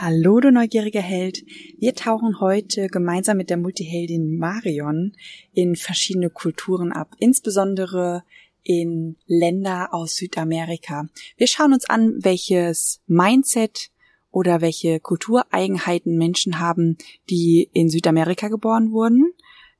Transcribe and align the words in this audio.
Hallo, 0.00 0.38
du 0.38 0.52
neugieriger 0.52 1.02
Held. 1.02 1.44
Wir 1.76 1.92
tauchen 1.92 2.38
heute 2.38 2.86
gemeinsam 2.86 3.36
mit 3.36 3.50
der 3.50 3.56
Multiheldin 3.56 4.38
Marion 4.38 5.16
in 5.52 5.74
verschiedene 5.74 6.30
Kulturen 6.30 6.92
ab, 6.92 7.16
insbesondere 7.18 8.22
in 8.62 9.16
Länder 9.26 9.92
aus 9.92 10.14
Südamerika. 10.14 11.08
Wir 11.36 11.48
schauen 11.48 11.72
uns 11.72 11.90
an, 11.90 12.14
welches 12.20 13.00
Mindset 13.08 13.90
oder 14.30 14.60
welche 14.60 15.00
Kultureigenheiten 15.00 16.16
Menschen 16.16 16.60
haben, 16.60 16.96
die 17.28 17.68
in 17.72 17.90
Südamerika 17.90 18.46
geboren 18.46 18.92
wurden, 18.92 19.32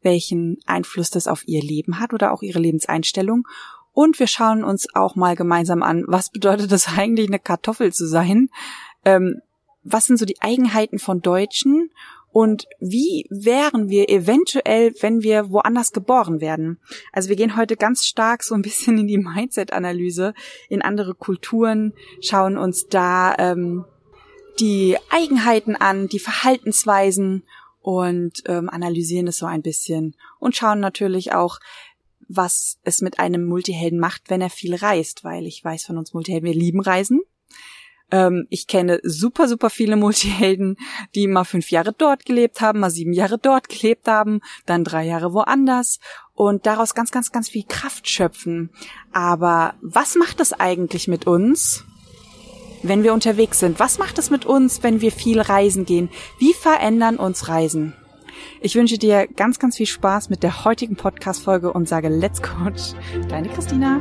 welchen 0.03 0.59
Einfluss 0.67 1.11
das 1.11 1.29
auf 1.29 1.47
ihr 1.47 1.63
Leben 1.63 2.01
hat 2.01 2.13
oder 2.13 2.33
auch 2.33 2.43
ihre 2.43 2.59
Lebenseinstellung. 2.59 3.47
Und 3.93 4.19
wir 4.19 4.27
schauen 4.27 4.65
uns 4.65 4.89
auch 4.97 5.15
mal 5.15 5.37
gemeinsam 5.37 5.85
an, 5.85 6.03
was 6.09 6.31
bedeutet 6.31 6.73
es 6.73 6.89
eigentlich, 6.99 7.29
eine 7.29 7.39
Kartoffel 7.39 7.93
zu 7.93 8.09
sein? 8.09 8.49
Ähm, 9.05 9.43
was 9.93 10.07
sind 10.07 10.19
so 10.19 10.25
die 10.25 10.41
Eigenheiten 10.41 10.99
von 10.99 11.21
Deutschen 11.21 11.91
und 12.31 12.67
wie 12.79 13.27
wären 13.31 13.89
wir 13.89 14.11
eventuell, 14.11 14.95
wenn 15.01 15.23
wir 15.23 15.51
woanders 15.51 15.93
geboren 15.93 16.41
werden? 16.41 16.79
Also 17.13 17.31
wir 17.31 17.37
gehen 17.37 17.57
heute 17.57 17.77
ganz 17.77 18.05
stark 18.05 18.43
so 18.43 18.55
ein 18.55 18.63
bisschen 18.63 18.99
in 18.99 19.07
die 19.07 19.19
Mindset-Analyse, 19.19 20.35
in 20.69 20.83
andere 20.83 21.15
Kulturen, 21.15 21.95
schauen 22.21 22.59
uns 22.59 22.87
da 22.89 23.35
ähm, 23.39 23.85
die 24.61 24.97
Eigenheiten 25.11 25.77
an, 25.77 26.09
die 26.09 26.19
Verhaltensweisen 26.19 27.45
und 27.81 28.43
ähm, 28.47 28.69
analysieren 28.69 29.29
es 29.29 29.39
so 29.39 29.47
ein 29.47 29.63
bisschen 29.63 30.15
und 30.39 30.55
schauen 30.55 30.81
natürlich 30.81 31.33
auch, 31.33 31.59
was 32.29 32.79
es 32.83 33.01
mit 33.01 33.19
einem 33.19 33.47
Multihelden 33.47 33.99
macht, 33.99 34.29
wenn 34.29 34.43
er 34.43 34.51
viel 34.51 34.75
reist, 34.75 35.25
weil 35.25 35.47
ich 35.47 35.65
weiß 35.65 35.85
von 35.85 35.97
uns 35.97 36.13
Multihelden, 36.13 36.47
wir 36.47 36.55
lieben 36.55 36.81
Reisen. 36.81 37.23
Ähm, 38.11 38.47
ich 38.51 38.67
kenne 38.67 39.01
super, 39.03 39.49
super 39.49 39.71
viele 39.71 39.97
Multihelden, 39.97 40.77
die 41.15 41.27
mal 41.27 41.45
fünf 41.45 41.71
Jahre 41.71 41.93
dort 41.93 42.25
gelebt 42.25 42.61
haben, 42.61 42.81
mal 42.81 42.91
sieben 42.91 43.13
Jahre 43.13 43.39
dort 43.39 43.69
gelebt 43.69 44.09
haben, 44.09 44.41
dann 44.67 44.85
drei 44.85 45.05
Jahre 45.05 45.33
woanders 45.33 45.99
und 46.35 46.67
daraus 46.67 46.95
ganz, 46.95 47.11
ganz, 47.11 47.33
ganz 47.33 47.49
viel 47.49 47.65
Kraft 47.69 48.09
schöpfen. 48.09 48.71
Aber 49.13 49.75
was 49.81 50.15
macht 50.15 50.41
es 50.41 50.53
eigentlich 50.53 51.09
mit 51.09 51.27
uns? 51.27 51.85
wenn 52.83 53.03
wir 53.03 53.13
unterwegs 53.13 53.59
sind? 53.59 53.81
Was 53.81 53.99
macht 53.99 54.19
es 54.19 54.31
mit 54.31 54.47
uns, 54.47 54.83
wenn 54.83 55.01
wir 55.01 55.13
viel 55.13 55.41
reisen 55.41 55.85
gehen? 55.85 56.11
Wie 56.39 56.53
verändern 56.53 57.17
uns 57.17 57.49
Reisen? 57.49 57.95
Ich 58.61 58.75
wünsche 58.75 58.99
dir 58.99 59.27
ganz, 59.27 59.59
ganz 59.59 59.77
viel 59.77 59.87
Spaß 59.87 60.31
mit 60.31 60.43
der 60.43 60.65
heutigen 60.65 60.97
Podcast-Folge 60.97 61.73
und 61.73 61.89
sage 61.89 62.09
Let's 62.09 62.43
Coach. 62.43 62.93
Deine 63.29 63.49
Christina. 63.49 64.01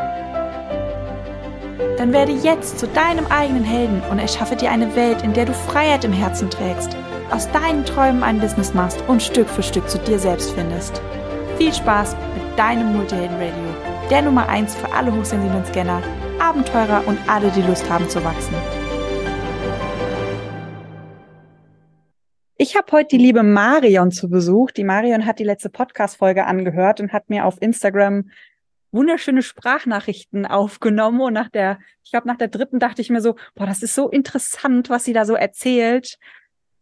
Dann 1.97 2.13
werde 2.13 2.31
jetzt 2.31 2.79
zu 2.79 2.87
deinem 2.87 3.25
eigenen 3.27 3.63
Helden 3.63 4.01
und 4.09 4.19
erschaffe 4.19 4.55
dir 4.55 4.71
eine 4.71 4.95
Welt, 4.95 5.21
in 5.23 5.33
der 5.33 5.45
du 5.45 5.53
Freiheit 5.53 6.03
im 6.03 6.13
Herzen 6.13 6.49
trägst, 6.49 6.95
aus 7.31 7.49
deinen 7.51 7.85
Träumen 7.85 8.23
ein 8.23 8.39
Business 8.39 8.73
machst 8.73 9.03
und 9.07 9.21
Stück 9.21 9.47
für 9.47 9.63
Stück 9.63 9.89
zu 9.89 9.97
dir 9.99 10.19
selbst 10.19 10.51
findest. 10.51 11.01
Viel 11.57 11.73
Spaß 11.73 12.15
mit 12.35 12.59
deinem 12.59 12.93
Multihelden 12.95 13.37
Radio, 13.37 14.09
der 14.09 14.21
Nummer 14.23 14.49
1 14.49 14.75
für 14.75 14.91
alle 14.93 15.15
hochsensiblen 15.15 15.65
Scanner, 15.65 16.01
Abenteurer 16.39 17.03
und 17.05 17.17
alle, 17.27 17.51
die 17.51 17.61
Lust 17.61 17.89
haben 17.89 18.09
zu 18.09 18.23
wachsen. 18.23 18.55
Ich 22.57 22.75
habe 22.75 22.91
heute 22.91 23.17
die 23.17 23.23
liebe 23.23 23.41
Marion 23.41 24.11
zu 24.11 24.29
Besuch. 24.29 24.69
Die 24.69 24.83
Marion 24.83 25.25
hat 25.25 25.39
die 25.39 25.43
letzte 25.43 25.69
Podcast-Folge 25.69 26.45
angehört 26.45 26.99
und 26.99 27.11
hat 27.11 27.29
mir 27.29 27.45
auf 27.45 27.59
Instagram 27.59 28.29
wunderschöne 28.91 29.41
Sprachnachrichten 29.41 30.45
aufgenommen 30.45 31.21
und 31.21 31.33
nach 31.33 31.49
der, 31.49 31.79
ich 32.03 32.11
glaube, 32.11 32.27
nach 32.27 32.37
der 32.37 32.49
dritten 32.49 32.79
dachte 32.79 33.01
ich 33.01 33.09
mir 33.09 33.21
so, 33.21 33.35
boah, 33.55 33.65
das 33.65 33.83
ist 33.83 33.95
so 33.95 34.09
interessant, 34.09 34.89
was 34.89 35.05
sie 35.05 35.13
da 35.13 35.25
so 35.25 35.35
erzählt. 35.35 36.17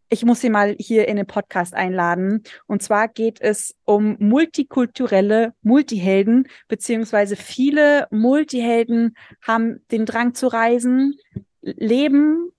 Ich 0.08 0.24
muss 0.24 0.40
sie 0.40 0.50
mal 0.50 0.74
hier 0.78 1.06
in 1.06 1.16
den 1.16 1.26
Podcast 1.26 1.72
einladen. 1.72 2.42
Und 2.66 2.82
zwar 2.82 3.06
geht 3.06 3.40
es 3.40 3.76
um 3.84 4.16
multikulturelle 4.18 5.54
Multihelden, 5.62 6.48
beziehungsweise 6.66 7.36
viele 7.36 8.08
Multihelden 8.10 9.14
haben 9.40 9.84
den 9.92 10.06
Drang 10.06 10.34
zu 10.34 10.48
reisen, 10.48 11.14
leben 11.62 12.50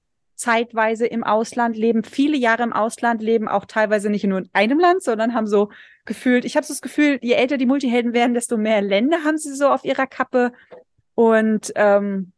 zeitweise 0.42 1.06
im 1.06 1.24
Ausland, 1.24 1.78
leben 1.78 2.04
viele 2.04 2.36
Jahre 2.36 2.64
im 2.64 2.74
Ausland, 2.74 3.22
leben 3.22 3.48
auch 3.48 3.66
teilweise 3.66 4.10
nicht 4.10 4.24
nur 4.24 4.40
in 4.40 4.50
einem 4.54 4.80
Land, 4.80 5.04
sondern 5.04 5.36
haben 5.36 5.46
so 5.46 5.70
gefühlt, 6.06 6.46
ich 6.46 6.56
habe 6.56 6.66
so 6.66 6.74
das 6.74 6.82
Gefühl, 6.82 7.20
je 7.22 7.34
älter 7.34 7.58
die 7.58 7.66
Multihelden 7.66 8.14
werden, 8.14 8.34
desto 8.34 8.58
mehr 8.58 8.82
Länder 8.82 9.24
haben 9.24 9.38
sie 9.38 9.54
so 9.56 9.70
auf 9.70 9.84
ihrer 9.84 10.08
Kappe. 10.08 10.52
Und 11.16 11.72
ähm, 11.76 12.32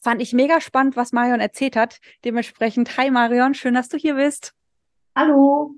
fand 0.00 0.20
ich 0.20 0.32
mega 0.32 0.60
spannend, 0.60 0.96
was 0.96 1.12
Marion 1.12 1.40
erzählt 1.40 1.76
hat. 1.76 2.00
Dementsprechend, 2.24 2.96
hi 2.96 3.10
Marion, 3.10 3.54
schön, 3.54 3.74
dass 3.74 3.88
du 3.88 3.96
hier 3.96 4.14
bist. 4.14 4.52
Hallo. 5.14 5.74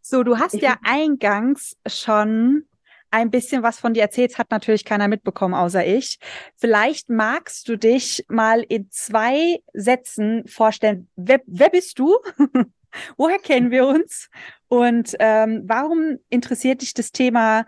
So, 0.00 0.22
du 0.22 0.38
hast 0.38 0.54
ich 0.54 0.62
ja 0.62 0.76
eingangs 0.82 1.76
schon 1.86 2.66
ein 3.12 3.30
bisschen 3.30 3.62
was 3.62 3.78
von 3.78 3.94
dir 3.94 4.02
erzählst, 4.02 4.38
hat 4.38 4.50
natürlich 4.50 4.84
keiner 4.84 5.06
mitbekommen, 5.06 5.54
außer 5.54 5.86
ich. 5.86 6.18
Vielleicht 6.56 7.10
magst 7.10 7.68
du 7.68 7.76
dich 7.76 8.24
mal 8.28 8.62
in 8.62 8.90
zwei 8.90 9.62
Sätzen 9.74 10.46
vorstellen. 10.48 11.08
Wer, 11.14 11.40
wer 11.46 11.68
bist 11.70 11.98
du? 11.98 12.18
Woher 13.16 13.38
kennen 13.38 13.70
wir 13.70 13.86
uns? 13.86 14.28
Und 14.72 15.16
ähm, 15.18 15.64
warum 15.66 16.16
interessiert 16.30 16.80
dich 16.80 16.94
das 16.94 17.12
Thema, 17.12 17.66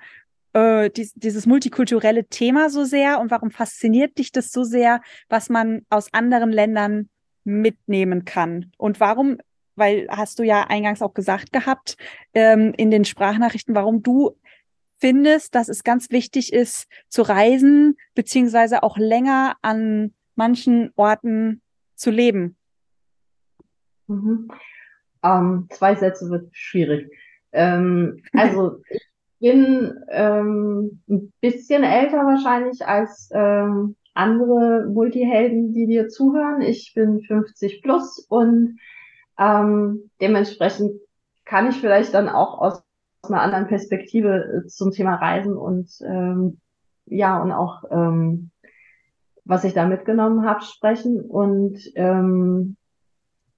äh, 0.55 0.89
dies, 0.89 1.13
dieses 1.13 1.45
multikulturelle 1.45 2.25
Thema 2.25 2.71
so 2.71 2.85
sehr? 2.85 3.21
Und 3.21 3.31
warum 3.31 3.51
fasziniert 3.51 4.17
dich 4.17 4.33
das 4.33 4.51
so 4.51 4.65
sehr, 4.65 5.03
was 5.29 5.51
man 5.51 5.85
aus 5.91 6.11
anderen 6.15 6.51
Ländern 6.51 7.11
mitnehmen 7.45 8.25
kann? 8.25 8.73
Und 8.79 9.01
warum 9.01 9.37
weil 9.77 10.07
hast 10.09 10.39
du 10.39 10.45
ja 10.45 10.63
eingangs 10.69 11.03
auch 11.03 11.13
gesagt 11.13 11.53
gehabt 11.53 11.99
ähm, 12.33 12.73
in 12.75 12.91
den 12.91 13.05
Sprachnachrichten, 13.05 13.75
warum 13.75 14.03
du 14.03 14.39
findest, 14.97 15.55
dass 15.55 15.69
es 15.69 15.85
ganz 15.85 16.11
wichtig 16.11 16.55
ist, 16.55 16.87
zu 17.11 17.21
reisen, 17.21 17.99
beziehungsweise 18.15 18.83
auch 18.83 18.97
länger 18.97 19.57
an 19.61 20.15
manchen 20.37 20.91
Orten 20.97 21.61
zu 21.97 22.11
leben? 22.11 22.57
Mhm. 24.07 24.49
Ähm, 25.25 25.67
zwei 25.71 25.95
Sätze 25.95 26.31
wird 26.31 26.49
schwierig. 26.53 27.11
Ähm, 27.53 28.23
also 28.33 28.83
ich 28.91 29.03
bin 29.41 29.95
ähm, 30.11 31.03
ein 31.09 31.33
bisschen 31.41 31.83
älter 31.83 32.19
wahrscheinlich 32.19 32.87
als 32.87 33.31
ähm, 33.33 33.97
andere 34.15 34.87
Multihelden, 34.89 35.73
die 35.73 35.87
dir 35.87 36.09
zuhören. 36.09 36.63
Ich 36.63 36.93
bin 36.95 37.23
50 37.23 37.83
plus 37.83 38.25
und 38.29 38.79
ähm, 39.39 40.11
dementsprechend 40.21 41.01
kann 41.45 41.69
ich 41.69 41.77
vielleicht 41.81 42.15
dann 42.15 42.29
auch 42.29 42.59
aus 42.61 42.83
einer 43.23 43.41
anderen 43.41 43.67
Perspektive 43.67 44.63
äh, 44.65 44.67
zum 44.67 44.93
Thema 44.93 45.17
Reisen 45.17 45.57
und 45.57 45.91
ähm, 46.07 46.61
ja 47.07 47.43
und 47.43 47.53
auch 47.53 47.85
ähm, 47.91 48.51
was 49.45 49.65
ich 49.65 49.75
da 49.75 49.87
mitgenommen 49.87 50.47
habe 50.47 50.63
sprechen 50.63 51.21
und 51.21 51.79
ähm, 51.97 52.77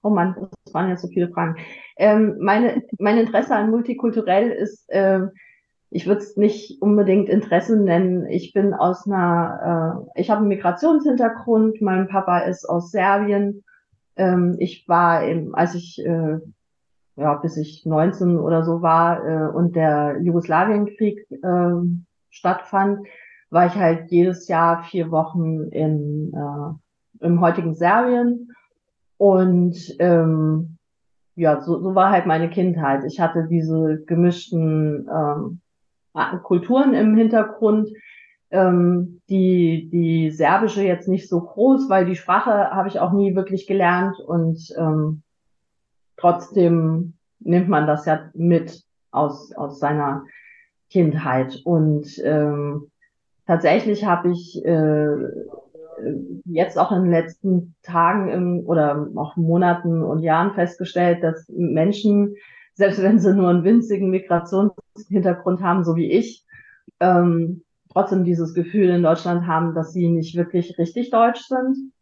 oh 0.02 0.10
man, 0.10 0.34
das 0.34 0.50
waren 0.76 0.88
jetzt 0.88 1.02
so 1.02 1.08
viele 1.08 1.28
Fragen. 1.30 1.56
Ähm, 1.96 2.36
meine 2.40 2.82
mein 2.98 3.18
Interesse 3.18 3.56
an 3.56 3.70
multikulturell 3.70 4.50
ist 4.50 4.86
ähm, 4.90 5.30
ich 5.90 6.06
würde 6.06 6.20
es 6.20 6.36
nicht 6.36 6.82
unbedingt 6.82 7.28
Interesse 7.28 7.76
nennen. 7.76 8.26
Ich 8.26 8.52
bin 8.52 8.74
aus 8.74 9.06
einer, 9.06 10.04
äh, 10.14 10.20
ich 10.20 10.30
habe 10.30 10.40
einen 10.40 10.48
Migrationshintergrund. 10.48 11.80
Mein 11.80 12.08
Papa 12.08 12.40
ist 12.40 12.68
aus 12.68 12.90
Serbien. 12.90 13.64
Ähm, 14.16 14.56
ich 14.58 14.88
war, 14.88 15.24
eben, 15.24 15.54
als 15.54 15.74
ich 15.74 16.04
äh, 16.04 16.38
ja, 17.16 17.34
bis 17.34 17.56
ich 17.56 17.84
19 17.86 18.38
oder 18.38 18.62
so 18.62 18.82
war 18.82 19.24
äh, 19.24 19.48
und 19.48 19.74
der 19.74 20.18
Jugoslawienkrieg 20.20 21.26
äh, 21.30 21.72
stattfand, 22.30 23.06
war 23.50 23.66
ich 23.66 23.74
halt 23.74 24.10
jedes 24.10 24.48
Jahr 24.48 24.82
vier 24.84 25.10
Wochen 25.10 25.68
in, 25.70 26.32
äh, 26.34 27.24
im 27.24 27.40
heutigen 27.40 27.74
Serbien. 27.74 28.52
Und 29.18 29.76
ähm, 29.98 30.76
ja, 31.34 31.60
so, 31.60 31.80
so 31.80 31.94
war 31.94 32.10
halt 32.10 32.26
meine 32.26 32.50
Kindheit. 32.50 33.04
Ich 33.04 33.20
hatte 33.20 33.46
diese 33.48 34.02
gemischten 34.06 35.08
ähm, 35.12 35.60
Kulturen 36.42 36.94
im 36.94 37.16
Hintergrund. 37.16 37.90
Ähm, 38.50 39.20
die, 39.28 39.88
die 39.90 40.30
serbische 40.30 40.82
jetzt 40.82 41.08
nicht 41.08 41.28
so 41.28 41.40
groß, 41.40 41.90
weil 41.90 42.06
die 42.06 42.14
Sprache 42.14 42.70
habe 42.70 42.88
ich 42.88 43.00
auch 43.00 43.12
nie 43.12 43.34
wirklich 43.34 43.66
gelernt 43.66 44.20
und 44.20 44.72
ähm, 44.78 45.22
trotzdem 46.16 47.14
nimmt 47.40 47.68
man 47.68 47.86
das 47.86 48.06
ja 48.06 48.30
mit 48.34 48.82
aus, 49.10 49.52
aus 49.52 49.78
seiner 49.78 50.24
Kindheit. 50.90 51.60
Und 51.64 52.06
ähm, 52.24 52.90
tatsächlich 53.46 54.04
habe 54.04 54.30
ich 54.30 54.64
äh, 54.64 55.16
jetzt 56.44 56.78
auch 56.78 56.92
in 56.92 57.02
den 57.02 57.10
letzten 57.10 57.74
Tagen 57.82 58.28
im, 58.28 58.66
oder 58.66 59.08
auch 59.16 59.36
Monaten 59.36 60.02
und 60.02 60.22
Jahren 60.22 60.54
festgestellt, 60.54 61.22
dass 61.22 61.48
Menschen, 61.48 62.34
selbst 62.74 63.02
wenn 63.02 63.18
sie 63.18 63.34
nur 63.34 63.50
einen 63.50 63.64
winzigen 63.64 64.10
Migrationshintergrund 64.10 65.62
haben, 65.62 65.84
so 65.84 65.96
wie 65.96 66.10
ich, 66.10 66.44
ähm, 67.00 67.62
trotzdem 67.92 68.24
dieses 68.24 68.54
Gefühl 68.54 68.90
in 68.90 69.02
Deutschland 69.02 69.46
haben, 69.46 69.74
dass 69.74 69.92
sie 69.92 70.08
nicht 70.08 70.36
wirklich 70.36 70.78
richtig 70.78 71.10
deutsch 71.10 71.46
sind 71.46 71.92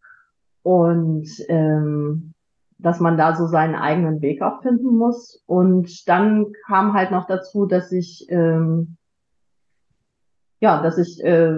und 0.62 1.29
ähm, 1.49 2.35
dass 2.79 3.00
man 3.00 3.17
da 3.17 3.37
so 3.37 3.46
seinen 3.46 3.76
eigenen 3.76 4.20
Weg 4.20 4.43
auch 4.43 4.62
finden 4.62 4.96
muss. 4.96 5.43
Und 5.46 6.08
dann 6.08 6.52
kam 6.67 6.93
halt 6.94 7.12
noch 7.12 7.26
dazu, 7.26 7.67
dass 7.67 7.93
ich 7.93 8.26
ähm, 8.29 8.96
ja, 10.61 10.83
dass 10.83 10.99
ich 10.99 11.23
äh, 11.23 11.55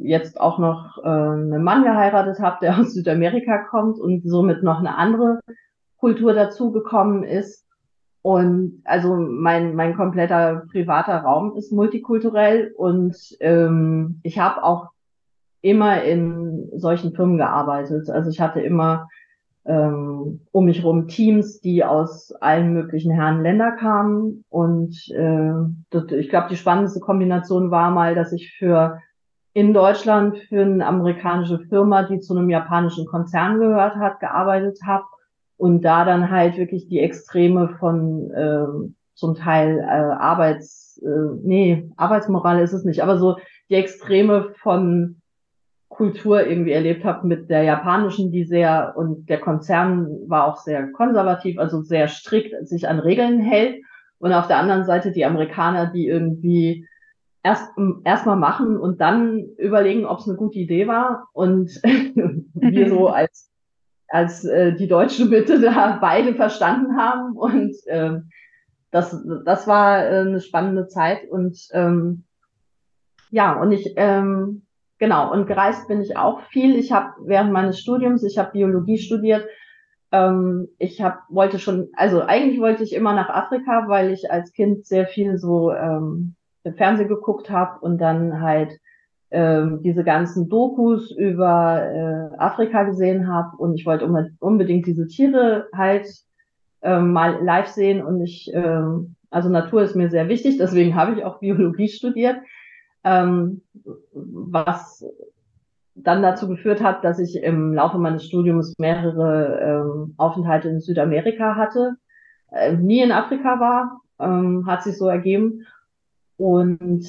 jetzt 0.00 0.40
auch 0.40 0.58
noch 0.58 0.98
äh, 1.02 1.08
einen 1.08 1.62
Mann 1.62 1.84
geheiratet 1.84 2.40
habe, 2.40 2.58
der 2.62 2.78
aus 2.80 2.94
Südamerika 2.94 3.64
kommt 3.70 3.98
und 3.98 4.22
somit 4.28 4.62
noch 4.62 4.78
eine 4.78 4.96
andere 4.96 5.40
Kultur 5.98 6.34
dazugekommen 6.34 7.24
ist. 7.24 7.66
Und 8.22 8.82
also 8.84 9.16
mein, 9.16 9.74
mein 9.74 9.96
kompletter 9.96 10.64
privater 10.70 11.18
Raum 11.18 11.56
ist 11.56 11.72
multikulturell 11.72 12.72
und 12.76 13.16
ähm, 13.40 14.20
ich 14.22 14.38
habe 14.38 14.64
auch 14.64 14.88
immer 15.60 16.02
in 16.02 16.68
solchen 16.76 17.14
Firmen 17.14 17.38
gearbeitet. 17.38 18.10
Also 18.10 18.30
ich 18.30 18.40
hatte 18.40 18.60
immer 18.60 19.08
ähm, 19.68 20.40
um 20.50 20.64
mich 20.64 20.82
rum 20.82 21.08
Teams, 21.08 21.60
die 21.60 21.84
aus 21.84 22.32
allen 22.32 22.72
möglichen 22.72 23.12
Herren 23.12 23.42
Länder 23.42 23.72
kamen. 23.72 24.44
Und 24.48 24.96
äh, 25.10 25.52
das, 25.90 26.10
ich 26.12 26.30
glaube, 26.30 26.48
die 26.50 26.56
spannendste 26.56 27.00
Kombination 27.00 27.70
war 27.70 27.90
mal, 27.90 28.14
dass 28.14 28.32
ich 28.32 28.54
für 28.56 28.98
in 29.52 29.74
Deutschland 29.74 30.38
für 30.48 30.62
eine 30.62 30.86
amerikanische 30.86 31.58
Firma, 31.58 32.04
die 32.04 32.20
zu 32.20 32.36
einem 32.36 32.48
japanischen 32.48 33.06
Konzern 33.06 33.58
gehört 33.58 33.96
hat, 33.96 34.20
gearbeitet 34.20 34.78
habe 34.86 35.04
und 35.56 35.82
da 35.82 36.04
dann 36.04 36.30
halt 36.30 36.56
wirklich 36.56 36.88
die 36.88 37.00
Extreme 37.00 37.76
von 37.78 38.30
äh, 38.30 38.66
zum 39.14 39.34
Teil 39.34 39.80
äh, 39.80 39.82
Arbeits, 39.82 41.02
äh, 41.04 41.36
nee, 41.42 41.90
Arbeitsmoral 41.96 42.60
ist 42.60 42.72
es 42.72 42.84
nicht, 42.84 43.02
aber 43.02 43.18
so 43.18 43.36
die 43.68 43.74
Extreme 43.74 44.54
von 44.62 45.17
Kultur 45.98 46.46
irgendwie 46.46 46.70
erlebt 46.70 47.04
habe 47.04 47.26
mit 47.26 47.50
der 47.50 47.64
japanischen, 47.64 48.30
die 48.30 48.44
sehr, 48.44 48.94
und 48.96 49.28
der 49.28 49.40
Konzern 49.40 50.06
war 50.28 50.46
auch 50.46 50.58
sehr 50.58 50.92
konservativ, 50.92 51.58
also 51.58 51.82
sehr 51.82 52.06
strikt 52.06 52.54
sich 52.68 52.88
an 52.88 53.00
Regeln 53.00 53.40
hält. 53.40 53.82
Und 54.20 54.32
auf 54.32 54.46
der 54.46 54.58
anderen 54.58 54.84
Seite 54.84 55.10
die 55.10 55.24
Amerikaner, 55.24 55.86
die 55.86 56.06
irgendwie 56.06 56.86
erst 57.42 57.72
erstmal 58.04 58.36
machen 58.36 58.76
und 58.76 59.00
dann 59.00 59.44
überlegen, 59.58 60.06
ob 60.06 60.20
es 60.20 60.28
eine 60.28 60.36
gute 60.36 60.60
Idee 60.60 60.86
war. 60.86 61.28
Und 61.32 61.68
wir 62.54 62.88
so 62.88 63.08
als 63.20 63.50
als 64.06 64.44
äh, 64.44 64.74
die 64.74 64.86
deutsche 64.88 65.28
Bitte 65.28 65.60
da 65.60 65.98
beide 66.00 66.34
verstanden 66.34 66.96
haben. 66.96 67.36
Und 67.36 67.74
äh, 67.86 68.20
das 68.92 69.20
das 69.44 69.66
war 69.66 70.04
äh, 70.04 70.20
eine 70.20 70.40
spannende 70.40 70.86
Zeit. 70.86 71.28
Und 71.28 71.58
ähm, 71.72 72.22
ja, 73.30 73.60
und 73.60 73.72
ich 73.72 73.94
ähm, 73.96 74.62
Genau, 74.98 75.32
und 75.32 75.46
gereist 75.46 75.86
bin 75.88 76.00
ich 76.00 76.16
auch 76.16 76.40
viel. 76.50 76.76
Ich 76.76 76.90
habe 76.90 77.12
während 77.24 77.52
meines 77.52 77.78
Studiums, 77.78 78.24
ich 78.24 78.36
habe 78.36 78.52
Biologie 78.52 78.98
studiert, 78.98 79.46
ähm, 80.10 80.68
ich 80.78 81.00
hab, 81.00 81.22
wollte 81.28 81.58
schon, 81.58 81.88
also 81.94 82.22
eigentlich 82.22 82.60
wollte 82.60 82.82
ich 82.82 82.94
immer 82.94 83.14
nach 83.14 83.28
Afrika, 83.28 83.84
weil 83.88 84.10
ich 84.10 84.30
als 84.30 84.52
Kind 84.52 84.86
sehr 84.86 85.06
viel 85.06 85.38
so 85.38 85.72
ähm, 85.72 86.34
Fernsehen 86.76 87.08
geguckt 87.08 87.50
habe 87.50 87.78
und 87.80 87.98
dann 87.98 88.40
halt 88.40 88.78
ähm, 89.30 89.82
diese 89.82 90.04
ganzen 90.04 90.48
Dokus 90.48 91.10
über 91.10 91.82
äh, 92.32 92.36
Afrika 92.38 92.84
gesehen 92.84 93.32
habe 93.32 93.56
und 93.58 93.74
ich 93.74 93.84
wollte 93.86 94.08
unbedingt 94.40 94.86
diese 94.86 95.06
Tiere 95.06 95.68
halt 95.74 96.08
ähm, 96.82 97.12
mal 97.12 97.42
live 97.44 97.68
sehen. 97.68 98.02
Und 98.02 98.22
ich, 98.22 98.50
ähm, 98.54 99.16
also 99.30 99.48
Natur 99.50 99.82
ist 99.82 99.96
mir 99.96 100.08
sehr 100.08 100.28
wichtig, 100.28 100.56
deswegen 100.58 100.94
habe 100.96 101.14
ich 101.14 101.24
auch 101.24 101.40
Biologie 101.40 101.88
studiert 101.88 102.38
ähm, 103.08 103.62
was 104.12 105.04
dann 105.94 106.22
dazu 106.22 106.46
geführt 106.46 106.82
hat, 106.82 107.04
dass 107.04 107.18
ich 107.18 107.42
im 107.42 107.74
Laufe 107.74 107.98
meines 107.98 108.24
Studiums 108.24 108.74
mehrere 108.78 109.60
ähm, 109.60 110.14
Aufenthalte 110.16 110.68
in 110.68 110.80
Südamerika 110.80 111.56
hatte, 111.56 111.96
äh, 112.52 112.74
nie 112.76 113.02
in 113.02 113.12
Afrika 113.12 113.58
war, 113.58 114.00
ähm, 114.20 114.66
hat 114.66 114.82
sich 114.82 114.96
so 114.96 115.08
ergeben 115.08 115.66
und 116.36 117.04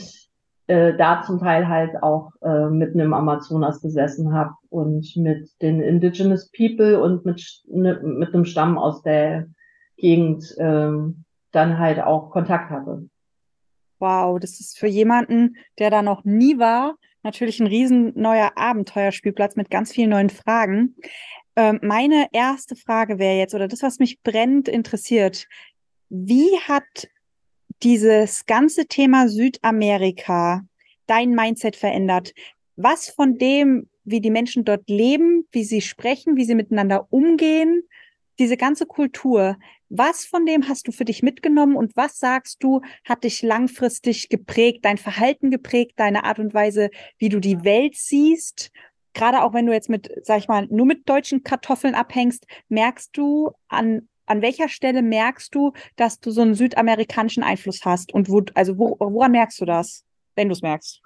äh, 0.68 0.96
da 0.96 1.22
zum 1.22 1.40
Teil 1.40 1.68
halt 1.68 2.02
auch 2.02 2.32
äh, 2.42 2.70
mitten 2.70 3.00
im 3.00 3.14
Amazonas 3.14 3.82
gesessen 3.82 4.34
habe 4.34 4.54
und 4.70 5.16
mit 5.18 5.50
den 5.62 5.82
Indigenous 5.82 6.50
People 6.52 7.02
und 7.02 7.26
mit, 7.26 7.44
ne, 7.68 8.00
mit 8.04 8.34
einem 8.34 8.46
Stamm 8.46 8.78
aus 8.78 9.02
der 9.02 9.48
Gegend 9.98 10.56
ähm, 10.58 11.26
dann 11.52 11.78
halt 11.78 12.00
auch 12.00 12.32
Kontakt 12.32 12.70
hatte. 12.70 13.10
Wow, 14.00 14.40
das 14.40 14.60
ist 14.60 14.78
für 14.78 14.88
jemanden, 14.88 15.58
der 15.78 15.90
da 15.90 16.02
noch 16.02 16.24
nie 16.24 16.58
war, 16.58 16.96
natürlich 17.24 17.60
ein 17.60 17.68
riesen 17.68 18.14
neuer 18.16 18.54
Abenteuerspielplatz 18.56 19.56
mit 19.56 19.70
ganz 19.70 19.92
vielen 19.92 20.12
neuen 20.12 20.30
Fragen. 20.30 20.96
Ähm, 21.56 21.80
meine 21.82 22.28
erste 22.32 22.76
Frage 22.76 23.20
wäre 23.20 23.38
jetzt, 23.38 23.54
oder 23.54 23.68
das, 23.68 23.84
was 23.84 24.00
mich 24.00 24.22
brennend 24.22 24.70
interessiert, 24.70 25.48
wie 26.10 26.58
hat 26.68 27.10
dieses 27.84 28.46
ganze 28.46 28.86
Thema 28.88 29.28
Südamerika 29.28 30.64
dein 31.08 31.32
Mindset 31.32 31.76
verändert? 31.76 32.34
Was 32.76 33.10
von 33.10 33.38
dem, 33.38 33.90
wie 34.06 34.22
die 34.22 34.32
Menschen 34.32 34.64
dort 34.64 34.90
leben, 34.90 35.48
wie 35.52 35.64
sie 35.64 35.82
sprechen, 35.82 36.38
wie 36.38 36.46
sie 36.46 36.56
miteinander 36.56 37.08
umgehen, 37.10 37.84
diese 38.40 38.58
ganze 38.58 38.86
Kultur, 38.86 39.58
was 39.90 40.26
von 40.26 40.46
dem 40.46 40.68
hast 40.68 40.88
du 40.88 40.92
für 40.92 41.06
dich 41.06 41.24
mitgenommen 41.24 41.76
und 41.76 41.96
was 41.98 42.20
sagst 42.20 42.64
du, 42.64 42.82
hat 43.04 43.24
dich 43.24 43.42
langfristig 43.42 44.30
geprägt, 44.30 44.86
dein 44.86 44.98
Verhalten 44.98 45.52
geprägt, 45.52 45.94
deine 45.98 46.24
Art 46.24 46.40
und 46.40 46.54
Weise, 46.54 46.90
wie 47.18 47.30
du 47.30 47.40
die 47.40 47.64
Welt 47.64 47.96
siehst? 47.96 48.72
Gerade 49.14 49.42
auch 49.44 49.54
wenn 49.54 49.66
du 49.66 49.74
jetzt 49.74 49.90
mit, 49.90 50.10
sag 50.24 50.40
ich 50.40 50.48
mal, 50.48 50.68
nur 50.70 50.86
mit 50.86 51.10
deutschen 51.10 51.44
Kartoffeln 51.44 51.96
abhängst, 51.96 52.46
merkst 52.70 53.16
du 53.18 53.52
an 53.68 54.08
an 54.26 54.44
welcher 54.44 54.70
Stelle 54.70 55.02
merkst 55.02 55.56
du, 55.56 55.74
dass 55.96 56.20
du 56.20 56.30
so 56.30 56.42
einen 56.42 56.54
südamerikanischen 56.54 57.42
Einfluss 57.42 57.82
hast? 57.84 58.14
Und 58.14 58.30
wo, 58.30 58.44
also 58.54 58.78
wo, 58.78 58.96
woran 59.00 59.32
merkst 59.32 59.60
du 59.60 59.66
das, 59.66 60.06
wenn 60.36 60.50
du 60.50 60.54
es 60.54 60.62
merkst? 60.62 61.02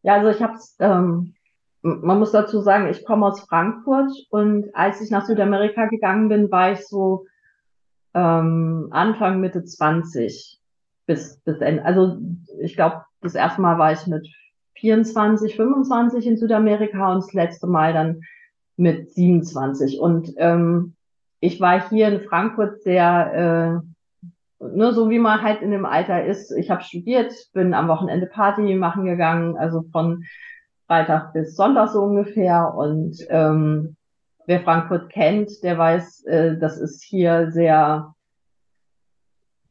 Ja, 0.00 0.14
also 0.14 0.30
ich 0.30 0.40
habe 0.42 0.54
es 0.54 0.74
ähm, 0.80 1.34
man 1.82 2.18
muss 2.18 2.32
dazu 2.32 2.60
sagen, 2.60 2.88
ich 2.88 3.04
komme 3.04 3.26
aus 3.26 3.40
Frankfurt 3.40 4.10
und 4.30 4.74
als 4.74 5.00
ich 5.00 5.10
nach 5.10 5.26
Südamerika 5.26 5.86
gegangen 5.86 6.28
bin, 6.28 6.50
war 6.50 6.72
ich 6.72 6.86
so 6.86 7.26
ähm, 8.14 8.88
Anfang, 8.90 9.40
Mitte 9.40 9.64
20 9.64 10.58
bis, 11.06 11.40
bis 11.40 11.60
Ende. 11.60 11.84
Also 11.84 12.18
ich 12.60 12.74
glaube, 12.74 13.02
das 13.20 13.34
erste 13.34 13.60
Mal 13.60 13.78
war 13.78 13.92
ich 13.92 14.06
mit 14.06 14.28
24, 14.74 15.56
25 15.56 16.26
in 16.26 16.36
Südamerika 16.36 17.12
und 17.12 17.24
das 17.24 17.32
letzte 17.32 17.66
Mal 17.66 17.92
dann 17.92 18.22
mit 18.76 19.10
27. 19.10 20.00
Und 20.00 20.32
ähm, 20.36 20.94
ich 21.40 21.60
war 21.60 21.88
hier 21.88 22.08
in 22.08 22.20
Frankfurt 22.20 22.82
sehr, 22.82 23.82
äh, 24.60 24.64
nur 24.64 24.92
so 24.92 25.10
wie 25.10 25.18
man 25.18 25.42
halt 25.42 25.62
in 25.62 25.70
dem 25.70 25.86
Alter 25.86 26.24
ist. 26.24 26.50
Ich 26.52 26.70
habe 26.70 26.82
studiert, 26.82 27.32
bin 27.52 27.74
am 27.74 27.88
Wochenende 27.88 28.26
Party 28.26 28.74
machen 28.74 29.04
gegangen, 29.04 29.56
also 29.56 29.84
von 29.92 30.24
Freitag 30.86 31.32
bis 31.32 31.54
Sonntag 31.54 31.90
so 31.90 32.02
ungefähr. 32.02 32.74
Und 32.74 33.18
ähm, 33.28 33.96
wer 34.48 34.60
Frankfurt 34.62 35.10
kennt, 35.10 35.62
der 35.62 35.76
weiß, 35.76 36.24
äh, 36.24 36.56
das 36.56 36.78
ist 36.78 37.04
hier 37.04 37.50
sehr, 37.50 38.14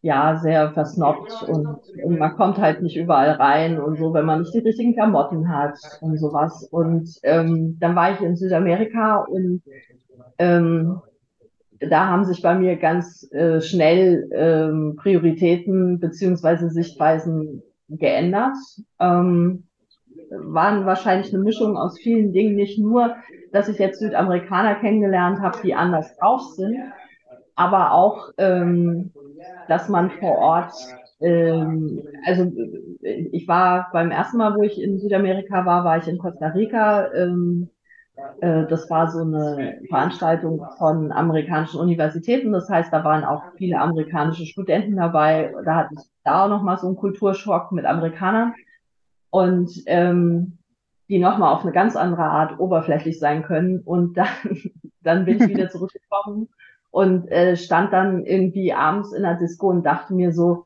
ja, 0.03 0.39
sehr 0.39 0.71
versnobbt 0.71 1.43
und, 1.49 1.79
und 2.03 2.19
man 2.19 2.35
kommt 2.35 2.59
halt 2.59 2.83
nicht 2.83 2.95
überall 2.95 3.31
rein 3.31 3.79
und 3.81 3.97
so, 3.97 4.13
wenn 4.13 4.25
man 4.25 4.41
nicht 4.41 4.53
die 4.53 4.59
richtigen 4.59 4.93
Klamotten 4.93 5.49
hat 5.49 5.79
und 5.99 6.17
sowas. 6.19 6.63
Und 6.71 7.09
ähm, 7.23 7.77
dann 7.79 7.95
war 7.95 8.11
ich 8.11 8.21
in 8.21 8.35
Südamerika 8.35 9.21
und 9.21 9.63
ähm, 10.37 11.01
da 11.79 12.07
haben 12.07 12.25
sich 12.25 12.43
bei 12.43 12.53
mir 12.53 12.75
ganz 12.75 13.27
äh, 13.31 13.61
schnell 13.61 14.29
ähm, 14.31 14.95
Prioritäten 14.95 15.99
beziehungsweise 15.99 16.69
Sichtweisen 16.69 17.63
geändert. 17.89 18.55
Ähm, 18.99 19.63
waren 20.29 20.85
wahrscheinlich 20.85 21.33
eine 21.33 21.43
Mischung 21.43 21.77
aus 21.77 21.97
vielen 21.97 22.31
Dingen, 22.31 22.55
nicht 22.55 22.77
nur, 22.77 23.15
dass 23.51 23.69
ich 23.69 23.79
jetzt 23.79 23.99
Südamerikaner 23.99 24.75
kennengelernt 24.75 25.39
habe, 25.41 25.59
die 25.63 25.73
anders 25.73 26.15
drauf 26.17 26.41
sind, 26.55 26.77
aber 27.55 27.91
auch, 27.91 28.29
ähm, 28.37 29.11
dass 29.67 29.89
man 29.89 30.11
vor 30.11 30.37
Ort, 30.37 30.73
ähm, 31.19 32.03
also 32.25 32.51
ich 33.01 33.47
war 33.47 33.89
beim 33.91 34.11
ersten 34.11 34.37
Mal, 34.37 34.55
wo 34.55 34.61
ich 34.61 34.81
in 34.81 34.99
Südamerika 34.99 35.65
war, 35.65 35.83
war 35.83 35.97
ich 35.97 36.07
in 36.07 36.19
Costa 36.19 36.47
Rica. 36.47 37.11
Ähm, 37.13 37.69
äh, 38.41 38.65
das 38.67 38.89
war 38.89 39.09
so 39.09 39.21
eine 39.21 39.79
Veranstaltung 39.89 40.65
von 40.77 41.11
amerikanischen 41.11 41.79
Universitäten. 41.79 42.51
Das 42.51 42.69
heißt, 42.69 42.91
da 42.91 43.03
waren 43.03 43.23
auch 43.23 43.43
viele 43.57 43.79
amerikanische 43.79 44.45
Studenten 44.45 44.95
dabei. 44.95 45.53
Da 45.65 45.75
hatte 45.75 45.95
ich 45.95 46.05
da 46.23 46.45
auch 46.45 46.49
nochmal 46.49 46.77
so 46.77 46.87
einen 46.87 46.95
Kulturschock 46.95 47.71
mit 47.71 47.85
Amerikanern. 47.85 48.53
Und 49.29 49.71
ähm, 49.87 50.56
die 51.09 51.19
nochmal 51.19 51.53
auf 51.53 51.63
eine 51.63 51.71
ganz 51.71 51.95
andere 51.95 52.23
Art 52.23 52.59
oberflächlich 52.59 53.19
sein 53.19 53.43
können. 53.43 53.79
Und 53.79 54.17
dann, 54.17 54.27
dann 55.01 55.25
bin 55.25 55.41
ich 55.41 55.47
wieder 55.47 55.69
zurückgekommen 55.69 56.49
und 56.91 57.29
äh, 57.29 57.55
stand 57.55 57.93
dann 57.93 58.25
irgendwie 58.25 58.73
abends 58.73 59.13
in 59.13 59.23
der 59.23 59.35
Disco 59.35 59.69
und 59.69 59.83
dachte 59.83 60.13
mir 60.13 60.31
so, 60.33 60.65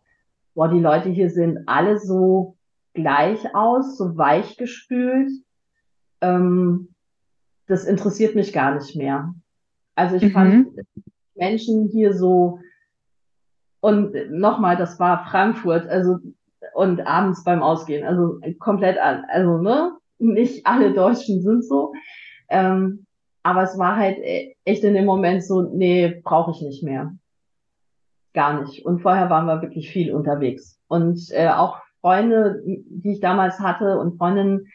boah, 0.54 0.68
die 0.70 0.80
Leute 0.80 1.10
hier 1.10 1.30
sehen 1.30 1.64
alle 1.68 2.00
so 2.00 2.56
gleich 2.94 3.56
aus, 3.56 3.98
so 3.98 4.18
weich 4.18 4.58
gespült. 4.58 5.32
Ähm, 6.22 6.90
das 7.68 7.86
interessiert 7.86 8.36
mich 8.36 8.52
gar 8.52 8.76
nicht 8.76 8.96
mehr. 8.96 9.34
Also 9.96 10.16
ich 10.18 10.24
mhm. 10.24 10.32
fand 10.32 10.68
Menschen 11.36 11.88
hier 11.88 12.14
so, 12.14 12.60
und 13.80 14.14
nochmal, 14.30 14.78
das 14.78 15.00
war 15.00 15.26
Frankfurt, 15.26 15.88
also 15.88 16.20
und 16.74 17.06
abends 17.06 17.44
beim 17.44 17.64
Ausgehen, 17.64 18.06
also 18.06 18.40
komplett, 18.60 18.98
also 19.00 19.58
ne, 19.58 19.98
nicht 20.22 20.66
alle 20.66 20.94
Deutschen 20.94 21.42
sind 21.42 21.66
so. 21.66 21.94
Ähm, 22.50 23.06
aber 23.44 23.64
es 23.64 23.78
war 23.78 23.96
halt 23.98 24.18
e-, 24.20 24.56
echt 24.66 24.84
in 24.84 24.94
dem 24.94 25.06
Moment 25.06 25.44
so, 25.44 25.62
nee, 25.62 26.22
brauche 26.24 26.52
ich 26.52 26.62
nicht 26.62 26.84
mehr. 26.84 27.14
Gar 28.34 28.62
nicht. 28.62 28.86
Und 28.86 29.02
vorher 29.02 29.30
waren 29.30 29.46
wir 29.46 29.62
wirklich 29.62 29.90
viel 29.90 30.14
unterwegs. 30.14 30.80
Und 30.88 31.20
äh, 31.32 31.50
auch 31.50 31.80
Freunde, 32.02 32.62
die 32.66 33.14
ich 33.14 33.20
damals 33.20 33.60
hatte 33.60 34.00
und 34.00 34.18
Freundinnen, 34.18 34.68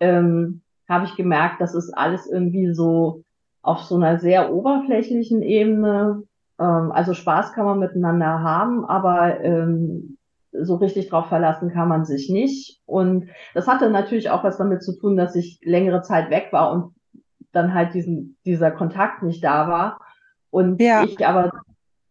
ähm, 0.00 0.62
habe 0.88 1.04
ich 1.04 1.16
gemerkt, 1.16 1.60
das 1.60 1.74
ist 1.74 1.90
alles 1.90 2.26
irgendwie 2.26 2.72
so 2.72 3.24
auf 3.62 3.80
so 3.82 3.96
einer 3.96 4.18
sehr 4.18 4.52
oberflächlichen 4.52 5.42
Ebene. 5.42 6.22
Ähm, 6.58 6.92
also 6.92 7.14
Spaß 7.14 7.52
kann 7.52 7.64
man 7.64 7.78
miteinander 7.78 8.42
haben, 8.42 8.84
aber 8.84 9.40
ähm, 9.40 10.17
so 10.62 10.76
richtig 10.76 11.08
drauf 11.08 11.28
verlassen 11.28 11.70
kann 11.70 11.88
man 11.88 12.04
sich 12.04 12.28
nicht. 12.30 12.80
Und 12.86 13.28
das 13.54 13.66
hatte 13.66 13.90
natürlich 13.90 14.30
auch 14.30 14.44
was 14.44 14.58
damit 14.58 14.82
zu 14.82 14.98
tun, 14.98 15.16
dass 15.16 15.34
ich 15.34 15.60
längere 15.62 16.02
Zeit 16.02 16.30
weg 16.30 16.48
war 16.52 16.72
und 16.72 16.94
dann 17.52 17.74
halt 17.74 17.94
diesen, 17.94 18.36
dieser 18.44 18.70
Kontakt 18.70 19.22
nicht 19.22 19.42
da 19.42 19.68
war. 19.68 20.00
Und 20.50 20.80
ja. 20.80 21.04
ich 21.04 21.26
aber 21.26 21.52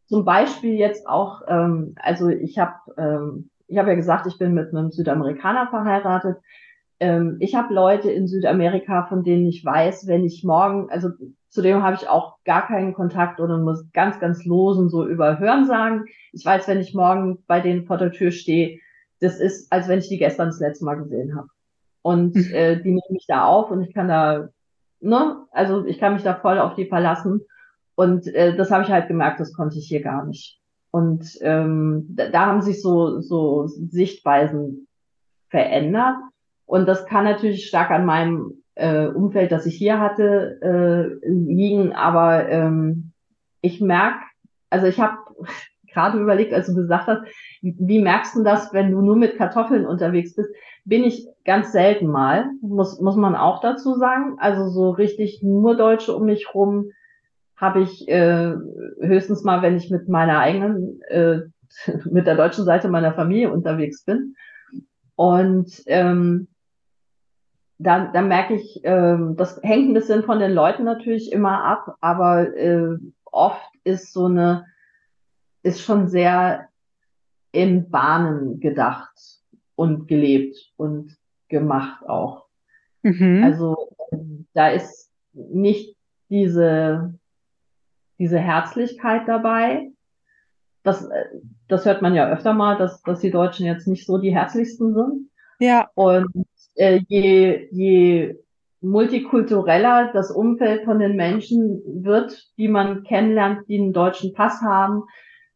zum 0.06 0.26
Beispiel 0.26 0.76
jetzt 0.76 1.08
auch, 1.08 1.42
ähm, 1.48 1.96
also 2.02 2.30
ich 2.30 2.58
habe 2.58 2.76
ähm, 2.98 3.50
ich 3.68 3.78
habe 3.78 3.90
ja 3.90 3.96
gesagt, 3.96 4.28
ich 4.28 4.38
bin 4.38 4.54
mit 4.54 4.74
einem 4.74 4.92
Südamerikaner 4.92 5.68
verheiratet. 5.68 6.38
Ähm, 7.00 7.38
ich 7.40 7.56
habe 7.56 7.74
Leute 7.74 8.10
in 8.10 8.28
Südamerika, 8.28 9.06
von 9.08 9.24
denen 9.24 9.46
ich 9.46 9.64
weiß, 9.64 10.08
wenn 10.08 10.26
ich 10.26 10.44
morgen, 10.44 10.90
also 10.90 11.10
Zudem 11.58 11.82
habe 11.82 11.96
ich 12.00 12.08
auch 12.08 12.38
gar 12.46 12.68
keinen 12.68 12.94
Kontakt 12.94 13.40
oder 13.40 13.58
muss 13.58 13.92
ganz, 13.92 14.20
ganz 14.20 14.46
losen 14.46 14.90
so 14.90 15.08
über 15.08 15.40
Hören 15.40 15.66
sagen. 15.66 16.06
Ich 16.32 16.46
weiß, 16.46 16.68
wenn 16.68 16.80
ich 16.80 16.94
morgen 16.94 17.44
bei 17.48 17.62
denen 17.62 17.88
vor 17.88 17.98
der 17.98 18.12
Tür 18.12 18.30
stehe, 18.30 18.80
das 19.22 19.40
ist, 19.40 19.72
als 19.72 19.88
wenn 19.88 19.98
ich 19.98 20.08
die 20.08 20.20
gestern 20.20 20.50
das 20.50 20.60
letzte 20.60 20.86
Mal 20.86 21.00
gesehen 21.00 21.36
habe. 21.36 21.48
Und 22.04 22.36
mhm. 22.36 22.54
äh, 22.54 22.76
die 22.76 22.90
nehmen 22.90 23.02
mich 23.10 23.26
da 23.28 23.46
auf 23.46 23.72
und 23.72 23.82
ich 23.82 23.92
kann 23.92 24.08
da, 24.08 24.50
ne, 25.00 25.48
also 25.50 25.84
ich 25.84 25.98
kann 25.98 26.14
mich 26.14 26.22
da 26.22 26.36
voll 26.36 26.60
auf 26.60 26.76
die 26.76 26.86
verlassen. 26.86 27.42
Und 27.96 28.28
äh, 28.28 28.56
das 28.56 28.70
habe 28.70 28.84
ich 28.84 28.92
halt 28.92 29.08
gemerkt, 29.08 29.40
das 29.40 29.52
konnte 29.52 29.80
ich 29.80 29.88
hier 29.88 30.04
gar 30.04 30.28
nicht. 30.28 30.62
Und 30.92 31.40
ähm, 31.42 32.06
da, 32.10 32.30
da 32.30 32.46
haben 32.46 32.62
sich 32.62 32.84
so, 32.84 33.20
so 33.20 33.66
Sichtweisen 33.66 34.88
verändert. 35.50 36.18
Und 36.68 36.88
das 36.88 37.08
kann 37.08 37.24
natürlich 37.24 37.66
stark 37.66 37.90
an 37.90 38.06
meinem 38.06 38.62
äh, 38.78 39.08
Umfeld, 39.08 39.52
das 39.52 39.66
ich 39.66 39.76
hier 39.76 40.00
hatte, 40.00 40.60
äh, 40.62 41.28
liegen. 41.28 41.94
Aber 41.94 42.48
ähm, 42.50 43.12
ich 43.62 43.82
merke, 43.82 44.20
also 44.70 44.88
ich 44.88 45.00
habe 45.00 45.18
gerade 45.94 46.20
überlegt, 46.20 46.54
als 46.54 46.68
du 46.68 46.76
gesagt 46.76 47.08
hast, 47.08 47.22
wie, 47.62 48.02
merkst 48.02 48.36
du 48.36 48.44
das, 48.44 48.72
wenn 48.74 48.92
du 48.92 49.02
nur 49.02 49.16
mit 49.16 49.38
Kartoffeln 49.38 49.86
unterwegs 49.86 50.36
bist? 50.36 50.50
Bin 50.86 51.04
ich 51.04 51.28
ganz 51.44 51.72
selten 51.72 52.08
mal, 52.08 52.46
muss, 52.62 53.02
muss 53.02 53.16
man 53.16 53.36
auch 53.36 53.62
dazu 53.62 53.96
sagen. 53.96 54.38
Also 54.40 54.70
so 54.70 54.92
richtig 54.92 55.42
nur 55.42 55.76
Deutsche 55.76 56.16
um 56.16 56.26
mich 56.26 56.54
rum 56.54 56.92
habe 57.56 57.82
ich 57.82 58.08
äh, 58.08 58.54
höchstens 59.02 59.44
mal, 59.44 59.64
wenn 59.64 59.76
ich 59.76 59.90
mit 59.90 60.08
meiner 60.08 60.40
eigenen, 60.40 61.02
äh, 61.10 61.40
mit 62.06 62.28
der 62.28 62.36
deutschen 62.36 62.66
Seite 62.66 62.90
meiner 62.90 63.14
Familie 63.14 63.52
unterwegs 63.52 64.06
bin. 64.06 64.36
Und 65.16 65.82
ähm, 65.88 66.48
da, 67.80 68.12
da 68.12 68.22
merke 68.22 68.56
ich, 68.56 68.82
ähm, 68.84 69.36
das 69.36 69.60
hängt 69.64 69.90
ein 69.90 69.94
bisschen 69.94 70.24
von 70.24 70.40
den 70.40 70.52
Leuten 70.52 70.84
natürlich 70.84 71.32
immer 71.32 71.64
ab, 71.64 71.96
aber 72.02 72.56
äh, 72.56 72.98
oft 73.26 73.72
ist 73.84 74.14
so 74.14 74.26
eine, 74.26 74.66
ist 75.64 75.82
schon 75.82 76.08
sehr 76.08 76.70
in 77.52 77.90
Bahnen 77.90 78.60
gedacht 78.60 79.14
und 79.76 80.08
gelebt 80.08 80.74
und 80.78 81.16
gemacht 81.50 82.08
auch. 82.08 82.48
Mhm. 83.04 83.44
Also 83.44 83.96
da 84.54 84.70
ist 84.70 85.12
nicht 85.34 85.96
diese, 86.30 87.14
diese 88.18 88.40
Herzlichkeit 88.40 89.28
dabei. 89.28 89.92
Das, 90.84 91.06
äh, 91.06 91.26
das 91.68 91.86
hört 91.86 92.02
man 92.02 92.16
ja 92.16 92.30
öfter 92.30 92.54
mal, 92.54 92.78
dass, 92.78 93.02
dass 93.04 93.20
die 93.20 93.32
Deutschen 93.32 93.66
jetzt 93.66 93.88
nicht 93.88 94.06
so 94.06 94.18
die 94.18 94.34
herzlichsten 94.34 94.94
sind. 94.94 95.30
Ja. 95.60 95.90
Und 95.96 96.47
äh, 96.78 97.02
je, 97.08 97.68
je 97.72 98.36
multikultureller 98.82 100.12
das 100.14 100.32
Umfeld 100.32 100.86
von 100.86 101.00
den 101.00 101.16
Menschen 101.16 101.82
wird, 102.04 102.52
die 102.58 102.68
man 102.68 103.04
kennenlernt, 103.04 103.68
die 103.68 103.80
einen 103.80 103.94
deutschen 103.94 104.34
Pass 104.34 104.62
haben, 104.62 105.04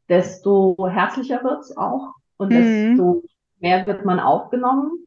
desto 0.09 0.75
herzlicher 0.89 1.43
wird's 1.43 1.75
auch 1.77 2.15
und 2.37 2.49
mhm. 2.49 2.95
desto 2.95 3.23
mehr 3.59 3.85
wird 3.85 4.05
man 4.05 4.19
aufgenommen. 4.19 5.05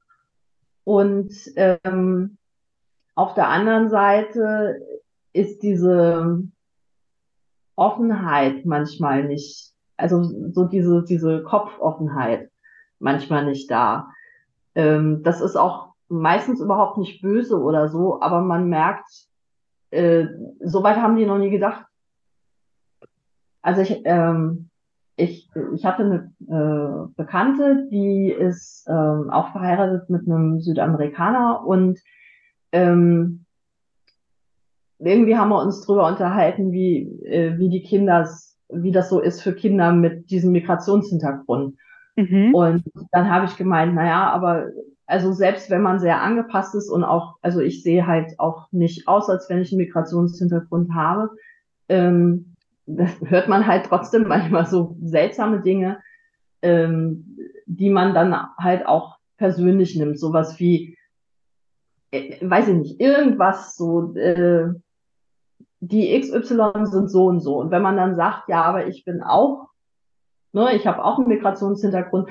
Und 0.85 1.33
ähm, 1.57 2.39
auf 3.15 3.35
der 3.35 3.49
anderen 3.49 3.91
Seite 3.91 4.81
ist 5.33 5.63
diese 5.63 6.43
Offenheit 7.75 8.65
manchmal 8.65 9.25
nicht, 9.25 9.73
also 9.97 10.23
so 10.53 10.65
diese, 10.65 11.05
diese 11.05 11.43
Kopfoffenheit 11.43 12.51
manchmal 12.99 13.47
nicht 13.47 13.71
da. 13.71 14.11
Ähm, 14.75 15.23
das 15.23 15.41
ist 15.41 15.57
auch 15.57 15.94
meistens 16.09 16.61
überhaupt 16.61 16.99
nicht 16.99 17.23
böse 17.23 17.61
oder 17.61 17.89
so, 17.89 18.21
aber 18.21 18.41
man 18.41 18.69
merkt, 18.69 19.09
äh, 19.91 20.27
so 20.61 20.83
weit 20.83 20.97
haben 20.97 21.17
die 21.17 21.27
noch 21.27 21.39
nie 21.39 21.51
gedacht. 21.51 21.87
Also 23.63 23.81
ich, 23.81 24.03
ähm, 24.05 24.69
ich, 25.17 25.49
ich 25.75 25.85
hatte 25.87 26.03
eine 26.03 26.33
äh, 26.49 27.13
Bekannte, 27.17 27.89
die 27.91 28.31
ist 28.31 28.87
ähm, 28.89 29.31
auch 29.31 29.53
verheiratet 29.53 30.11
mit 30.11 30.27
einem 30.27 30.61
Südamerikaner 30.61 31.65
und 31.65 32.01
ähm, 32.73 33.45
irgendwie 34.99 35.37
haben 35.37 35.51
wir 35.51 35.63
uns 35.63 35.85
drüber 35.85 36.07
unterhalten, 36.09 36.73
wie, 36.73 37.03
äh, 37.25 37.59
wie 37.59 37.69
die 37.69 37.83
Kinder, 37.83 38.29
wie 38.69 38.93
das 38.93 39.09
so 39.09 39.21
ist 39.21 39.43
für 39.43 39.55
Kinder 39.55 39.93
mit 39.93 40.31
diesem 40.31 40.53
Migrationshintergrund. 40.53 41.77
Mhm. 42.17 42.55
Und 42.55 42.85
dann 43.13 43.31
habe 43.31 43.47
ich 43.47 43.57
gemeint, 43.57 43.95
naja, 43.95 44.31
aber 44.31 44.69
also 45.07 45.33
selbst 45.33 45.71
wenn 45.71 45.83
man 45.83 46.01
sehr 46.01 46.23
angepasst 46.23 46.75
ist 46.75 46.89
und 46.89 47.05
auch, 47.05 47.37
also 47.43 47.61
ich 47.61 47.83
sehe 47.83 48.07
halt 48.07 48.39
auch 48.39 48.69
nicht 48.73 49.07
aus, 49.07 49.29
als 49.29 49.49
wenn 49.51 49.61
ich 49.61 49.73
einen 49.73 49.83
Migrationshintergrund 49.83 50.95
habe, 50.95 51.31
ähm, 51.89 52.55
hört 52.87 53.49
man 53.49 53.67
halt 53.67 53.87
trotzdem 53.87 54.23
manchmal 54.29 54.67
so 54.67 54.97
seltsame 55.03 55.61
Dinge, 55.61 56.01
ähm, 56.63 57.39
die 57.67 57.91
man 57.91 58.15
dann 58.15 58.35
halt 58.59 58.87
auch 58.87 59.17
persönlich 59.37 59.97
nimmt. 59.97 60.19
Sowas 60.19 60.59
wie, 60.59 60.97
äh, 62.11 62.37
weiß 62.41 62.69
ich 62.69 62.75
nicht, 62.75 63.01
irgendwas 63.01 63.77
so, 63.77 64.15
äh, 64.17 64.69
die 65.81 66.19
XY 66.19 66.87
sind 66.87 67.11
so 67.11 67.27
und 67.27 67.41
so. 67.41 67.59
Und 67.59 67.71
wenn 67.71 67.83
man 67.83 67.97
dann 67.99 68.17
sagt, 68.17 68.49
ja, 68.49 68.63
aber 68.63 68.87
ich 68.87 69.05
bin 69.05 69.23
auch, 69.23 69.69
ne, 70.53 70.75
ich 70.75 70.87
habe 70.87 71.05
auch 71.05 71.19
einen 71.19 71.29
Migrationshintergrund 71.29 72.31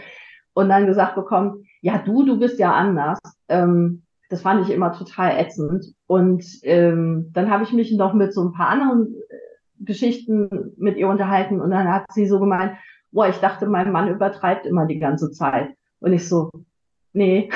und 0.54 0.70
dann 0.70 0.86
gesagt 0.86 1.16
bekommt, 1.16 1.66
ja, 1.82 1.98
du, 1.98 2.26
du 2.26 2.40
bist 2.40 2.60
ja 2.60 2.74
anders. 2.74 3.20
Ähm, 3.48 4.04
das 4.30 4.42
fand 4.42 4.68
ich 4.68 4.74
immer 4.74 4.94
total 4.94 5.38
ätzend. 5.38 5.94
Und 6.08 6.44
ähm, 6.64 7.30
dann 7.34 7.52
habe 7.52 7.64
ich 7.64 7.74
mich 7.74 7.92
noch 7.92 8.14
mit 8.14 8.34
so 8.34 8.44
ein 8.44 8.54
paar 8.54 8.70
anderen 8.70 9.16
äh, 9.30 9.84
Geschichten 9.84 10.74
mit 10.78 10.98
ihr 10.98 11.08
unterhalten 11.08 11.62
und 11.62 11.72
dann 11.72 11.92
hat 11.92 12.06
sie 12.14 12.26
so 12.26 12.40
gemeint, 12.40 12.74
boah, 13.12 13.28
ich 13.28 13.38
dachte, 13.38 13.68
mein 13.68 13.92
Mann 13.92 14.10
übertreibt 14.10 14.66
immer 14.66 14.86
die 14.86 15.00
ganze 15.00 15.32
Zeit. 15.32 15.76
Und 16.00 16.14
ich 16.14 16.28
so, 16.28 16.50
nee. 17.14 17.50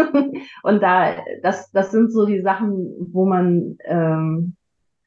und 0.62 0.82
da, 0.82 1.16
das, 1.42 1.70
das 1.72 1.90
sind 1.90 2.12
so 2.12 2.24
die 2.24 2.40
Sachen, 2.40 3.08
wo 3.12 3.26
man, 3.26 3.76
ähm, 3.84 4.54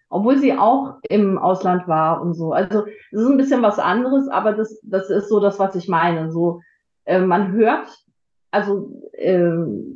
obwohl 0.10 0.38
sie 0.38 0.54
auch 0.54 0.96
im 1.10 1.38
Ausland 1.38 1.88
war 1.88 2.22
und 2.22 2.34
so. 2.34 2.52
Also 2.52 2.86
es 3.12 3.22
ist 3.22 3.28
ein 3.28 3.38
bisschen 3.38 3.62
was 3.62 3.80
anderes, 3.80 4.28
aber 4.28 4.54
das, 4.54 4.80
das 4.84 5.10
ist 5.10 5.30
so 5.30 5.40
das, 5.40 5.60
was 5.60 5.76
ich 5.76 5.88
meine. 5.88 6.32
So, 6.32 6.62
äh, 7.06 7.20
man 7.20 7.54
hört 7.54 7.88
also 8.52 9.02
äh, 9.14 9.50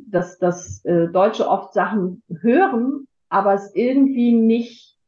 dass, 0.08 0.38
dass 0.38 0.84
äh, 0.84 1.08
Deutsche 1.08 1.48
oft 1.48 1.72
Sachen 1.72 2.22
hören 2.40 3.06
aber 3.30 3.54
es 3.54 3.74
irgendwie 3.74 4.32
nicht 4.32 4.98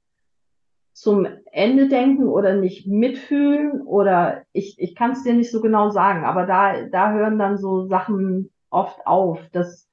zum 0.93 1.27
Ende 1.51 1.89
denken 1.89 2.29
oder 2.29 2.55
nicht 2.55 2.87
mitfühlen 2.87 3.83
oder 3.83 4.43
ich, 4.53 4.79
ich 4.79 4.95
kann 4.95 5.13
es 5.13 5.25
dir 5.25 5.35
nicht 5.35 5.51
so 5.51 5.61
genau 5.61 5.91
sagen, 5.91 6.25
aber 6.25 6.47
da, 6.47 6.87
da 6.87 7.13
hören 7.13 7.39
dann 7.39 7.59
so 7.59 7.89
Sachen 7.89 8.51
oft 8.71 9.07
auf, 9.07 9.41
dass 9.51 9.91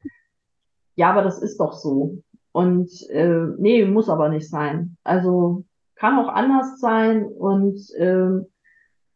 ja, 0.96 1.10
aber 1.10 1.24
das 1.24 1.42
ist 1.42 1.60
doch 1.60 1.74
so. 1.74 2.22
Und 2.52 2.92
äh, 3.10 3.46
nee, 3.58 3.86
muss 3.86 4.10
aber 4.10 4.30
nicht 4.30 4.50
sein. 4.50 4.98
Also 5.04 5.64
kann 5.96 6.20
auch 6.20 6.28
anders 6.28 6.80
sein 6.80 7.26
und 7.26 7.80
äh, 7.96 8.46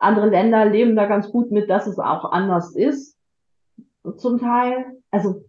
andere 0.03 0.29
Länder 0.29 0.65
leben 0.65 0.95
da 0.95 1.05
ganz 1.05 1.29
gut 1.29 1.51
mit, 1.51 1.69
dass 1.69 1.87
es 1.87 1.99
auch 1.99 2.31
anders 2.31 2.75
ist. 2.75 3.17
Zum 4.17 4.39
Teil. 4.39 5.01
Also, 5.11 5.45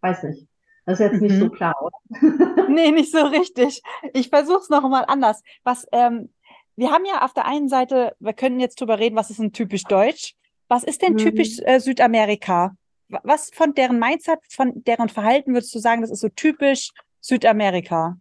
weiß 0.00 0.24
nicht. 0.24 0.48
Das 0.84 0.98
ist 0.98 1.06
jetzt 1.06 1.20
mhm. 1.20 1.26
nicht 1.26 1.38
so 1.38 1.46
mhm. 1.46 1.52
klar, 1.52 1.74
oder? 1.80 1.96
nee, 2.68 2.90
nicht 2.90 3.12
so 3.12 3.24
richtig. 3.24 3.82
Ich 4.12 4.28
versuche 4.28 4.58
es 4.58 4.68
noch 4.68 4.88
mal 4.88 5.04
anders. 5.06 5.42
Was, 5.64 5.86
ähm, 5.92 6.30
wir 6.76 6.90
haben 6.90 7.04
ja 7.04 7.24
auf 7.24 7.32
der 7.32 7.46
einen 7.46 7.68
Seite, 7.68 8.14
wir 8.18 8.32
können 8.32 8.60
jetzt 8.60 8.80
drüber 8.80 8.98
reden, 8.98 9.16
was 9.16 9.30
ist 9.30 9.40
denn 9.40 9.52
typisch 9.52 9.84
deutsch? 9.84 10.34
Was 10.68 10.84
ist 10.84 11.02
denn 11.02 11.14
mhm. 11.14 11.18
typisch 11.18 11.58
äh, 11.64 11.80
Südamerika? 11.80 12.74
Was 13.08 13.50
von 13.52 13.74
deren 13.74 13.98
Mindset, 13.98 14.38
von 14.48 14.82
deren 14.84 15.10
Verhalten 15.10 15.52
würdest 15.52 15.74
du 15.74 15.78
sagen, 15.78 16.00
das 16.00 16.10
ist 16.10 16.20
so 16.20 16.30
typisch 16.30 16.92
Südamerika? 17.20 18.16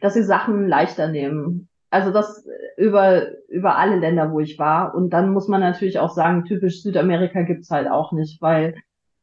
Dass 0.00 0.14
sie 0.14 0.22
Sachen 0.22 0.68
leichter 0.68 1.08
nehmen. 1.08 1.68
Also 1.96 2.10
das 2.10 2.46
über, 2.76 3.22
über 3.48 3.78
alle 3.78 3.96
Länder, 3.96 4.30
wo 4.30 4.40
ich 4.40 4.58
war. 4.58 4.94
Und 4.94 5.14
dann 5.14 5.32
muss 5.32 5.48
man 5.48 5.62
natürlich 5.62 5.98
auch 5.98 6.10
sagen, 6.10 6.44
typisch 6.44 6.82
Südamerika 6.82 7.40
gibt's 7.40 7.70
halt 7.70 7.90
auch 7.90 8.12
nicht, 8.12 8.42
weil 8.42 8.74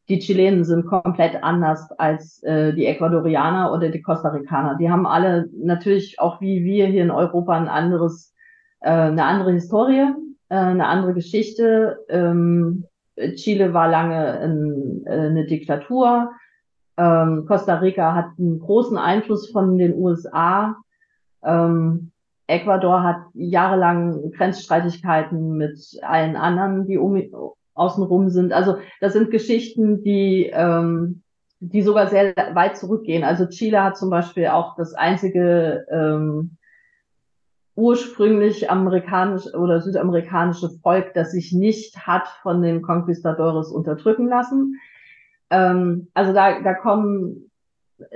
die 0.09 0.17
Chilenen 0.17 0.63
sind 0.63 0.87
komplett 0.87 1.43
anders 1.43 1.91
als 1.99 2.41
äh, 2.41 2.73
die 2.73 2.87
Ecuadorianer 2.87 3.71
oder 3.71 3.89
die 3.89 4.01
Costa 4.01 4.29
Ricaner. 4.29 4.75
Die 4.79 4.89
haben 4.89 5.05
alle 5.05 5.49
natürlich 5.55 6.19
auch 6.19 6.41
wie 6.41 6.63
wir 6.63 6.87
hier 6.87 7.03
in 7.03 7.11
Europa 7.11 7.53
ein 7.53 7.67
anderes, 7.67 8.33
äh, 8.81 8.89
eine 8.89 9.23
andere 9.23 9.51
Historie, 9.51 10.07
äh, 10.49 10.55
eine 10.55 10.87
andere 10.87 11.13
Geschichte. 11.13 11.99
Ähm, 12.09 12.85
Chile 13.35 13.75
war 13.75 13.87
lange 13.87 14.43
in, 14.43 15.03
äh, 15.05 15.27
eine 15.27 15.45
Diktatur. 15.45 16.31
Ähm, 16.97 17.45
Costa 17.47 17.75
Rica 17.75 18.15
hat 18.15 18.31
einen 18.39 18.57
großen 18.57 18.97
Einfluss 18.97 19.51
von 19.51 19.77
den 19.77 19.93
USA. 19.93 20.75
Ähm, 21.43 22.12
Ecuador 22.53 23.03
hat 23.03 23.17
jahrelang 23.33 24.31
Grenzstreitigkeiten 24.31 25.57
mit 25.57 25.79
allen 26.01 26.35
anderen, 26.35 26.85
die 26.87 26.97
um, 26.97 27.21
außenrum 27.73 28.29
sind. 28.29 28.53
Also 28.53 28.77
das 29.01 29.13
sind 29.13 29.31
Geschichten, 29.31 30.03
die, 30.03 30.51
ähm, 30.53 31.23
die 31.59 31.81
sogar 31.81 32.07
sehr 32.07 32.35
weit 32.53 32.77
zurückgehen. 32.77 33.23
Also 33.23 33.47
Chile 33.47 33.83
hat 33.83 33.97
zum 33.97 34.09
Beispiel 34.09 34.47
auch 34.47 34.75
das 34.75 34.93
einzige 34.93 35.85
ähm, 35.89 36.57
ursprünglich 37.75 38.69
amerikanisch 38.69 39.51
oder 39.53 39.81
südamerikanische 39.81 40.69
Volk, 40.81 41.13
das 41.13 41.31
sich 41.31 41.53
nicht 41.53 42.05
hat 42.05 42.27
von 42.43 42.61
den 42.61 42.81
Conquistadores 42.81 43.69
unterdrücken 43.69 44.27
lassen. 44.27 44.79
Ähm, 45.49 46.07
also 46.13 46.33
da, 46.33 46.61
da 46.61 46.73
kommen, 46.75 47.49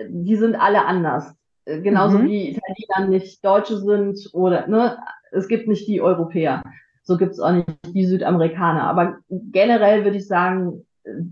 die 0.07 0.35
sind 0.35 0.55
alle 0.55 0.85
anders. 0.85 1.33
Genauso 1.67 2.19
mhm. 2.19 2.27
wie 2.27 2.49
Italiener 2.49 3.09
nicht 3.09 3.43
Deutsche 3.43 3.77
sind 3.77 4.29
oder 4.31 4.67
ne, 4.67 4.97
es 5.31 5.49
gibt 5.49 5.67
nicht 5.67 5.85
die 5.87 6.01
Europäer. 6.01 6.63
So 7.03 7.17
gibt 7.17 7.33
es 7.33 7.39
auch 7.39 7.51
nicht 7.51 7.67
die 7.93 8.05
Südamerikaner. 8.05 8.83
Aber 8.83 9.17
generell 9.29 10.05
würde 10.05 10.17
ich 10.17 10.27
sagen, 10.27 10.85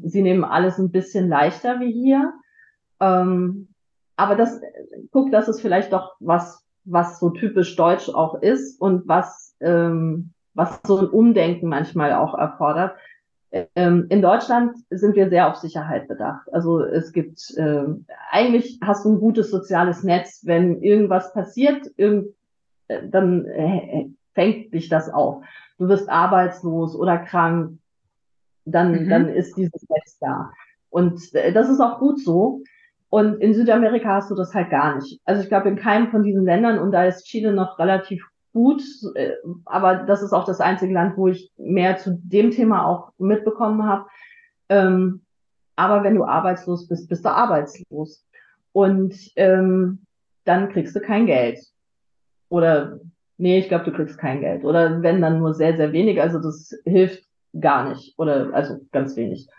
sie 0.03 0.21
nehmen 0.21 0.43
alles 0.43 0.77
ein 0.77 0.91
bisschen 0.91 1.29
leichter 1.29 1.79
wie 1.79 1.91
hier. 1.91 2.33
Ähm, 2.99 3.69
aber 4.17 4.35
das, 4.35 4.59
guck, 5.11 5.31
das 5.31 5.47
ist 5.47 5.61
vielleicht 5.61 5.93
doch 5.93 6.15
was, 6.19 6.65
was 6.83 7.19
so 7.19 7.29
typisch 7.29 7.75
deutsch 7.77 8.09
auch 8.09 8.41
ist 8.41 8.79
und 8.81 9.07
was, 9.07 9.55
ähm, 9.61 10.31
was 10.53 10.79
so 10.85 10.99
ein 10.99 11.07
Umdenken 11.07 11.69
manchmal 11.69 12.13
auch 12.13 12.37
erfordert. 12.37 12.97
Ähm, 13.51 14.07
in 14.09 14.21
Deutschland 14.21 14.75
sind 14.89 15.15
wir 15.15 15.29
sehr 15.29 15.49
auf 15.49 15.55
Sicherheit 15.55 16.07
bedacht. 16.07 16.51
Also 16.53 16.81
es 16.81 17.13
gibt, 17.13 17.39
äh, 17.57 17.85
eigentlich 18.31 18.79
hast 18.83 19.05
du 19.05 19.13
ein 19.13 19.19
gutes 19.19 19.49
soziales 19.49 20.03
Netz. 20.03 20.41
Wenn 20.43 20.81
irgendwas 20.81 21.33
passiert, 21.33 21.89
irgend, 21.95 22.27
äh, 22.87 23.07
dann 23.07 23.45
äh, 23.45 24.09
fängt 24.33 24.73
dich 24.73 24.89
das 24.89 25.09
auf 25.09 25.43
du 25.77 25.87
wirst 25.87 26.09
arbeitslos 26.09 26.95
oder 26.95 27.17
krank, 27.17 27.79
dann, 28.65 29.03
mhm. 29.03 29.09
dann 29.09 29.29
ist 29.29 29.55
dieses 29.57 29.87
Netz 29.89 30.17
da. 30.19 30.51
Und 30.89 31.33
äh, 31.33 31.51
das 31.51 31.69
ist 31.69 31.79
auch 31.79 31.99
gut 31.99 32.19
so. 32.19 32.63
Und 33.09 33.39
in 33.39 33.53
Südamerika 33.53 34.15
hast 34.15 34.31
du 34.31 34.35
das 34.35 34.53
halt 34.53 34.71
gar 34.71 34.95
nicht. 34.95 35.21
Also 35.25 35.41
ich 35.41 35.47
glaube, 35.47 35.69
in 35.69 35.75
keinem 35.75 36.09
von 36.09 36.23
diesen 36.23 36.45
Ländern, 36.45 36.79
und 36.79 36.91
da 36.91 37.05
ist 37.05 37.25
Chile 37.25 37.53
noch 37.53 37.77
relativ 37.79 38.25
gut, 38.55 38.81
äh, 39.15 39.33
aber 39.65 39.95
das 39.97 40.23
ist 40.23 40.31
auch 40.31 40.45
das 40.45 40.61
einzige 40.61 40.93
Land, 40.93 41.17
wo 41.17 41.27
ich 41.27 41.51
mehr 41.57 41.97
zu 41.97 42.17
dem 42.23 42.51
Thema 42.51 42.87
auch 42.87 43.11
mitbekommen 43.17 43.83
habe. 43.85 44.05
Ähm, 44.69 45.25
aber 45.75 46.05
wenn 46.05 46.15
du 46.15 46.23
arbeitslos 46.23 46.87
bist, 46.87 47.09
bist 47.09 47.25
du 47.25 47.29
arbeitslos. 47.29 48.25
Und 48.71 49.13
ähm, 49.35 50.05
dann 50.45 50.69
kriegst 50.69 50.95
du 50.95 51.01
kein 51.01 51.25
Geld. 51.25 51.59
Oder 52.47 53.01
nee, 53.37 53.59
ich 53.59 53.67
glaube, 53.67 53.83
du 53.83 53.91
kriegst 53.91 54.17
kein 54.17 54.39
Geld. 54.39 54.63
Oder 54.63 55.01
wenn 55.01 55.21
dann 55.21 55.39
nur 55.39 55.53
sehr, 55.53 55.75
sehr 55.75 55.91
wenig. 55.91 56.21
Also 56.21 56.39
das 56.39 56.73
hilft 56.85 57.25
gar 57.59 57.89
nicht. 57.89 58.17
Oder 58.17 58.53
also 58.53 58.79
ganz 58.93 59.17
wenig. 59.17 59.49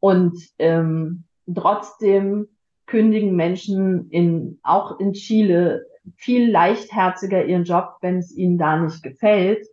Und 0.00 0.36
ähm, 0.58 1.22
trotzdem 1.54 2.48
kündigen 2.86 3.36
Menschen 3.36 4.10
in, 4.10 4.58
auch 4.64 4.98
in 4.98 5.12
Chile 5.12 5.86
viel 6.16 6.50
leichtherziger 6.50 7.44
ihren 7.44 7.64
Job, 7.64 7.96
wenn 8.00 8.18
es 8.18 8.36
ihnen 8.36 8.58
da 8.58 8.78
nicht 8.78 9.02
gefällt, 9.02 9.66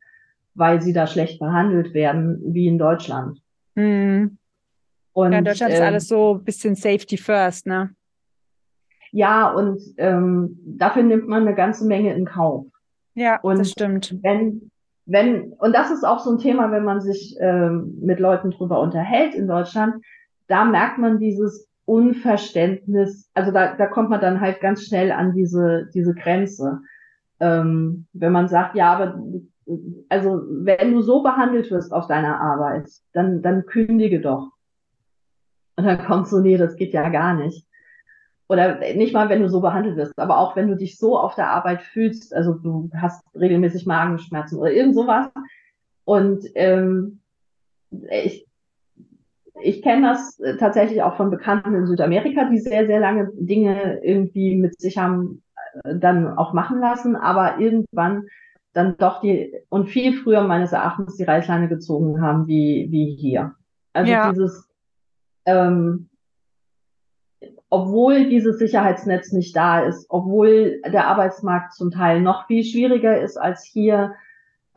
weil 0.54 0.82
sie 0.82 0.94
da 0.94 1.08
schlecht 1.08 1.40
behandelt 1.40 1.94
werden, 1.94 2.42
wie 2.54 2.68
in 2.68 2.78
Deutschland. 2.78 3.42
Hm. 3.76 4.38
Und, 5.14 5.32
ja, 5.32 5.40
in 5.40 5.46
Deutschland 5.46 5.72
äh, 5.74 5.76
ist 5.76 5.82
alles 5.82 6.08
so 6.08 6.36
ein 6.36 6.44
bisschen 6.44 6.76
Safety 6.76 7.18
First, 7.18 7.68
ne? 7.68 7.92
Ja, 9.12 9.52
und 9.52 9.82
ähm, 9.98 10.60
dafür 10.66 11.04
nimmt 11.04 11.28
man 11.28 11.44
eine 11.44 11.56
ganze 11.56 11.86
Menge 11.86 12.14
in 12.14 12.26
Kauf. 12.26 12.66
Ja, 13.16 13.40
und 13.42 13.58
das 13.58 13.72
stimmt. 13.72 14.16
Wenn, 14.22 14.70
wenn, 15.06 15.54
und 15.54 15.74
das 15.74 15.90
ist 15.90 16.04
auch 16.04 16.20
so 16.20 16.32
ein 16.32 16.38
Thema, 16.38 16.72
wenn 16.72 16.84
man 16.84 17.02
sich 17.02 17.36
ähm, 17.40 17.98
mit 18.02 18.20
Leuten 18.20 18.52
drüber 18.52 18.80
unterhält 18.80 19.34
in 19.34 19.48
Deutschland, 19.48 20.04
da 20.48 20.66
merkt 20.66 20.98
man 20.98 21.20
dieses 21.20 21.67
Unverständnis, 21.88 23.30
also 23.34 23.52
da, 23.52 23.76
da 23.76 23.88
kommt 23.88 24.10
man 24.10 24.22
dann 24.22 24.42
halt 24.42 24.60
ganz 24.60 24.84
schnell 24.84 25.12
an 25.12 25.34
diese, 25.34 25.90
diese 25.94 26.14
Grenze. 26.14 26.82
Ähm, 27.40 28.08
wenn 28.14 28.32
man 28.32 28.48
sagt, 28.48 28.76
ja, 28.76 28.94
aber 28.94 29.22
also 30.10 30.42
wenn 30.50 30.94
du 30.94 31.02
so 31.02 31.24
behandelt 31.24 31.72
wirst 31.72 31.94
auf 31.94 32.08
deiner 32.08 32.40
Arbeit, 32.40 32.90
dann, 33.14 33.42
dann 33.42 33.66
kündige 33.66 34.22
doch. 34.22 34.52
Und 35.76 35.86
dann 35.86 36.06
kommt 36.06 36.28
so, 36.28 36.40
nee, 36.40 36.58
das 36.58 36.76
geht 36.76 36.94
ja 36.94 37.10
gar 37.10 37.36
nicht 37.36 37.68
oder 38.50 38.80
nicht 38.96 39.14
mal, 39.14 39.30
wenn 39.30 39.42
du 39.42 39.50
so 39.50 39.60
behandelt 39.60 39.98
wirst, 39.98 40.18
aber 40.18 40.38
auch 40.38 40.56
wenn 40.56 40.68
du 40.68 40.76
dich 40.76 40.98
so 40.98 41.18
auf 41.18 41.36
der 41.36 41.52
Arbeit 41.52 41.82
fühlst, 41.82 42.34
also 42.34 42.54
du 42.54 42.90
hast 42.96 43.22
regelmäßig 43.36 43.86
Magenschmerzen 43.86 44.58
oder 44.58 44.72
irgend 44.72 44.96
sowas. 44.96 45.28
Und 46.06 46.46
ähm, 46.56 47.20
ich, 48.10 48.47
ich 49.62 49.82
kenne 49.82 50.10
das 50.10 50.42
tatsächlich 50.60 51.02
auch 51.04 51.16
von 51.18 51.32
Bekannten 51.32 51.74
in 51.74 51.88
Südamerika, 51.88 52.46
die 52.46 52.60
sehr, 52.60 52.86
sehr 52.86 53.00
lange 53.00 53.32
Dinge 53.34 54.00
irgendwie 54.04 54.56
mit 54.56 54.80
sich 54.80 54.98
haben 54.98 55.42
äh, 55.84 55.96
dann 55.96 56.38
auch 56.38 56.54
machen 56.54 56.80
lassen, 56.80 57.16
aber 57.16 57.60
irgendwann 57.60 58.28
dann 58.74 58.98
doch 58.98 59.22
die 59.22 59.54
und 59.70 59.88
viel 59.88 60.14
früher 60.14 60.42
meines 60.42 60.72
Erachtens 60.72 61.16
die 61.18 61.24
Reißleine 61.24 61.68
gezogen 61.68 62.22
haben 62.22 62.48
wie, 62.48 62.88
wie 62.92 63.16
hier. 63.16 63.56
Also 63.94 64.12
ja. 64.12 64.30
dieses 64.32 64.70
ähm, 65.46 66.10
obwohl 67.70 68.30
dieses 68.30 68.60
Sicherheitsnetz 68.60 69.32
nicht 69.32 69.56
da 69.56 69.82
ist, 69.82 70.06
obwohl 70.10 70.82
der 70.86 71.08
Arbeitsmarkt 71.08 71.74
zum 71.74 71.92
Teil 71.92 72.22
noch 72.22 72.48
viel 72.48 72.64
schwieriger 72.64 73.20
ist 73.20 73.38
als 73.38 73.64
hier, 73.64 74.14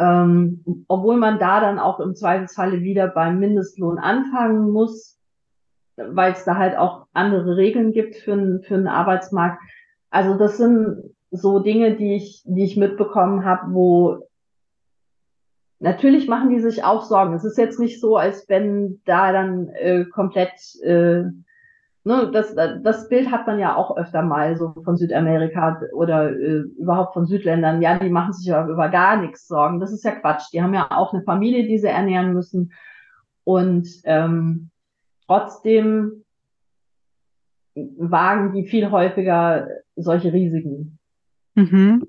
ähm, 0.00 0.84
obwohl 0.88 1.18
man 1.18 1.38
da 1.38 1.60
dann 1.60 1.78
auch 1.78 2.00
im 2.00 2.14
Zweifelsfalle 2.14 2.80
wieder 2.80 3.06
beim 3.08 3.38
Mindestlohn 3.38 3.98
anfangen 3.98 4.70
muss, 4.70 5.18
weil 5.96 6.32
es 6.32 6.44
da 6.44 6.56
halt 6.56 6.78
auch 6.78 7.06
andere 7.12 7.58
Regeln 7.58 7.92
gibt 7.92 8.16
für, 8.16 8.60
für 8.62 8.74
einen 8.74 8.88
Arbeitsmarkt. 8.88 9.60
Also 10.08 10.38
das 10.38 10.56
sind 10.56 11.14
so 11.30 11.58
Dinge, 11.58 11.96
die 11.96 12.16
ich, 12.16 12.42
die 12.46 12.64
ich 12.64 12.78
mitbekommen 12.78 13.44
habe, 13.44 13.74
wo 13.74 14.26
natürlich 15.80 16.26
machen 16.28 16.48
die 16.48 16.60
sich 16.60 16.82
auch 16.82 17.02
Sorgen. 17.02 17.34
Es 17.34 17.44
ist 17.44 17.58
jetzt 17.58 17.78
nicht 17.78 18.00
so, 18.00 18.16
als 18.16 18.48
wenn 18.48 19.02
da 19.04 19.32
dann 19.32 19.68
äh, 19.68 20.06
komplett 20.06 20.52
äh, 20.82 21.24
ne, 22.04 22.30
das, 22.32 22.54
das 22.54 23.08
Bild 23.08 23.30
hat 23.30 23.46
man 23.46 23.58
ja 23.58 23.76
auch 23.76 23.96
öfter 23.96 24.22
mal 24.22 24.56
so 24.56 24.74
von 24.84 24.96
Südamerika 24.96 25.80
oder 25.92 26.30
äh, 26.30 26.64
überhaupt 26.78 27.14
von 27.14 27.26
Südländern. 27.26 27.82
Ja, 27.82 27.98
die 27.98 28.10
machen 28.10 28.32
sich 28.32 28.46
ja 28.46 28.66
über 28.66 28.88
gar 28.88 29.20
nichts 29.20 29.46
Sorgen. 29.46 29.80
Das 29.80 29.92
ist 29.92 30.04
ja 30.04 30.12
Quatsch. 30.12 30.52
Die 30.52 30.62
haben 30.62 30.74
ja 30.74 30.90
auch 30.90 31.12
eine 31.12 31.22
Familie, 31.22 31.66
die 31.66 31.78
sie 31.78 31.88
ernähren 31.88 32.32
müssen. 32.32 32.72
Und 33.44 33.88
ähm, 34.04 34.70
trotzdem 35.26 36.24
wagen 37.74 38.52
die 38.52 38.66
viel 38.66 38.90
häufiger 38.90 39.68
solche 39.96 40.32
Risiken. 40.32 40.98
Mhm. 41.54 42.06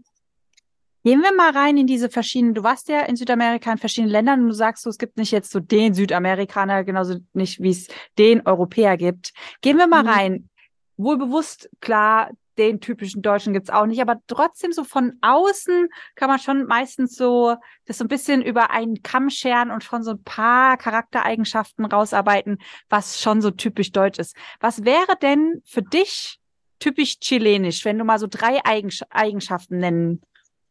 Gehen 1.03 1.21
wir 1.21 1.33
mal 1.33 1.51
rein 1.51 1.77
in 1.77 1.87
diese 1.87 2.09
verschiedenen, 2.09 2.53
du 2.53 2.63
warst 2.63 2.87
ja 2.87 3.01
in 3.01 3.15
Südamerika 3.15 3.71
in 3.71 3.79
verschiedenen 3.79 4.11
Ländern 4.11 4.41
und 4.41 4.49
du 4.49 4.53
sagst 4.53 4.83
so, 4.83 4.89
es 4.89 4.99
gibt 4.99 5.17
nicht 5.17 5.31
jetzt 5.31 5.51
so 5.51 5.59
den 5.59 5.95
Südamerikaner, 5.95 6.83
genauso 6.83 7.15
nicht 7.33 7.59
wie 7.61 7.71
es 7.71 7.87
den 8.19 8.45
Europäer 8.45 8.97
gibt. 8.97 9.33
Gehen 9.61 9.77
wir 9.77 9.87
mal 9.87 10.03
mhm. 10.03 10.09
rein. 10.09 10.49
Wohl 10.97 11.17
bewusst, 11.17 11.69
klar, 11.79 12.29
den 12.59 12.79
typischen 12.79 13.23
Deutschen 13.23 13.53
gibt's 13.53 13.71
auch 13.71 13.87
nicht, 13.87 14.01
aber 14.01 14.17
trotzdem 14.27 14.71
so 14.73 14.83
von 14.83 15.13
außen 15.21 15.87
kann 16.15 16.29
man 16.29 16.37
schon 16.37 16.65
meistens 16.67 17.15
so 17.15 17.55
das 17.85 17.97
so 17.97 18.03
ein 18.03 18.07
bisschen 18.09 18.43
über 18.43 18.69
einen 18.69 19.01
Kamm 19.01 19.31
scheren 19.31 19.71
und 19.71 19.83
von 19.83 20.03
so 20.03 20.11
ein 20.11 20.23
paar 20.23 20.77
Charaktereigenschaften 20.77 21.85
rausarbeiten, 21.85 22.59
was 22.89 23.19
schon 23.19 23.41
so 23.41 23.49
typisch 23.49 23.91
deutsch 23.91 24.19
ist. 24.19 24.35
Was 24.59 24.83
wäre 24.83 25.17
denn 25.19 25.63
für 25.65 25.81
dich 25.81 26.37
typisch 26.77 27.19
chilenisch, 27.19 27.85
wenn 27.85 27.97
du 27.97 28.03
mal 28.03 28.19
so 28.19 28.27
drei 28.27 28.59
Eigenschaften 28.65 29.77
nennen 29.77 30.21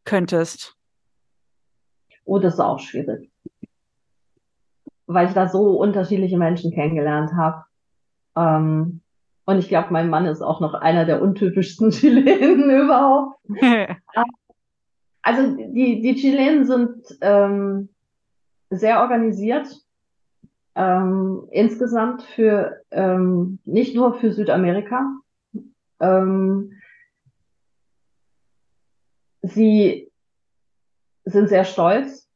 könntest? 0.05 0.75
Oh, 2.25 2.39
das 2.39 2.55
ist 2.55 2.59
auch 2.59 2.79
schwierig. 2.79 3.31
Weil 5.07 5.27
ich 5.27 5.33
da 5.33 5.47
so 5.47 5.79
unterschiedliche 5.79 6.37
Menschen 6.37 6.71
kennengelernt 6.71 7.31
habe. 7.33 7.65
Ähm, 8.35 9.01
und 9.45 9.59
ich 9.59 9.67
glaube, 9.67 9.87
mein 9.91 10.09
Mann 10.09 10.25
ist 10.25 10.41
auch 10.41 10.61
noch 10.61 10.73
einer 10.73 11.05
der 11.05 11.21
untypischsten 11.21 11.89
Chilenen 11.91 12.69
überhaupt. 12.69 13.39
also 15.21 15.55
die, 15.57 16.01
die 16.01 16.15
Chilenen 16.15 16.65
sind 16.65 17.17
ähm, 17.21 17.89
sehr 18.69 19.01
organisiert. 19.01 19.67
Ähm, 20.73 21.47
insgesamt 21.51 22.23
für 22.23 22.81
ähm, 22.91 23.59
nicht 23.65 23.93
nur 23.93 24.13
für 24.13 24.31
Südamerika. 24.31 25.05
Ähm, 25.99 26.71
Sie 29.41 30.11
sind 31.25 31.49
sehr 31.49 31.65
stolz, 31.65 32.27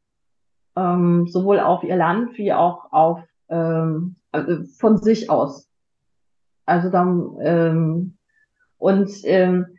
ähm, 0.76 1.28
sowohl 1.28 1.60
auf 1.60 1.84
ihr 1.84 1.96
Land 1.96 2.38
wie 2.38 2.54
auch 2.54 2.92
auf 2.92 3.22
ähm, 3.50 4.16
also 4.32 4.64
von 4.78 4.98
sich 4.98 5.30
aus. 5.30 5.70
Also 6.66 6.90
dann 6.90 7.38
ähm, 7.42 8.18
und 8.78 9.10
ähm, 9.24 9.78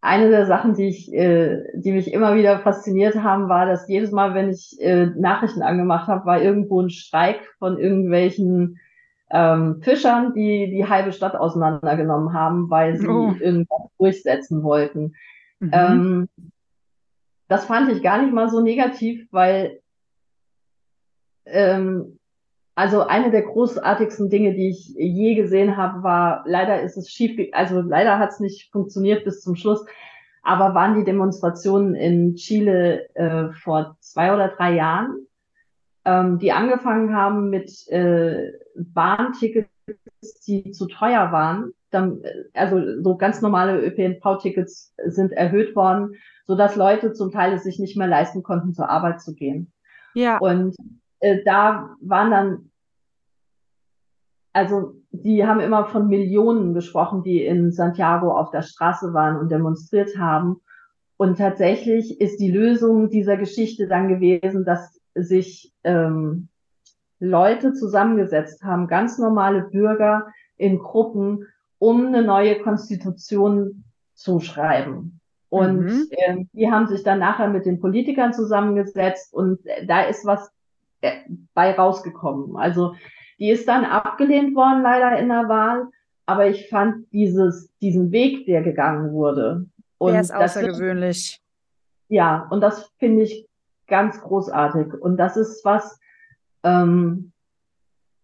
eine 0.00 0.30
der 0.30 0.46
Sachen, 0.46 0.74
die 0.74 0.88
ich, 0.88 1.12
äh, 1.12 1.64
die 1.74 1.92
mich 1.92 2.12
immer 2.12 2.36
wieder 2.36 2.60
fasziniert 2.60 3.16
haben, 3.16 3.48
war, 3.48 3.66
dass 3.66 3.88
jedes 3.88 4.12
Mal, 4.12 4.34
wenn 4.34 4.50
ich 4.50 4.80
äh, 4.80 5.06
Nachrichten 5.06 5.62
angemacht 5.62 6.06
habe, 6.06 6.24
war 6.24 6.40
irgendwo 6.40 6.80
ein 6.80 6.90
Streik 6.90 7.40
von 7.58 7.78
irgendwelchen 7.78 8.78
ähm, 9.30 9.82
Fischern, 9.82 10.32
die 10.34 10.70
die 10.70 10.88
halbe 10.88 11.12
Stadt 11.12 11.34
auseinandergenommen 11.34 12.32
haben, 12.32 12.70
weil 12.70 12.96
sie 12.96 13.08
oh. 13.08 13.34
irgendwas 13.40 13.90
durchsetzen 13.98 14.62
wollten. 14.62 15.14
Mhm. 15.58 15.70
Ähm, 15.72 16.28
das 17.48 17.64
fand 17.64 17.90
ich 17.90 18.02
gar 18.02 18.22
nicht 18.22 18.32
mal 18.32 18.48
so 18.48 18.60
negativ, 18.60 19.26
weil 19.30 19.80
ähm, 21.46 22.18
also 22.74 23.02
eine 23.02 23.32
der 23.32 23.42
großartigsten 23.42 24.30
Dinge, 24.30 24.54
die 24.54 24.68
ich 24.68 24.88
je 24.90 25.34
gesehen 25.34 25.76
habe, 25.76 26.04
war, 26.04 26.44
leider 26.46 26.80
ist 26.82 26.96
es 26.96 27.10
schief, 27.10 27.48
also 27.52 27.80
leider 27.80 28.18
hat 28.20 28.30
es 28.30 28.38
nicht 28.38 28.70
funktioniert 28.70 29.24
bis 29.24 29.40
zum 29.40 29.56
Schluss, 29.56 29.84
aber 30.42 30.74
waren 30.74 30.94
die 30.94 31.04
Demonstrationen 31.04 31.94
in 31.96 32.36
Chile 32.36 33.12
äh, 33.16 33.52
vor 33.52 33.96
zwei 34.00 34.32
oder 34.32 34.48
drei 34.48 34.74
Jahren, 34.74 35.26
ähm, 36.04 36.38
die 36.38 36.52
angefangen 36.52 37.16
haben 37.16 37.50
mit 37.50 37.88
äh, 37.88 38.52
Bahntickets, 38.76 39.68
die 40.46 40.70
zu 40.70 40.86
teuer 40.86 41.32
waren. 41.32 41.72
Dann, 41.90 42.22
also 42.54 43.02
so 43.02 43.16
ganz 43.16 43.40
normale 43.40 43.80
ÖPNV-Tickets 43.80 44.94
sind 45.06 45.32
erhöht 45.32 45.74
worden 45.74 46.16
so 46.48 46.56
dass 46.56 46.76
Leute 46.76 47.12
zum 47.12 47.30
Teil 47.30 47.52
es 47.52 47.62
sich 47.62 47.78
nicht 47.78 47.96
mehr 47.96 48.08
leisten 48.08 48.42
konnten, 48.42 48.72
zur 48.72 48.88
Arbeit 48.88 49.20
zu 49.20 49.34
gehen. 49.34 49.70
Ja. 50.14 50.38
Und 50.38 50.74
äh, 51.20 51.44
da 51.44 51.94
waren 52.00 52.30
dann, 52.30 52.70
also 54.54 54.94
die 55.10 55.46
haben 55.46 55.60
immer 55.60 55.84
von 55.84 56.08
Millionen 56.08 56.72
gesprochen, 56.72 57.22
die 57.22 57.44
in 57.44 57.70
Santiago 57.70 58.32
auf 58.32 58.50
der 58.50 58.62
Straße 58.62 59.12
waren 59.12 59.36
und 59.36 59.52
demonstriert 59.52 60.16
haben. 60.16 60.60
Und 61.18 61.36
tatsächlich 61.36 62.18
ist 62.18 62.40
die 62.40 62.50
Lösung 62.50 63.10
dieser 63.10 63.36
Geschichte 63.36 63.86
dann 63.86 64.08
gewesen, 64.08 64.64
dass 64.64 64.98
sich 65.14 65.74
ähm, 65.84 66.48
Leute 67.18 67.74
zusammengesetzt 67.74 68.62
haben, 68.62 68.86
ganz 68.86 69.18
normale 69.18 69.62
Bürger 69.62 70.28
in 70.56 70.78
Gruppen, 70.78 71.44
um 71.78 72.06
eine 72.06 72.22
neue 72.22 72.60
Konstitution 72.60 73.84
zu 74.14 74.40
schreiben. 74.40 75.20
Und 75.48 75.84
mhm. 75.84 76.06
äh, 76.10 76.44
die 76.52 76.70
haben 76.70 76.86
sich 76.86 77.02
dann 77.02 77.20
nachher 77.20 77.48
mit 77.48 77.64
den 77.64 77.80
Politikern 77.80 78.32
zusammengesetzt 78.34 79.32
und 79.32 79.64
äh, 79.66 79.86
da 79.86 80.02
ist 80.02 80.26
was 80.26 80.50
äh, 81.00 81.12
bei 81.54 81.72
rausgekommen. 81.72 82.56
Also 82.56 82.94
die 83.38 83.50
ist 83.50 83.66
dann 83.68 83.84
abgelehnt 83.84 84.54
worden 84.54 84.82
leider 84.82 85.18
in 85.18 85.28
der 85.28 85.48
Wahl, 85.48 85.86
aber 86.26 86.48
ich 86.48 86.68
fand 86.68 87.10
dieses, 87.12 87.70
diesen 87.80 88.12
Weg, 88.12 88.44
der 88.46 88.62
gegangen 88.62 89.12
wurde. 89.12 89.66
Und 89.96 90.12
der 90.12 90.20
ist 90.20 90.34
außergewöhnlich. 90.34 91.40
Das, 91.40 92.08
ja, 92.08 92.46
und 92.50 92.60
das 92.60 92.90
finde 92.98 93.22
ich 93.22 93.46
ganz 93.86 94.20
großartig. 94.20 94.92
Und 95.00 95.16
das 95.16 95.36
ist 95.36 95.64
was, 95.64 95.98
ähm, 96.62 97.32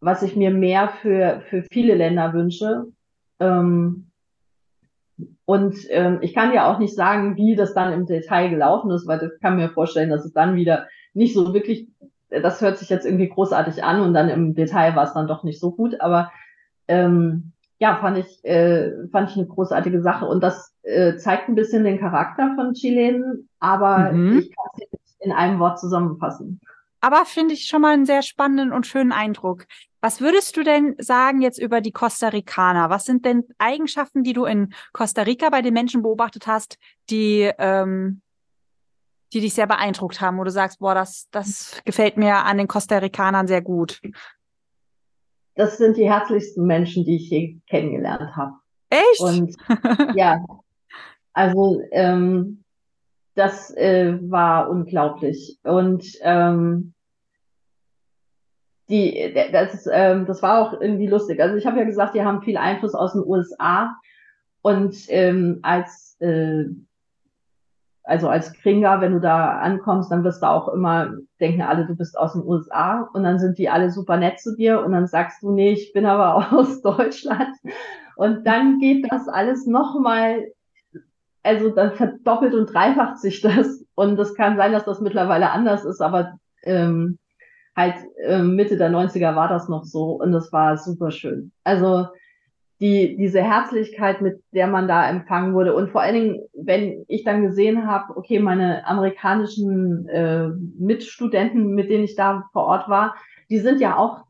was 0.01 0.23
ich 0.23 0.37
mir 0.37 0.51
mehr 0.51 0.89
für, 0.89 1.43
für 1.49 1.63
viele 1.71 1.95
Länder 1.95 2.35
wünsche. 2.35 2.87
Ähm, 3.41 4.11
und 5.45 5.77
ähm, 5.91 6.19
ich 6.23 6.35
kann 6.35 6.53
ja 6.53 6.73
auch 6.73 6.79
nicht 6.79 6.95
sagen, 6.95 7.37
wie 7.37 7.55
das 7.55 7.75
dann 7.75 7.93
im 7.93 8.07
Detail 8.07 8.49
gelaufen 8.49 8.91
ist, 8.91 9.07
weil 9.07 9.23
ich 9.23 9.41
kann 9.41 9.57
mir 9.57 9.69
vorstellen, 9.69 10.11
dass 10.11 10.25
es 10.25 10.33
dann 10.33 10.57
wieder 10.57 10.87
nicht 11.13 11.35
so 11.35 11.53
wirklich, 11.53 11.89
das 12.31 12.61
hört 12.61 12.79
sich 12.79 12.89
jetzt 12.89 13.05
irgendwie 13.07 13.29
großartig 13.29 13.85
an 13.85 14.01
und 14.01 14.15
dann 14.15 14.29
im 14.29 14.55
Detail 14.55 14.97
war 14.97 15.05
es 15.05 15.13
dann 15.13 15.29
doch 15.29 15.45
nicht 15.45 15.61
so 15.61 15.71
gut. 15.71 16.01
Aber 16.01 16.33
ähm, 16.89 17.53
ja, 17.79 17.97
fand 18.01 18.19
ich, 18.19 18.45
äh, 18.45 19.09
fand 19.13 19.31
ich 19.31 19.37
eine 19.37 19.47
großartige 19.47 20.01
Sache. 20.01 20.27
Und 20.27 20.43
das 20.43 20.75
äh, 20.83 21.17
zeigt 21.17 21.49
ein 21.49 21.55
bisschen 21.55 21.85
den 21.85 22.01
Charakter 22.01 22.53
von 22.57 22.73
Chilenen, 22.73 23.49
aber 23.61 24.13
mhm. 24.13 24.39
ich 24.39 24.57
kann 24.57 24.67
es 24.73 24.79
nicht 24.79 25.17
in 25.21 25.33
einem 25.33 25.59
Wort 25.59 25.79
zusammenfassen. 25.79 26.61
Aber 27.01 27.27
finde 27.27 27.53
ich 27.53 27.67
schon 27.67 27.83
mal 27.83 27.93
einen 27.93 28.07
sehr 28.07 28.23
spannenden 28.23 28.73
und 28.73 28.87
schönen 28.87 29.13
Eindruck. 29.13 29.67
Was 30.05 30.21
würdest 30.21 30.55
du 30.59 30.63
denn 30.63 30.97
sagen 30.99 31.41
jetzt 31.41 31.59
über 31.59 31.81
die 31.81 31.91
Costa 31.91 32.29
Ricaner? 32.29 32.91
Was 32.91 33.07
sind 33.07 33.25
denn 33.25 33.45
Eigenschaften, 33.57 34.23
die 34.23 34.35
du 34.35 34.45
in 34.45 34.75
Costa 34.93 35.23
Rica 35.23 35.49
bei 35.49 35.63
den 35.63 35.73
Menschen 35.73 36.03
beobachtet 36.03 36.47
hast, 36.47 36.79
die, 37.09 37.51
ähm, 37.57 38.21
die 39.33 39.41
dich 39.41 39.55
sehr 39.55 39.67
beeindruckt 39.67 40.21
haben, 40.21 40.37
wo 40.37 40.45
du 40.45 40.51
sagst, 40.51 40.81
boah, 40.81 40.95
das, 40.95 41.29
das 41.31 41.81
gefällt 41.87 42.19
mir 42.19 42.37
an 42.37 42.59
den 42.59 42.69
Costa 42.69 42.99
Ricanern 42.99 43.47
sehr 43.47 43.63
gut? 43.63 44.03
Das 45.55 45.79
sind 45.79 45.97
die 45.97 46.07
herzlichsten 46.07 46.67
Menschen, 46.67 47.07
die 47.07 47.17
ich 47.17 47.31
je 47.31 47.57
kennengelernt 47.67 48.37
habe. 48.37 48.53
Echt? 48.91 49.21
Und 49.21 49.57
ja, 50.17 50.45
also 51.33 51.81
ähm, 51.93 52.63
das 53.37 53.75
äh, 53.75 54.19
war 54.21 54.69
unglaublich. 54.69 55.59
Und 55.63 56.05
ähm, 56.21 56.94
die, 58.89 59.35
das, 59.53 59.89
ähm, 59.91 60.27
das 60.27 60.43
war 60.43 60.61
auch 60.61 60.81
irgendwie 60.81 61.07
lustig. 61.07 61.41
Also 61.41 61.57
ich 61.57 61.67
habe 61.67 61.79
ja 61.79 61.85
gesagt, 61.85 62.15
die 62.15 62.23
haben 62.23 62.43
viel 62.43 62.57
Einfluss 62.57 62.95
aus 62.95 63.13
den 63.13 63.25
USA 63.25 63.97
und 64.63 64.95
ähm, 65.09 65.61
als 65.63 66.17
äh, 66.21 66.67
also 68.05 68.29
als 68.29 68.53
Kringer, 68.53 69.01
wenn 69.01 69.13
du 69.13 69.21
da 69.21 69.59
ankommst, 69.59 70.13
dann 70.13 70.25
wirst 70.25 70.43
du 70.43 70.47
auch 70.47 70.69
immer 70.69 71.15
denken 71.41 71.63
alle, 71.63 71.87
du 71.87 71.97
bist 71.97 72.19
aus 72.19 72.35
den 72.35 72.45
USA 72.45 73.09
und 73.15 73.25
dann 73.25 73.39
sind 73.39 73.57
die 73.57 73.71
alle 73.71 73.91
super 73.91 74.19
nett 74.19 74.41
zu 74.41 74.55
dir. 74.55 74.85
Und 74.85 74.93
dann 74.93 75.07
sagst 75.07 75.43
du, 75.43 75.51
nee, 75.51 75.73
ich 75.73 75.93
bin 75.95 76.05
aber 76.05 76.53
aus 76.59 76.83
Deutschland. 76.83 77.57
Und 78.17 78.47
dann 78.47 78.79
geht 78.79 79.11
das 79.11 79.27
alles 79.27 79.67
nochmal, 79.67 80.53
also 81.43 81.71
dann 81.71 81.93
verdoppelt 81.93 82.55
und 82.55 82.73
dreifacht 82.73 83.19
sich 83.19 83.41
das. 83.41 83.85
Und 83.95 84.19
es 84.19 84.35
kann 84.35 84.59
sein, 84.59 84.73
dass 84.73 84.85
das 84.85 85.01
mittlerweile 85.01 85.51
anders 85.51 85.85
ist, 85.87 86.03
aber 86.03 86.39
ähm, 86.63 87.19
halt 87.77 87.97
äh, 88.25 88.43
Mitte 88.43 88.77
der 88.77 88.91
90er 88.91 89.35
war 89.35 89.49
das 89.49 89.69
noch 89.69 89.85
so 89.85 90.13
und 90.13 90.33
das 90.33 90.53
war 90.53 90.77
super 90.77 91.11
schön. 91.11 91.53
Also 91.65 92.07
die, 92.81 93.17
diese 93.17 93.41
Herzlichkeit, 93.41 94.21
mit 94.21 94.43
der 94.53 94.67
man 94.67 94.89
da 94.89 95.09
empfangen 95.09 95.55
wurde 95.55 95.75
und 95.75 95.91
vor 95.91 96.03
allen 96.03 96.15
Dingen, 96.15 96.41
wenn 96.53 97.05
ich 97.09 97.25
dann 97.25 97.43
gesehen 97.43 97.87
habe, 97.87 98.17
okay, 98.17 98.41
meine 98.41 98.87
amerikanischen 98.87 100.09
äh, 100.09 100.49
Mitstudenten, 100.79 101.75
mit 101.75 101.89
denen 101.89 102.05
ich 102.05 102.17
da 102.17 102.49
vor 102.53 102.65
Ort 102.65 102.89
war, 102.89 103.15
die 103.49 103.59
sind 103.59 103.81
ja 103.81 103.97
auch 103.97 104.25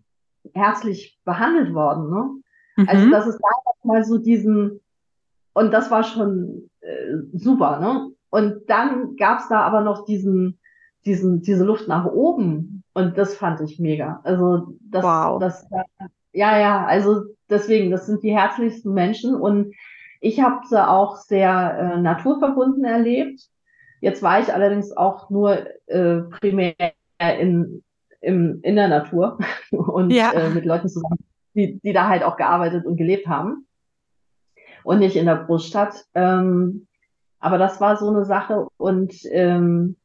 herzlich 0.53 1.19
behandelt 1.25 1.75
worden. 1.75 2.11
Ne? 2.11 2.31
Mhm. 2.77 2.89
Also 2.89 3.11
das 3.11 3.27
ist 3.27 3.41
da 3.41 3.49
mal 3.83 4.05
so 4.05 4.19
diesen, 4.19 4.81
und 5.53 5.73
das 5.73 5.91
war 5.91 6.05
schon 6.05 6.71
äh, 6.81 7.17
super. 7.33 7.81
Ne? 7.81 8.11
Und 8.31 8.69
dann 8.69 9.17
gab's 9.17 9.49
da 9.49 9.61
aber 9.61 9.81
noch 9.81 10.05
diesen, 10.05 10.59
diesen, 11.07 11.43
diese 11.43 11.65
Luft 11.65 11.89
nach 11.89 12.05
oben, 12.05 12.84
und 12.95 13.19
das 13.19 13.37
fand 13.37 13.61
ich 13.61 13.79
mega. 13.79 14.21
Also 14.25 14.75
das, 14.81 15.05
wow. 15.05 15.39
das 15.41 15.67
ja, 16.33 16.59
ja, 16.59 16.87
also 16.87 17.23
deswegen, 17.49 17.91
das 17.91 18.07
sind 18.07 18.23
die 18.23 18.33
herzlichsten 18.33 18.93
Menschen 18.93 19.35
und 19.35 19.75
ich 20.21 20.41
habe 20.41 20.67
sie 20.67 20.89
auch 20.89 21.17
sehr 21.17 21.79
äh, 21.79 22.01
naturverbunden 22.01 22.85
erlebt. 22.85 23.43
Jetzt 24.01 24.23
war 24.23 24.41
ich 24.41 24.53
allerdings 24.53 24.97
auch 24.97 25.31
nur 25.31 25.67
äh, 25.87 26.23
primär 26.23 26.75
in, 27.19 27.83
im, 28.21 28.61
in 28.63 28.77
der 28.77 28.89
Natur 28.89 29.39
und 29.71 30.11
ja. 30.11 30.33
äh, 30.33 30.51
mit 30.51 30.65
Leuten 30.65 30.89
zusammen, 30.89 31.25
die, 31.55 31.79
die 31.81 31.93
da 31.93 32.09
halt 32.09 32.23
auch 32.23 32.37
gearbeitet 32.37 32.87
und 32.87 32.97
gelebt 32.97 33.27
haben 33.27 33.67
und 34.83 34.99
nicht 34.99 35.17
in 35.17 35.27
der 35.27 35.37
Großstadt. 35.37 36.05
Ähm, 36.15 36.87
aber 37.39 37.59
das 37.59 37.81
war 37.81 37.97
so 37.97 38.09
eine 38.09 38.25
Sache 38.25 38.67
und 38.77 39.15
ähm, 39.31 39.97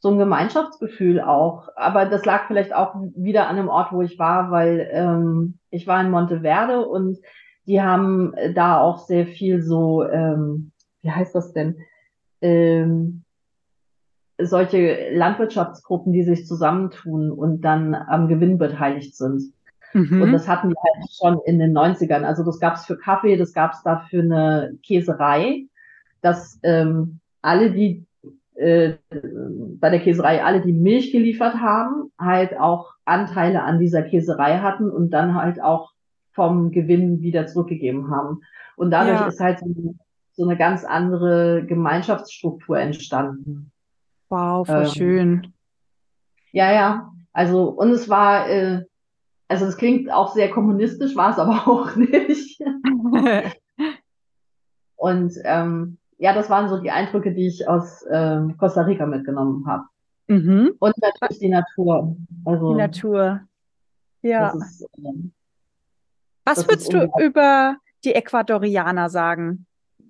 so 0.00 0.10
ein 0.10 0.18
Gemeinschaftsgefühl 0.18 1.20
auch. 1.20 1.68
Aber 1.76 2.06
das 2.06 2.24
lag 2.24 2.46
vielleicht 2.46 2.74
auch 2.74 2.94
wieder 3.14 3.48
an 3.48 3.56
dem 3.56 3.68
Ort, 3.68 3.92
wo 3.92 4.02
ich 4.02 4.18
war, 4.18 4.50
weil 4.50 4.88
ähm, 4.92 5.58
ich 5.70 5.86
war 5.86 6.00
in 6.00 6.10
Monteverde 6.10 6.86
und 6.86 7.18
die 7.66 7.80
haben 7.80 8.34
da 8.54 8.80
auch 8.80 8.98
sehr 8.98 9.26
viel 9.26 9.62
so, 9.62 10.02
ähm, 10.04 10.72
wie 11.02 11.10
heißt 11.10 11.34
das 11.34 11.52
denn? 11.52 11.76
Ähm, 12.40 13.24
solche 14.40 15.10
Landwirtschaftsgruppen, 15.12 16.14
die 16.14 16.22
sich 16.22 16.46
zusammentun 16.46 17.30
und 17.30 17.60
dann 17.60 17.94
am 17.94 18.26
Gewinn 18.28 18.56
beteiligt 18.56 19.14
sind. 19.14 19.52
Mhm. 19.92 20.22
Und 20.22 20.32
das 20.32 20.48
hatten 20.48 20.70
die 20.70 20.76
halt 20.76 21.12
schon 21.12 21.40
in 21.44 21.58
den 21.58 21.76
90ern. 21.76 22.22
Also 22.22 22.42
das 22.42 22.58
gab 22.58 22.76
es 22.76 22.86
für 22.86 22.96
Kaffee, 22.96 23.36
das 23.36 23.52
gab 23.52 23.72
es 23.72 23.82
da 23.82 23.98
für 24.08 24.20
eine 24.20 24.78
Käserei, 24.82 25.66
dass 26.22 26.58
ähm, 26.62 27.20
alle, 27.42 27.70
die 27.70 28.06
äh, 28.60 28.98
bei 29.80 29.88
der 29.88 30.00
Käserei, 30.00 30.44
alle, 30.44 30.60
die 30.60 30.72
Milch 30.72 31.12
geliefert 31.12 31.54
haben, 31.54 32.12
halt 32.18 32.58
auch 32.58 32.94
Anteile 33.06 33.62
an 33.62 33.78
dieser 33.78 34.02
Käserei 34.02 34.58
hatten 34.58 34.90
und 34.90 35.10
dann 35.10 35.34
halt 35.34 35.62
auch 35.62 35.92
vom 36.32 36.70
Gewinn 36.70 37.22
wieder 37.22 37.46
zurückgegeben 37.46 38.10
haben. 38.10 38.42
Und 38.76 38.90
dadurch 38.90 39.18
ja. 39.18 39.26
ist 39.26 39.40
halt 39.40 39.60
so, 39.60 39.94
so, 40.32 40.44
eine 40.44 40.58
ganz 40.58 40.84
andere 40.84 41.64
Gemeinschaftsstruktur 41.66 42.78
entstanden. 42.78 43.72
Wow, 44.28 44.66
voll 44.66 44.82
ähm, 44.82 44.86
schön. 44.86 45.52
Ja, 46.52 46.72
ja. 46.72 47.12
Also, 47.32 47.64
und 47.70 47.90
es 47.90 48.08
war, 48.08 48.48
äh, 48.48 48.84
also 49.48 49.64
es 49.66 49.76
klingt 49.76 50.12
auch 50.12 50.34
sehr 50.34 50.50
kommunistisch, 50.50 51.16
war 51.16 51.30
es 51.30 51.38
aber 51.38 51.66
auch 51.66 51.96
nicht. 51.96 52.60
und 54.96 55.32
ähm, 55.44 55.96
ja, 56.20 56.34
das 56.34 56.50
waren 56.50 56.68
so 56.68 56.78
die 56.78 56.90
Eindrücke, 56.90 57.32
die 57.32 57.46
ich 57.46 57.66
aus 57.66 58.04
ähm, 58.10 58.56
Costa 58.58 58.82
Rica 58.82 59.06
mitgenommen 59.06 59.66
habe. 59.66 59.84
Mhm. 60.28 60.74
Und 60.78 60.94
natürlich 61.00 61.38
die 61.38 61.48
Natur. 61.48 62.14
Also, 62.44 62.72
die 62.72 62.78
Natur. 62.78 63.40
Ja. 64.20 64.50
Ist, 64.50 64.86
ähm, 64.98 65.32
Was 66.44 66.68
würdest 66.68 66.92
du 66.92 67.10
über 67.18 67.76
die 68.04 68.14
Ecuadorianer 68.14 69.08
sagen? 69.08 69.66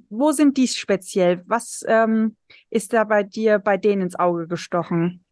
Wo 0.09 0.33
sind 0.33 0.57
die 0.57 0.67
speziell? 0.67 1.45
Was 1.47 1.85
ähm, 1.87 2.37
ist 2.71 2.93
da 2.93 3.05
bei 3.05 3.23
dir 3.23 3.61
bei 3.61 3.77
denen 3.77 4.03
ins 4.03 4.19
Auge 4.19 4.49
gestochen? 4.49 5.25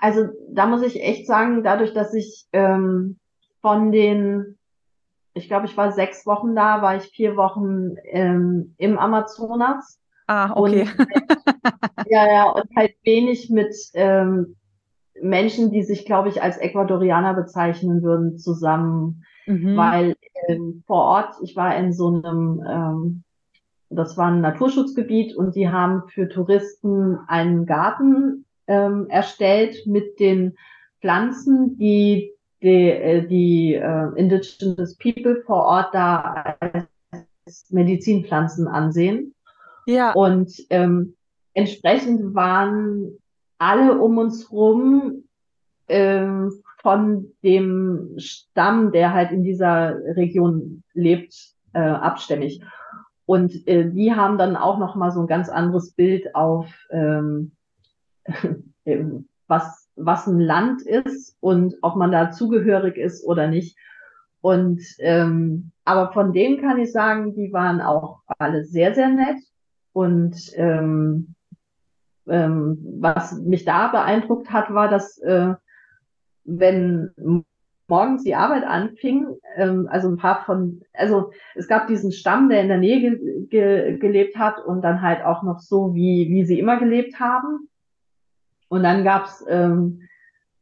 Also 0.00 0.28
da 0.50 0.66
muss 0.66 0.82
ich 0.82 1.02
echt 1.02 1.26
sagen, 1.26 1.64
dadurch, 1.64 1.92
dass 1.92 2.14
ich 2.14 2.46
ähm, 2.52 3.18
von 3.60 3.90
den 3.90 4.56
ich 5.34 5.48
glaube, 5.48 5.66
ich 5.66 5.76
war 5.76 5.92
sechs 5.92 6.26
Wochen 6.26 6.54
da, 6.54 6.82
war 6.82 6.96
ich 6.96 7.04
vier 7.04 7.36
Wochen 7.36 7.96
ähm, 8.04 8.74
im 8.78 8.98
Amazonas. 8.98 10.00
Ah, 10.26 10.52
okay. 10.54 10.82
Und, 10.98 11.06
ja, 12.08 12.26
ja, 12.30 12.50
und 12.50 12.68
halt 12.76 12.94
wenig 13.04 13.50
mit 13.50 13.74
ähm, 13.94 14.56
Menschen, 15.20 15.70
die 15.70 15.82
sich, 15.82 16.04
glaube 16.04 16.28
ich, 16.28 16.42
als 16.42 16.58
Ecuadorianer 16.58 17.34
bezeichnen 17.34 18.02
würden, 18.02 18.38
zusammen. 18.38 19.24
Mhm. 19.46 19.76
Weil 19.76 20.16
ähm, 20.48 20.82
vor 20.86 21.02
Ort, 21.02 21.34
ich 21.42 21.56
war 21.56 21.76
in 21.76 21.92
so 21.92 22.08
einem, 22.08 22.64
ähm, 22.68 23.24
das 23.88 24.16
war 24.16 24.30
ein 24.30 24.40
Naturschutzgebiet 24.40 25.34
und 25.34 25.54
die 25.54 25.68
haben 25.68 26.08
für 26.08 26.28
Touristen 26.28 27.18
einen 27.26 27.66
Garten 27.66 28.46
ähm, 28.66 29.06
erstellt 29.08 29.86
mit 29.86 30.20
den 30.20 30.56
Pflanzen, 31.00 31.76
die 31.78 32.32
die, 32.62 32.90
äh, 32.90 33.26
die 33.26 33.74
äh, 33.74 34.08
Indigenous 34.16 34.96
People 34.96 35.42
vor 35.44 35.64
Ort 35.64 35.94
da 35.94 36.56
als 36.60 37.70
Medizinpflanzen 37.70 38.68
ansehen. 38.68 39.34
Ja. 39.86 40.12
Und 40.12 40.52
ähm, 40.70 41.14
entsprechend 41.54 42.34
waren 42.34 43.18
alle 43.58 44.00
um 44.00 44.18
uns 44.18 44.50
rum 44.50 45.24
ähm, 45.88 46.52
von 46.80 47.32
dem 47.42 48.14
Stamm, 48.18 48.92
der 48.92 49.12
halt 49.12 49.30
in 49.32 49.44
dieser 49.44 49.96
Region 50.16 50.82
lebt, 50.94 51.34
äh, 51.72 51.80
abstämmig. 51.80 52.62
Und 53.26 53.66
äh, 53.68 53.90
die 53.90 54.14
haben 54.14 54.36
dann 54.36 54.56
auch 54.56 54.78
noch 54.78 54.96
mal 54.96 55.10
so 55.10 55.20
ein 55.20 55.26
ganz 55.26 55.48
anderes 55.48 55.92
Bild 55.92 56.34
auf 56.34 56.66
ähm, 56.90 57.52
was 59.46 59.81
was 59.96 60.26
ein 60.26 60.40
Land 60.40 60.82
ist 60.82 61.36
und 61.40 61.76
ob 61.82 61.96
man 61.96 62.12
da 62.12 62.30
zugehörig 62.30 62.96
ist 62.96 63.24
oder 63.24 63.48
nicht. 63.48 63.76
Und 64.40 64.82
ähm, 64.98 65.70
aber 65.84 66.12
von 66.12 66.32
denen 66.32 66.60
kann 66.60 66.78
ich 66.78 66.92
sagen, 66.92 67.34
die 67.34 67.52
waren 67.52 67.80
auch 67.80 68.20
alle 68.38 68.64
sehr, 68.64 68.94
sehr 68.94 69.08
nett. 69.08 69.38
Und 69.92 70.36
ähm, 70.54 71.34
ähm, 72.28 72.78
was 73.00 73.38
mich 73.40 73.64
da 73.64 73.88
beeindruckt 73.88 74.50
hat, 74.50 74.72
war, 74.72 74.88
dass 74.88 75.18
äh, 75.18 75.54
wenn 76.44 77.44
morgens 77.88 78.24
die 78.24 78.34
Arbeit 78.34 78.64
anfing, 78.64 79.26
ähm, 79.56 79.86
also 79.90 80.08
ein 80.08 80.16
paar 80.16 80.44
von, 80.44 80.80
also 80.92 81.30
es 81.54 81.68
gab 81.68 81.88
diesen 81.88 82.12
Stamm, 82.12 82.48
der 82.48 82.62
in 82.62 82.68
der 82.68 82.78
Nähe 82.78 83.00
ge 83.00 83.46
ge 83.48 83.98
gelebt 83.98 84.36
hat 84.36 84.64
und 84.64 84.82
dann 84.82 85.02
halt 85.02 85.24
auch 85.24 85.42
noch 85.42 85.60
so, 85.60 85.94
wie, 85.94 86.28
wie 86.30 86.44
sie 86.44 86.58
immer 86.58 86.78
gelebt 86.78 87.20
haben. 87.20 87.68
Und 88.72 88.84
dann 88.84 89.04
gab's 89.04 89.44
ähm, 89.50 90.00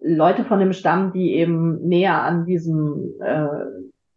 Leute 0.01 0.45
von 0.45 0.59
dem 0.59 0.73
Stamm, 0.73 1.13
die 1.13 1.35
eben 1.35 1.87
näher 1.87 2.21
an 2.25 2.45
diesem 2.45 3.13
äh, 3.21 3.47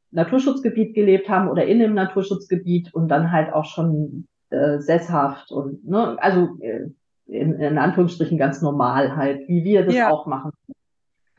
Naturschutzgebiet 0.09 0.95
gelebt 0.95 1.29
haben 1.29 1.47
oder 1.47 1.67
in 1.67 1.77
dem 1.77 1.93
Naturschutzgebiet 1.93 2.91
und 2.95 3.07
dann 3.09 3.31
halt 3.31 3.53
auch 3.53 3.65
schon 3.65 4.25
äh, 4.49 4.79
sesshaft 4.79 5.51
und 5.51 5.87
ne, 5.87 6.17
also 6.19 6.57
äh, 6.61 6.87
in, 7.27 7.53
in 7.59 7.77
Anführungsstrichen 7.77 8.39
ganz 8.39 8.63
normal 8.63 9.15
halt, 9.15 9.47
wie 9.47 9.63
wir 9.63 9.85
das 9.85 9.93
ja. 9.93 10.09
auch 10.09 10.25
machen. 10.25 10.49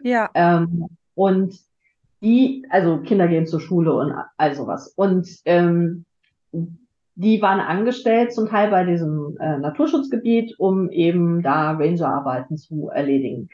Ja. 0.01 0.31
Ähm, 0.35 0.87
und 1.17 1.59
die, 2.23 2.65
also 2.71 2.99
Kinder 2.99 3.27
gehen 3.27 3.49
zur 3.49 3.61
Schule 3.61 3.93
und 3.93 4.15
all 4.37 4.55
sowas. 4.55 4.95
Und 4.95 5.29
ähm, 5.45 6.05
die 7.17 7.41
waren 7.41 7.61
angestellt 7.61 8.33
zum 8.33 8.49
Teil 8.49 8.71
bei 8.71 8.85
diesem 8.85 9.37
äh, 9.39 9.59
Naturschutzgebiet, 9.59 10.59
um 10.59 10.91
eben 10.91 11.43
da 11.43 11.73
Rangerarbeiten 11.73 12.57
zu 12.57 12.89
erledigen. 12.89 13.49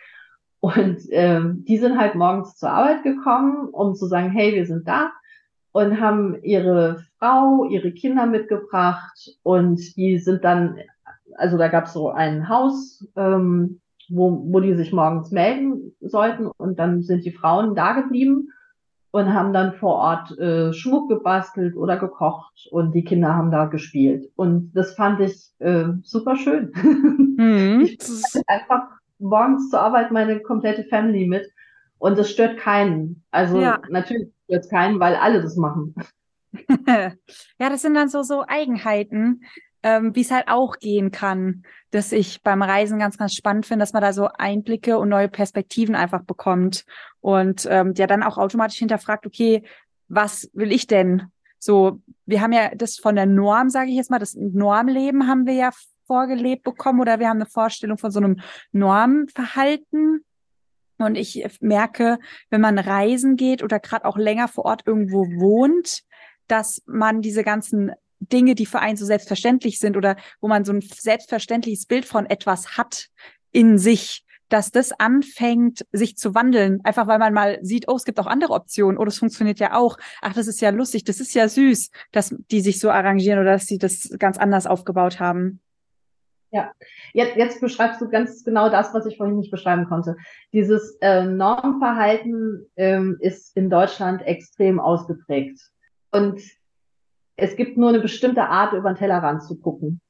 Und 0.61 0.99
ähm, 1.11 1.65
die 1.67 1.79
sind 1.79 1.99
halt 1.99 2.15
morgens 2.15 2.57
zur 2.57 2.71
Arbeit 2.71 3.03
gekommen, 3.03 3.69
um 3.69 3.95
zu 3.95 4.07
sagen, 4.07 4.31
hey, 4.31 4.55
wir 4.55 4.67
sind 4.67 4.87
da 4.87 5.11
und 5.73 6.01
haben 6.01 6.43
ihre 6.43 7.05
Frau, 7.19 7.65
ihre 7.67 7.93
Kinder 7.93 8.27
mitgebracht. 8.27 9.31
Und 9.43 9.97
die 9.97 10.19
sind 10.19 10.45
dann, 10.45 10.79
also 11.37 11.57
da 11.57 11.69
gab 11.69 11.85
es 11.85 11.93
so 11.93 12.11
ein 12.11 12.49
Haus, 12.49 13.07
ähm, 13.17 13.81
wo, 14.09 14.43
wo 14.51 14.61
die 14.61 14.75
sich 14.75 14.93
morgens 14.93 15.31
melden 15.31 15.95
sollten. 16.01 16.47
Und 16.47 16.79
dann 16.79 17.03
sind 17.03 17.25
die 17.25 17.33
Frauen 17.33 17.75
da 17.75 17.93
geblieben 17.93 18.49
und 19.13 19.35
haben 19.35 19.53
dann 19.53 19.75
vor 19.75 19.97
Ort 19.97 20.39
äh, 20.39 20.73
Schmuck 20.73 21.09
gebastelt 21.09 21.77
oder 21.77 21.97
gekocht 21.97 22.69
und 22.71 22.93
die 22.93 23.05
Kinder 23.05 23.35
haben 23.35 23.51
da 23.51 23.67
gespielt. 23.67 24.31
Und 24.37 24.73
das 24.73 24.95
fand 24.95 25.21
ich 25.21 25.51
äh, 25.59 25.87
super 26.03 26.37
schön. 26.37 26.73
Mhm. 27.41 27.81
ich 27.81 27.99
einfach 28.49 28.83
morgens 29.19 29.71
zur 29.71 29.81
Arbeit 29.81 30.11
meine 30.11 30.41
komplette 30.41 30.85
Family 30.85 31.27
mit 31.27 31.51
und 31.99 32.19
das 32.19 32.31
stört 32.31 32.59
keinen. 32.59 33.23
Also 33.31 33.63
ja. 33.63 33.81
natürlich 33.89 34.29
stört 34.45 34.65
es 34.65 34.69
keinen, 34.69 35.01
weil 35.01 35.15
alle 35.15 35.41
das 35.41 35.57
machen. 35.57 35.95
ja, 36.87 37.15
das 37.59 37.81
sind 37.81 37.95
dann 37.95 38.11
so, 38.11 38.23
so 38.23 38.45
Eigenheiten, 38.47 39.43
ähm, 39.83 40.15
wie 40.15 40.21
es 40.21 40.31
halt 40.31 40.49
auch 40.49 40.79
gehen 40.79 41.11
kann, 41.11 41.63
dass 41.91 42.13
ich 42.13 42.43
beim 42.43 42.63
Reisen 42.63 42.99
ganz, 42.99 43.19
ganz 43.19 43.35
spannend 43.35 43.67
finde, 43.67 43.83
dass 43.83 43.93
man 43.93 44.03
da 44.03 44.13
so 44.13 44.29
Einblicke 44.37 44.99
und 44.99 45.09
neue 45.09 45.29
Perspektiven 45.29 45.95
einfach 45.95 46.23
bekommt 46.23 46.85
und 47.21 47.67
ähm, 47.71 47.95
ja 47.97 48.07
dann 48.07 48.23
auch 48.23 48.39
automatisch 48.39 48.79
hinterfragt, 48.79 49.27
okay, 49.27 49.63
was 50.09 50.51
will 50.53 50.73
ich 50.73 50.87
denn? 50.87 51.31
So, 51.59 52.01
wir 52.27 52.41
haben 52.41 52.53
ja 52.53 52.75
das 52.75 52.97
von 52.97 53.17
der 53.17 53.27
Norm, 53.27 53.71
sage 53.71 53.91
ich 53.91 53.97
jetzt 53.97 54.11
mal, 54.11 54.19
das 54.19 54.35
Normleben 54.35 55.27
haben 55.27 55.47
wir 55.47 55.55
ja 55.55 55.71
vorgelebt 56.07 56.65
bekommen 56.65 57.01
oder 57.01 57.21
wir 57.21 57.29
haben 57.29 57.37
eine 57.37 57.47
Vorstellung 57.47 57.99
von 57.99 58.11
so 58.11 58.19
einem 58.19 58.41
Normverhalten. 58.73 60.25
Und 60.99 61.15
ich 61.17 61.47
merke, 61.61 62.19
wenn 62.51 62.61
man 62.61 62.79
reisen 62.79 63.37
geht 63.37 63.63
oder 63.63 63.79
gerade 63.79 64.05
auch 64.05 64.19
länger 64.19 64.49
vor 64.49 64.65
Ort 64.65 64.83
irgendwo 64.87 65.21
wohnt, 65.21 66.03
dass 66.49 66.83
man 66.87 67.23
diese 67.23 67.45
ganzen 67.45 67.93
Dinge, 68.21 68.55
die 68.55 68.67
für 68.67 68.81
einen 68.81 68.97
so 68.97 69.05
selbstverständlich 69.05 69.79
sind 69.79 69.97
oder 69.97 70.17
wo 70.41 70.49
man 70.49 70.65
so 70.65 70.73
ein 70.73 70.81
selbstverständliches 70.81 71.87
Bild 71.87 72.05
von 72.05 72.27
etwas 72.27 72.77
hat 72.77 73.09
in 73.51 73.79
sich, 73.79 74.25
dass 74.49 74.71
das 74.71 74.93
anfängt, 74.93 75.87
sich 75.93 76.17
zu 76.17 76.35
wandeln, 76.35 76.81
einfach 76.85 77.07
weil 77.07 77.19
man 77.19 77.33
mal 77.33 77.59
sieht, 77.63 77.89
oh, 77.89 77.97
es 77.97 78.05
gibt 78.05 78.19
auch 78.21 78.27
andere 78.27 78.53
Optionen, 78.53 78.99
oh, 78.99 79.05
das 79.05 79.19
funktioniert 79.19 79.61
ja 79.61 79.75
auch. 79.75 79.97
Ach, 80.21 80.35
das 80.35 80.49
ist 80.49 80.61
ja 80.61 80.71
lustig, 80.71 81.05
das 81.05 81.21
ist 81.21 81.35
ja 81.35 81.49
süß, 81.49 81.91
dass 82.13 82.35
die 82.51 82.61
sich 82.61 82.81
so 82.81 82.91
arrangieren 82.91 83.39
oder 83.39 83.53
dass 83.53 83.67
sie 83.67 83.79
das 83.79 84.11
ganz 84.19 84.39
anders 84.39 84.67
aufgebaut 84.67 85.21
haben. 85.21 85.61
Ja, 86.53 86.73
jetzt, 87.13 87.37
jetzt 87.37 87.61
beschreibst 87.61 88.01
du 88.01 88.09
ganz 88.09 88.43
genau 88.43 88.69
das, 88.71 88.93
was 88.93 89.07
ich 89.07 89.17
vorhin 89.17 89.37
nicht 89.37 89.53
beschreiben 89.53 89.87
konnte. 89.87 90.17
Dieses 90.53 90.97
äh, 91.01 91.25
Normverhalten 91.25 92.67
ähm, 92.75 93.19
ist 93.21 93.57
in 93.57 93.71
Deutschland 93.71 94.23
extrem 94.23 94.81
ausgeprägt. 94.81 95.61
Und 96.11 96.41
es 97.41 97.57
gibt 97.57 97.77
nur 97.77 97.89
eine 97.89 98.01
bestimmte 98.01 98.43
Art, 98.43 98.73
über 98.73 98.93
den 98.93 98.97
Tellerrand 98.97 99.43
zu 99.43 99.59
gucken. 99.59 100.01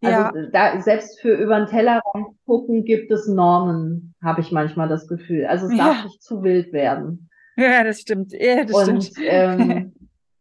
Also 0.00 0.38
ja. 0.38 0.46
da, 0.52 0.80
selbst 0.80 1.20
für 1.20 1.34
über 1.34 1.56
den 1.56 1.66
Tellerrand 1.66 2.28
gucken 2.46 2.84
gibt 2.84 3.10
es 3.10 3.26
Normen, 3.26 4.14
habe 4.22 4.40
ich 4.40 4.52
manchmal 4.52 4.88
das 4.88 5.08
Gefühl. 5.08 5.46
Also 5.46 5.66
es 5.66 5.76
darf 5.76 6.04
nicht 6.04 6.22
zu 6.22 6.42
wild 6.42 6.72
werden. 6.72 7.28
Ja, 7.56 7.82
das 7.82 8.00
stimmt. 8.00 8.32
Ja, 8.32 8.64
das 8.64 8.88
und, 8.88 9.02
stimmt. 9.02 9.26
Ähm, 9.28 9.92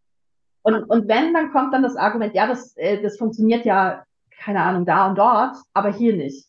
und, 0.61 0.83
und 0.83 1.07
wenn, 1.07 1.33
dann 1.33 1.51
kommt 1.51 1.73
dann 1.73 1.81
das 1.81 1.95
Argument, 1.95 2.35
ja, 2.35 2.45
das, 2.45 2.77
äh, 2.77 3.01
das 3.01 3.17
funktioniert 3.17 3.65
ja, 3.65 4.03
keine 4.39 4.61
Ahnung, 4.61 4.85
da 4.85 5.07
und 5.07 5.17
dort, 5.17 5.55
aber 5.73 5.91
hier 5.91 6.15
nicht. 6.15 6.47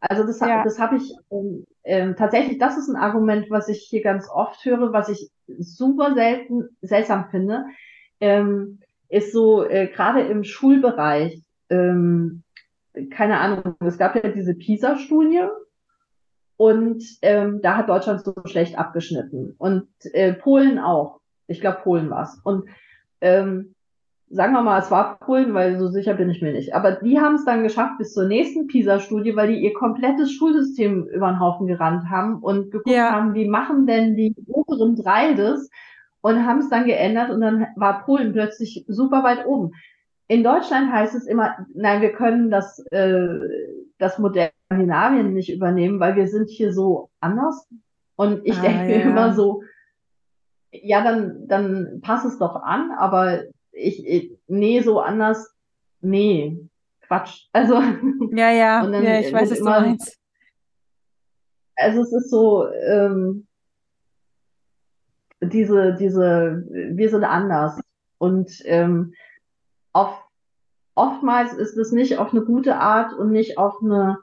Also 0.00 0.24
das, 0.24 0.40
ja. 0.40 0.62
das 0.62 0.78
habe 0.78 0.96
ich 0.96 1.14
ähm, 1.30 1.66
ähm, 1.84 2.16
tatsächlich, 2.16 2.58
das 2.58 2.76
ist 2.76 2.88
ein 2.88 2.96
Argument, 2.96 3.50
was 3.50 3.68
ich 3.68 3.86
hier 3.88 4.02
ganz 4.02 4.28
oft 4.30 4.62
höre, 4.64 4.92
was 4.92 5.08
ich 5.08 5.30
super 5.58 6.14
selten, 6.14 6.68
seltsam 6.82 7.28
finde, 7.30 7.64
ähm, 8.20 8.80
ist 9.10 9.32
so 9.32 9.64
äh, 9.64 9.88
gerade 9.88 10.20
im 10.22 10.44
Schulbereich, 10.44 11.42
ähm, 11.68 12.42
keine 13.10 13.38
Ahnung, 13.38 13.76
es 13.80 13.98
gab 13.98 14.14
ja 14.16 14.30
diese 14.30 14.54
PISA-Studie 14.54 15.42
und 16.56 17.04
ähm, 17.22 17.60
da 17.62 17.76
hat 17.76 17.88
Deutschland 17.88 18.22
so 18.22 18.34
schlecht 18.44 18.78
abgeschnitten 18.78 19.54
und 19.58 19.88
äh, 20.12 20.32
Polen 20.32 20.78
auch. 20.78 21.20
Ich 21.46 21.60
glaube, 21.60 21.80
Polen 21.82 22.10
war's. 22.10 22.40
Und 22.44 22.68
ähm, 23.20 23.74
sagen 24.28 24.52
wir 24.52 24.62
mal, 24.62 24.78
es 24.78 24.90
war 24.90 25.18
Polen, 25.18 25.54
weil 25.54 25.78
so 25.78 25.88
sicher 25.88 26.14
bin 26.14 26.30
ich 26.30 26.40
mir 26.40 26.52
nicht. 26.52 26.74
Aber 26.74 26.92
die 26.92 27.18
haben 27.18 27.34
es 27.34 27.44
dann 27.44 27.64
geschafft 27.64 27.98
bis 27.98 28.12
zur 28.12 28.26
nächsten 28.26 28.68
PISA-Studie, 28.68 29.34
weil 29.34 29.48
die 29.48 29.60
ihr 29.60 29.74
komplettes 29.74 30.30
Schulsystem 30.32 31.08
über 31.08 31.28
den 31.28 31.40
Haufen 31.40 31.66
gerannt 31.66 32.08
haben 32.08 32.38
und 32.38 32.70
geguckt 32.70 32.88
ja. 32.88 33.10
haben, 33.10 33.34
wie 33.34 33.48
machen 33.48 33.86
denn 33.86 34.14
die 34.14 34.34
oberen 34.46 34.94
drei 34.94 35.34
das 35.34 35.68
und 36.22 36.46
haben 36.46 36.58
es 36.58 36.68
dann 36.68 36.84
geändert 36.84 37.30
und 37.30 37.40
dann 37.40 37.66
war 37.76 38.04
Polen 38.04 38.32
plötzlich 38.32 38.84
super 38.88 39.22
weit 39.22 39.46
oben. 39.46 39.72
In 40.28 40.44
Deutschland 40.44 40.92
heißt 40.92 41.14
es 41.14 41.26
immer, 41.26 41.66
nein, 41.74 42.02
wir 42.02 42.12
können 42.12 42.50
das, 42.50 42.78
äh, 42.90 43.28
das 43.98 44.18
Modell 44.18 44.50
Skandinavien 44.66 45.34
nicht 45.34 45.52
übernehmen, 45.52 45.98
weil 45.98 46.14
wir 46.14 46.28
sind 46.28 46.48
hier 46.48 46.72
so 46.72 47.10
anders. 47.20 47.68
Und 48.14 48.46
ich 48.46 48.56
ah, 48.58 48.62
denke 48.62 48.84
mir 48.84 49.02
immer 49.02 49.32
so, 49.32 49.62
ja, 50.70 51.02
dann, 51.02 51.48
dann 51.48 52.00
pass 52.02 52.24
es 52.24 52.38
doch 52.38 52.54
an, 52.54 52.92
aber 52.92 53.42
ich, 53.72 54.06
ich 54.06 54.38
nee, 54.46 54.80
so 54.82 55.00
anders, 55.00 55.52
nee, 56.00 56.56
Quatsch. 57.00 57.48
Also. 57.52 57.82
Ja, 58.30 58.52
ja, 58.52 58.88
ja, 59.02 59.20
ich 59.20 59.32
weiß, 59.32 59.50
was 59.50 59.58
immer. 59.58 59.96
Also 61.76 62.02
es 62.02 62.12
ist 62.12 62.30
so, 62.30 62.68
ähm, 62.68 63.46
diese, 65.40 65.94
diese, 65.94 66.64
wir 66.68 67.08
sind 67.08 67.24
anders. 67.24 67.80
Und 68.18 68.50
ähm, 68.64 69.14
auf, 69.92 70.22
oftmals 70.94 71.54
ist 71.54 71.76
es 71.76 71.92
nicht 71.92 72.18
auf 72.18 72.32
eine 72.32 72.42
gute 72.42 72.76
Art 72.76 73.12
und 73.12 73.32
nicht 73.32 73.58
auf 73.58 73.82
eine 73.82 74.18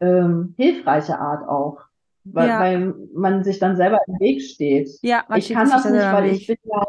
ähm, 0.00 0.54
hilfreiche 0.56 1.18
Art 1.18 1.48
auch. 1.48 1.80
Weil, 2.24 2.48
ja. 2.48 2.60
weil 2.60 2.94
man 3.14 3.42
sich 3.42 3.58
dann 3.58 3.76
selber 3.76 3.98
im 4.06 4.20
Weg 4.20 4.42
steht. 4.42 4.88
Ja, 5.02 5.24
ich 5.34 5.52
kann 5.52 5.68
das 5.68 5.84
nicht, 5.90 6.04
weil 6.04 6.30
ich 6.30 6.46
bin 6.46 6.56
ja, 6.62 6.84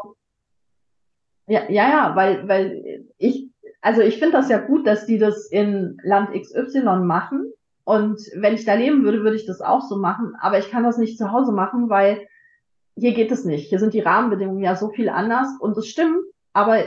ja, 1.46 1.62
ja, 1.68 1.88
ja, 1.88 2.16
weil, 2.16 2.46
weil 2.46 3.04
ich, 3.18 3.50
also 3.80 4.00
ich 4.00 4.18
finde 4.18 4.36
das 4.36 4.48
ja 4.48 4.58
gut, 4.58 4.86
dass 4.86 5.06
die 5.06 5.18
das 5.18 5.46
in 5.50 5.98
Land 6.04 6.30
XY 6.40 7.00
machen. 7.00 7.52
Und 7.82 8.20
wenn 8.36 8.54
ich 8.54 8.64
da 8.64 8.74
leben 8.74 9.02
würde, 9.02 9.24
würde 9.24 9.36
ich 9.36 9.44
das 9.44 9.60
auch 9.60 9.82
so 9.82 9.96
machen. 9.98 10.36
Aber 10.40 10.58
ich 10.58 10.70
kann 10.70 10.84
das 10.84 10.96
nicht 10.96 11.18
zu 11.18 11.32
Hause 11.32 11.52
machen, 11.52 11.90
weil 11.90 12.26
hier 12.96 13.14
geht 13.14 13.30
es 13.30 13.44
nicht. 13.44 13.68
Hier 13.68 13.78
sind 13.78 13.94
die 13.94 14.00
Rahmenbedingungen 14.00 14.62
ja 14.62 14.76
so 14.76 14.90
viel 14.90 15.08
anders. 15.08 15.48
Und 15.60 15.76
das 15.76 15.86
stimmt. 15.86 16.24
Aber 16.52 16.78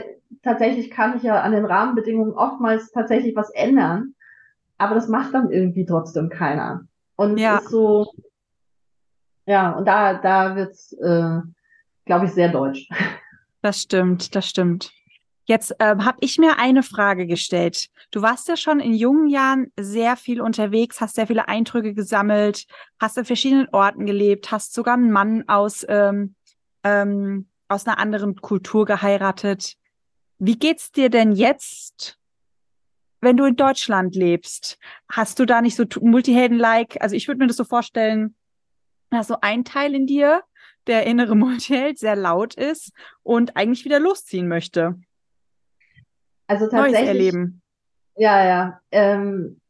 tatsächlich 0.42 0.90
kann 0.90 1.16
ich 1.16 1.22
ja 1.22 1.40
an 1.40 1.52
den 1.52 1.64
Rahmenbedingungen 1.64 2.32
oftmals 2.32 2.90
tatsächlich 2.90 3.36
was 3.36 3.50
ändern, 3.50 4.14
aber 4.78 4.94
das 4.94 5.08
macht 5.08 5.34
dann 5.34 5.50
irgendwie 5.50 5.84
trotzdem 5.84 6.28
keiner. 6.28 6.82
Und 7.16 7.38
ja. 7.38 7.58
es 7.58 7.64
ist 7.64 7.70
so, 7.70 8.12
ja, 9.46 9.72
und 9.72 9.86
da, 9.86 10.14
da 10.14 10.56
wird's, 10.56 10.92
äh, 10.92 11.40
glaube 12.04 12.26
ich, 12.26 12.32
sehr 12.32 12.50
deutsch. 12.50 12.88
Das 13.60 13.80
stimmt, 13.80 14.36
das 14.36 14.48
stimmt. 14.48 14.92
Jetzt 15.48 15.74
ähm, 15.78 16.04
habe 16.04 16.18
ich 16.20 16.36
mir 16.36 16.58
eine 16.58 16.82
Frage 16.82 17.26
gestellt. 17.26 17.88
Du 18.10 18.20
warst 18.20 18.48
ja 18.48 18.56
schon 18.58 18.80
in 18.80 18.92
jungen 18.92 19.28
Jahren 19.28 19.72
sehr 19.80 20.16
viel 20.16 20.42
unterwegs, 20.42 21.00
hast 21.00 21.14
sehr 21.14 21.26
viele 21.26 21.48
Eindrücke 21.48 21.94
gesammelt, 21.94 22.66
hast 23.00 23.16
an 23.16 23.24
verschiedenen 23.24 23.66
Orten 23.72 24.04
gelebt, 24.04 24.52
hast 24.52 24.74
sogar 24.74 24.94
einen 24.94 25.10
Mann 25.10 25.48
aus, 25.48 25.86
ähm, 25.88 26.34
ähm, 26.84 27.48
aus 27.66 27.86
einer 27.86 27.98
anderen 27.98 28.36
Kultur 28.36 28.84
geheiratet. 28.84 29.76
Wie 30.38 30.58
geht's 30.58 30.92
dir 30.92 31.08
denn 31.08 31.32
jetzt, 31.32 32.18
wenn 33.22 33.38
du 33.38 33.46
in 33.46 33.56
Deutschland 33.56 34.14
lebst? 34.14 34.78
Hast 35.10 35.38
du 35.38 35.46
da 35.46 35.62
nicht 35.62 35.76
so 35.76 35.84
Multihelden-like? 35.98 37.00
Also 37.00 37.16
ich 37.16 37.26
würde 37.26 37.38
mir 37.38 37.46
das 37.46 37.56
so 37.56 37.64
vorstellen, 37.64 38.36
da 39.08 39.24
so 39.24 39.38
ein 39.40 39.64
Teil 39.64 39.94
in 39.94 40.06
dir, 40.06 40.42
der 40.86 41.06
innere 41.06 41.34
Multiheld, 41.36 41.98
sehr 41.98 42.16
laut 42.16 42.52
ist 42.52 42.92
und 43.22 43.56
eigentlich 43.56 43.86
wieder 43.86 43.98
losziehen 43.98 44.46
möchte. 44.46 45.00
Also 46.48 46.66
tatsächlich. 46.66 46.94
Neues 46.94 47.08
erleben. 47.08 47.62
Ja, 48.16 48.44
ja. 48.44 48.80
Ähm, 48.90 49.60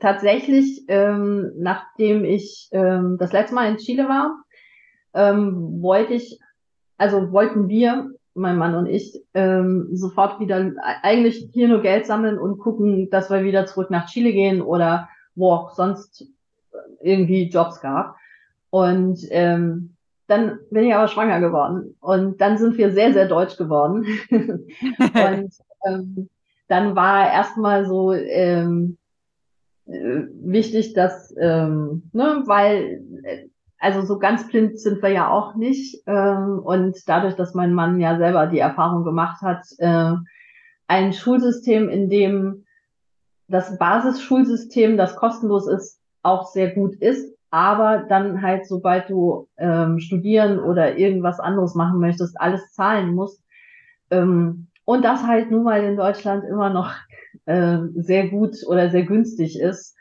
tatsächlich, 0.00 0.84
ähm, 0.88 1.52
nachdem 1.58 2.24
ich 2.24 2.68
ähm, 2.72 3.18
das 3.18 3.32
letzte 3.32 3.54
Mal 3.54 3.70
in 3.70 3.76
Chile 3.76 4.08
war, 4.08 4.42
ähm, 5.12 5.82
wollte 5.82 6.14
ich, 6.14 6.40
also 6.96 7.32
wollten 7.32 7.68
wir 7.68 8.10
mein 8.34 8.56
Mann 8.56 8.74
und 8.74 8.86
ich, 8.86 9.20
ähm, 9.34 9.88
sofort 9.92 10.40
wieder 10.40 10.72
eigentlich 11.02 11.50
hier 11.52 11.68
nur 11.68 11.82
Geld 11.82 12.06
sammeln 12.06 12.38
und 12.38 12.58
gucken, 12.58 13.10
dass 13.10 13.28
wir 13.28 13.44
wieder 13.44 13.66
zurück 13.66 13.90
nach 13.90 14.06
Chile 14.06 14.32
gehen 14.32 14.62
oder 14.62 15.08
wo 15.34 15.52
auch 15.52 15.74
sonst 15.74 16.26
irgendwie 17.02 17.50
Jobs 17.50 17.80
gab. 17.80 18.16
Und 18.70 19.26
ähm, 19.30 19.96
dann 20.28 20.60
bin 20.70 20.84
ich 20.84 20.94
aber 20.94 21.08
schwanger 21.08 21.40
geworden 21.40 21.96
und 22.00 22.40
dann 22.40 22.56
sind 22.56 22.78
wir 22.78 22.92
sehr, 22.92 23.12
sehr 23.12 23.26
deutsch 23.26 23.56
geworden. 23.56 24.06
und 24.30 25.52
ähm, 25.86 26.28
dann 26.68 26.94
war 26.96 27.32
erstmal 27.32 27.86
so 27.86 28.12
ähm, 28.12 28.96
äh, 29.86 30.22
wichtig, 30.42 30.94
dass, 30.94 31.34
ähm, 31.38 32.10
ne, 32.12 32.42
weil 32.46 33.02
äh, 33.22 33.48
also 33.80 34.02
so 34.02 34.18
ganz 34.18 34.46
blind 34.46 34.78
sind 34.78 35.02
wir 35.02 35.08
ja 35.08 35.30
auch 35.30 35.54
nicht. 35.54 36.02
Ähm, 36.06 36.60
und 36.62 36.96
dadurch, 37.06 37.34
dass 37.34 37.54
mein 37.54 37.72
Mann 37.72 37.98
ja 37.98 38.18
selber 38.18 38.46
die 38.46 38.58
Erfahrung 38.58 39.04
gemacht 39.04 39.40
hat, 39.42 39.64
äh, 39.78 40.14
ein 40.86 41.12
Schulsystem, 41.12 41.88
in 41.88 42.10
dem 42.10 42.66
das 43.48 43.78
Basisschulsystem, 43.78 44.96
das 44.96 45.16
kostenlos 45.16 45.66
ist, 45.66 46.00
auch 46.22 46.46
sehr 46.46 46.72
gut 46.72 46.94
ist, 46.96 47.34
aber 47.50 48.04
dann 48.08 48.42
halt, 48.42 48.66
sobald 48.66 49.10
du 49.10 49.48
ähm, 49.56 49.98
studieren 49.98 50.60
oder 50.60 50.96
irgendwas 50.96 51.40
anderes 51.40 51.74
machen 51.74 51.98
möchtest, 51.98 52.40
alles 52.40 52.72
zahlen 52.72 53.14
musst. 53.14 53.42
Ähm, 54.10 54.68
und 54.90 55.04
das 55.04 55.22
halt 55.24 55.52
nun 55.52 55.62
mal 55.62 55.84
in 55.84 55.96
Deutschland 55.96 56.42
immer 56.42 56.68
noch 56.68 56.92
äh, 57.46 57.78
sehr 57.94 58.26
gut 58.26 58.56
oder 58.66 58.90
sehr 58.90 59.04
günstig 59.04 59.56
ist, 59.56 59.94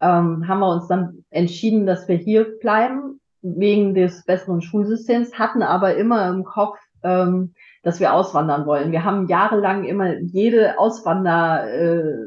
ähm, 0.00 0.46
haben 0.46 0.60
wir 0.60 0.70
uns 0.70 0.86
dann 0.86 1.24
entschieden, 1.30 1.86
dass 1.86 2.06
wir 2.06 2.14
hier 2.14 2.56
bleiben, 2.60 3.18
wegen 3.42 3.96
des 3.96 4.24
besseren 4.24 4.62
Schulsystems, 4.62 5.36
hatten 5.40 5.64
aber 5.64 5.96
immer 5.96 6.28
im 6.28 6.44
Kopf, 6.44 6.78
ähm, 7.02 7.52
dass 7.82 7.98
wir 7.98 8.14
auswandern 8.14 8.64
wollen. 8.64 8.92
Wir 8.92 9.04
haben 9.04 9.26
jahrelang 9.26 9.82
immer 9.82 10.18
jede 10.20 10.78
Auswander 10.78 11.68
äh, 11.68 12.18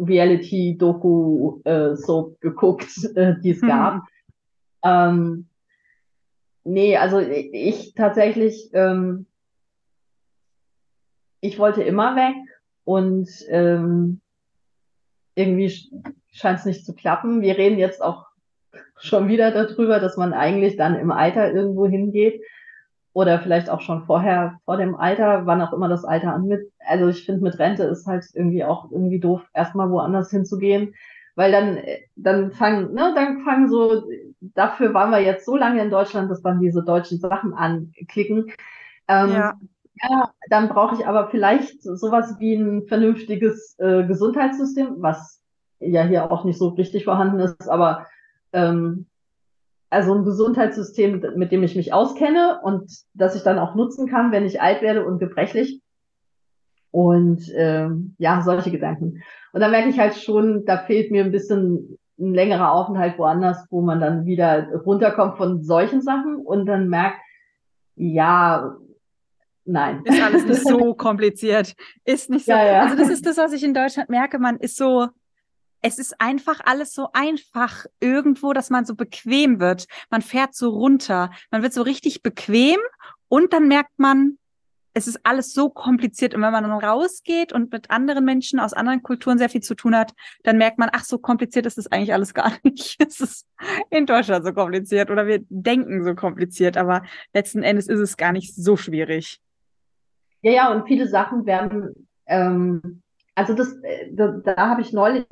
Reality-Doku 0.00 1.60
äh, 1.62 1.94
so 1.94 2.34
geguckt, 2.40 2.88
äh, 3.14 3.34
die 3.40 3.50
es 3.50 3.62
mhm. 3.62 3.68
gab. 3.68 4.02
Ähm, 4.82 5.46
nee, 6.64 6.96
also 6.96 7.20
ich 7.20 7.94
tatsächlich, 7.94 8.70
ähm, 8.72 9.26
ich 11.44 11.58
wollte 11.58 11.82
immer 11.82 12.16
weg 12.16 12.36
und 12.84 13.28
ähm, 13.50 14.22
irgendwie 15.34 15.70
scheint 16.32 16.60
es 16.60 16.64
nicht 16.64 16.86
zu 16.86 16.94
klappen. 16.94 17.42
Wir 17.42 17.58
reden 17.58 17.78
jetzt 17.78 18.00
auch 18.02 18.24
schon 18.98 19.28
wieder 19.28 19.50
darüber, 19.50 20.00
dass 20.00 20.16
man 20.16 20.32
eigentlich 20.32 20.76
dann 20.76 20.94
im 20.94 21.12
Alter 21.12 21.52
irgendwo 21.52 21.86
hingeht 21.86 22.40
oder 23.12 23.40
vielleicht 23.40 23.68
auch 23.68 23.82
schon 23.82 24.04
vorher, 24.06 24.58
vor 24.64 24.78
dem 24.78 24.94
Alter, 24.94 25.44
wann 25.44 25.60
auch 25.60 25.74
immer 25.74 25.88
das 25.88 26.06
Alter 26.06 26.32
an 26.32 26.46
mit. 26.46 26.72
Also 26.78 27.08
ich 27.08 27.26
finde, 27.26 27.42
mit 27.42 27.58
Rente 27.58 27.84
ist 27.84 28.06
halt 28.06 28.24
irgendwie 28.32 28.64
auch 28.64 28.90
irgendwie 28.90 29.20
doof, 29.20 29.42
erstmal 29.52 29.90
woanders 29.90 30.30
hinzugehen, 30.30 30.94
Weil 31.34 31.52
dann, 31.52 31.78
dann 32.16 32.52
fangen, 32.52 32.94
ne, 32.94 33.12
dann 33.14 33.42
fangen 33.44 33.68
so, 33.68 34.04
dafür 34.40 34.94
waren 34.94 35.10
wir 35.10 35.20
jetzt 35.20 35.44
so 35.44 35.56
lange 35.56 35.82
in 35.82 35.90
Deutschland, 35.90 36.30
dass 36.30 36.42
dann 36.42 36.60
diese 36.60 36.82
deutschen 36.84 37.18
Sachen 37.18 37.52
anklicken. 37.52 38.52
Ähm, 39.08 39.32
ja. 39.32 39.54
Ja, 40.02 40.32
dann 40.50 40.68
brauche 40.68 40.96
ich 40.96 41.06
aber 41.06 41.28
vielleicht 41.28 41.82
sowas 41.82 42.36
wie 42.38 42.54
ein 42.54 42.86
vernünftiges 42.86 43.76
äh, 43.78 44.04
Gesundheitssystem, 44.04 44.96
was 44.98 45.40
ja 45.80 46.02
hier 46.04 46.30
auch 46.30 46.44
nicht 46.44 46.58
so 46.58 46.68
richtig 46.68 47.04
vorhanden 47.04 47.40
ist, 47.40 47.68
aber 47.68 48.06
ähm, 48.52 49.06
also 49.90 50.14
ein 50.14 50.24
Gesundheitssystem, 50.24 51.24
mit 51.36 51.52
dem 51.52 51.62
ich 51.62 51.76
mich 51.76 51.92
auskenne 51.92 52.60
und 52.62 52.90
das 53.14 53.36
ich 53.36 53.42
dann 53.42 53.58
auch 53.58 53.74
nutzen 53.76 54.08
kann, 54.08 54.32
wenn 54.32 54.44
ich 54.44 54.60
alt 54.60 54.82
werde 54.82 55.06
und 55.06 55.20
gebrechlich. 55.20 55.80
Und 56.90 57.50
ähm, 57.54 58.14
ja, 58.18 58.42
solche 58.42 58.70
Gedanken. 58.70 59.22
Und 59.52 59.60
da 59.60 59.68
merke 59.68 59.88
ich 59.88 59.98
halt 59.98 60.14
schon, 60.14 60.64
da 60.64 60.78
fehlt 60.78 61.10
mir 61.10 61.24
ein 61.24 61.32
bisschen 61.32 61.98
ein 62.18 62.34
längerer 62.34 62.72
Aufenthalt 62.72 63.18
woanders, 63.18 63.66
wo 63.70 63.82
man 63.82 64.00
dann 64.00 64.26
wieder 64.26 64.68
runterkommt 64.84 65.36
von 65.36 65.62
solchen 65.62 66.02
Sachen 66.02 66.36
und 66.36 66.66
dann 66.66 66.88
merkt, 66.88 67.18
ja, 67.96 68.76
nein. 69.64 70.02
Ist 70.04 70.20
alles 70.20 70.44
nicht 70.44 70.62
so 70.66 70.94
kompliziert. 70.96 71.74
Ist 72.04 72.30
nicht 72.30 72.46
so. 72.46 72.52
Ja, 72.52 72.64
ja. 72.64 72.82
Also 72.82 72.96
das 72.96 73.08
ist 73.08 73.26
das, 73.26 73.36
was 73.36 73.52
ich 73.52 73.62
in 73.62 73.74
Deutschland 73.74 74.08
merke. 74.08 74.38
Man 74.38 74.58
ist 74.58 74.76
so, 74.76 75.08
es 75.80 75.98
ist 75.98 76.20
einfach 76.20 76.60
alles 76.64 76.92
so 76.92 77.08
einfach 77.12 77.86
irgendwo, 78.00 78.52
dass 78.52 78.70
man 78.70 78.84
so 78.84 78.94
bequem 78.94 79.60
wird. 79.60 79.86
Man 80.10 80.22
fährt 80.22 80.54
so 80.54 80.70
runter. 80.70 81.30
Man 81.50 81.62
wird 81.62 81.72
so 81.72 81.82
richtig 81.82 82.22
bequem 82.22 82.78
und 83.28 83.52
dann 83.52 83.68
merkt 83.68 83.98
man, 83.98 84.38
es 84.94 85.08
ist 85.08 85.20
alles 85.24 85.52
so 85.52 85.68
kompliziert. 85.68 86.34
Und 86.34 86.42
wenn 86.42 86.52
man 86.52 86.64
dann 86.64 86.72
rausgeht 86.72 87.52
und 87.52 87.72
mit 87.72 87.90
anderen 87.90 88.24
Menschen 88.24 88.60
aus 88.60 88.72
anderen 88.72 89.02
Kulturen 89.02 89.38
sehr 89.38 89.48
viel 89.48 89.60
zu 89.60 89.74
tun 89.74 89.94
hat, 89.96 90.14
dann 90.44 90.56
merkt 90.56 90.78
man, 90.78 90.88
ach, 90.92 91.04
so 91.04 91.18
kompliziert 91.18 91.66
ist 91.66 91.78
es 91.78 91.90
eigentlich 91.90 92.14
alles 92.14 92.32
gar 92.32 92.52
nicht. 92.62 92.96
Es 93.04 93.20
ist 93.20 93.46
in 93.90 94.06
Deutschland 94.06 94.46
so 94.46 94.52
kompliziert 94.52 95.10
oder 95.10 95.26
wir 95.26 95.40
denken 95.48 96.04
so 96.04 96.14
kompliziert, 96.14 96.76
aber 96.76 97.02
letzten 97.34 97.62
Endes 97.62 97.88
ist 97.88 98.00
es 98.00 98.16
gar 98.16 98.32
nicht 98.32 98.54
so 98.54 98.76
schwierig. 98.76 99.40
Ja, 100.44 100.52
ja, 100.52 100.72
und 100.72 100.86
viele 100.86 101.08
Sachen 101.08 101.46
werden, 101.46 102.06
ähm, 102.26 103.00
also 103.34 103.54
das, 103.54 103.72
äh, 103.82 104.12
da, 104.12 104.28
da 104.44 104.68
habe 104.68 104.82
ich 104.82 104.92
neulich 104.92 105.24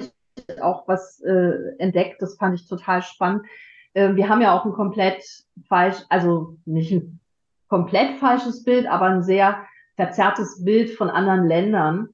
auch 0.63 0.89
was 0.89 1.21
äh, 1.21 1.77
entdeckt, 1.79 2.23
das 2.23 2.37
fand 2.39 2.55
ich 2.55 2.67
total 2.67 3.03
spannend. 3.03 3.45
Äh, 3.93 4.15
wir 4.15 4.31
haben 4.31 4.41
ja 4.41 4.57
auch 4.59 4.65
ein 4.65 4.73
komplett 4.73 5.23
falsch, 5.69 5.99
also 6.09 6.57
nicht 6.65 6.93
ein 6.93 7.21
komplett 7.69 8.21
falsches 8.21 8.65
Bild, 8.65 8.87
aber 8.87 9.05
ein 9.05 9.23
sehr 9.23 9.67
verzerrtes 9.97 10.65
Bild 10.65 10.89
von 10.93 11.11
anderen 11.11 11.47
Ländern. 11.47 12.09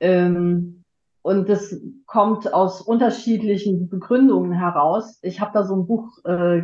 Ähm, 0.00 0.84
und 1.20 1.50
das 1.50 1.78
kommt 2.06 2.54
aus 2.54 2.80
unterschiedlichen 2.80 3.90
Begründungen 3.90 4.52
heraus. 4.52 5.18
Ich 5.20 5.42
habe 5.42 5.52
da 5.52 5.64
so 5.64 5.76
ein 5.76 5.86
Buch 5.86 6.24
äh, 6.24 6.62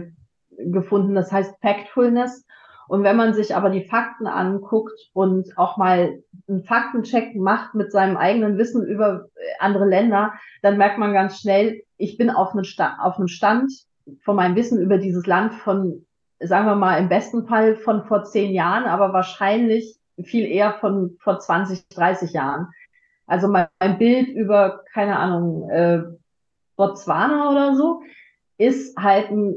gefunden, 0.57 1.15
das 1.15 1.31
heißt 1.31 1.57
Factfulness. 1.61 2.47
Und 2.89 3.03
wenn 3.03 3.17
man 3.17 3.35
sich 3.35 3.55
aber 3.55 3.71
die 3.71 3.85
Fakten 3.85 4.27
anguckt 4.27 5.11
und 5.13 5.57
auch 5.57 5.77
mal 5.77 6.23
einen 6.49 6.65
Faktencheck 6.65 7.35
macht 7.35 7.75
mit 7.75 7.93
seinem 7.93 8.17
eigenen 8.17 8.59
Wissen 8.59 8.87
über 8.87 9.27
andere 9.59 9.87
Länder, 9.87 10.35
dann 10.63 10.77
merkt 10.77 10.99
man 10.99 11.13
ganz 11.13 11.41
schnell, 11.41 11.83
ich 11.97 12.19
bin 12.19 12.31
auf 12.31 12.53
einem, 12.53 12.65
Sta 12.65 12.99
auf 13.01 13.17
einem 13.17 13.29
Stand 13.29 13.73
von 14.23 14.37
meinem 14.37 14.57
Wissen 14.57 14.81
über 14.81 14.99
dieses 14.99 15.27
Land 15.27 15.55
von 15.55 16.05
sagen 16.41 16.67
wir 16.67 16.75
mal, 16.75 16.99
im 16.99 17.09
besten 17.09 17.47
Fall 17.47 17.77
von 17.77 18.05
vor 18.05 18.25
zehn 18.25 18.53
Jahren, 18.53 18.85
aber 18.85 19.13
wahrscheinlich 19.13 19.97
viel 20.23 20.47
eher 20.47 20.75
von 20.75 21.17
vor 21.21 21.41
20, 21.41 21.89
30 21.89 22.33
Jahren. 22.33 22.69
Also 23.27 23.49
mein, 23.49 23.69
Bild 23.99 24.29
über, 24.29 24.85
keine 24.93 25.19
Ahnung, 25.19 25.69
äh, 25.71 26.03
Botswana 26.77 27.51
oder 27.51 27.75
so, 27.77 28.03
ist 28.59 28.97
halt 28.97 29.31
ein 29.31 29.57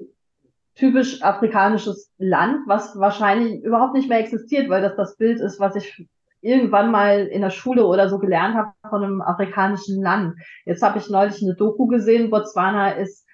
typisch 0.77 1.21
afrikanisches 1.23 2.11
Land, 2.17 2.59
was 2.67 2.97
wahrscheinlich 2.97 3.63
überhaupt 3.63 3.95
nicht 3.95 4.09
mehr 4.09 4.19
existiert, 4.19 4.69
weil 4.69 4.81
das 4.81 4.95
das 4.95 5.17
Bild 5.17 5.39
ist, 5.39 5.59
was 5.59 5.75
ich 5.75 6.07
irgendwann 6.41 6.91
mal 6.91 7.25
in 7.27 7.41
der 7.41 7.49
Schule 7.49 7.85
oder 7.85 8.09
so 8.09 8.19
gelernt 8.19 8.55
habe 8.55 8.71
von 8.87 9.03
einem 9.03 9.21
afrikanischen 9.21 10.01
Land. 10.01 10.35
Jetzt 10.65 10.83
habe 10.83 10.99
ich 10.99 11.09
neulich 11.09 11.41
eine 11.41 11.55
Doku 11.55 11.87
gesehen, 11.87 12.29
Botswana 12.29 12.91
ist 12.91 13.25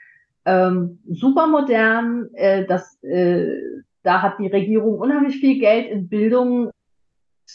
ähm, 0.45 0.99
super 1.09 1.47
modern. 1.47 2.29
Äh, 2.33 2.65
das, 2.65 3.01
äh, 3.03 3.45
da 4.03 4.21
hat 4.21 4.39
die 4.39 4.47
Regierung 4.47 4.97
unheimlich 4.97 5.37
viel 5.37 5.59
Geld 5.59 5.89
in 5.91 6.07
Bildung, 6.07 6.71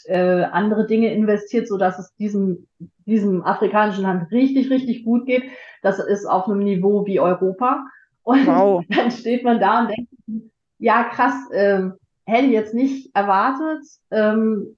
äh, 0.05 0.43
andere 0.45 0.87
Dinge 0.87 1.13
investiert, 1.13 1.67
so 1.67 1.79
dass 1.79 1.99
es 1.99 2.15
diesem, 2.17 2.67
diesem 3.07 3.43
afrikanischen 3.43 4.03
Land 4.03 4.31
richtig, 4.31 4.71
richtig 4.71 5.05
gut 5.05 5.27
geht. 5.27 5.45
Das 5.83 5.99
ist 5.99 6.27
auf 6.27 6.47
einem 6.47 6.59
Niveau 6.59 7.07
wie 7.07 7.21
Europa. 7.21 7.85
Und 8.29 8.47
wow. 8.47 8.85
dann 8.91 9.11
steht 9.11 9.43
man 9.43 9.59
da 9.59 9.81
und 9.81 9.89
denkt, 9.89 10.13
ja, 10.79 11.05
krass, 11.05 11.35
äh, 11.51 11.89
hätte 12.27 12.45
ich 12.45 12.53
jetzt 12.53 12.75
nicht 12.75 13.17
erwartet. 13.17 13.83
Ähm, 14.11 14.77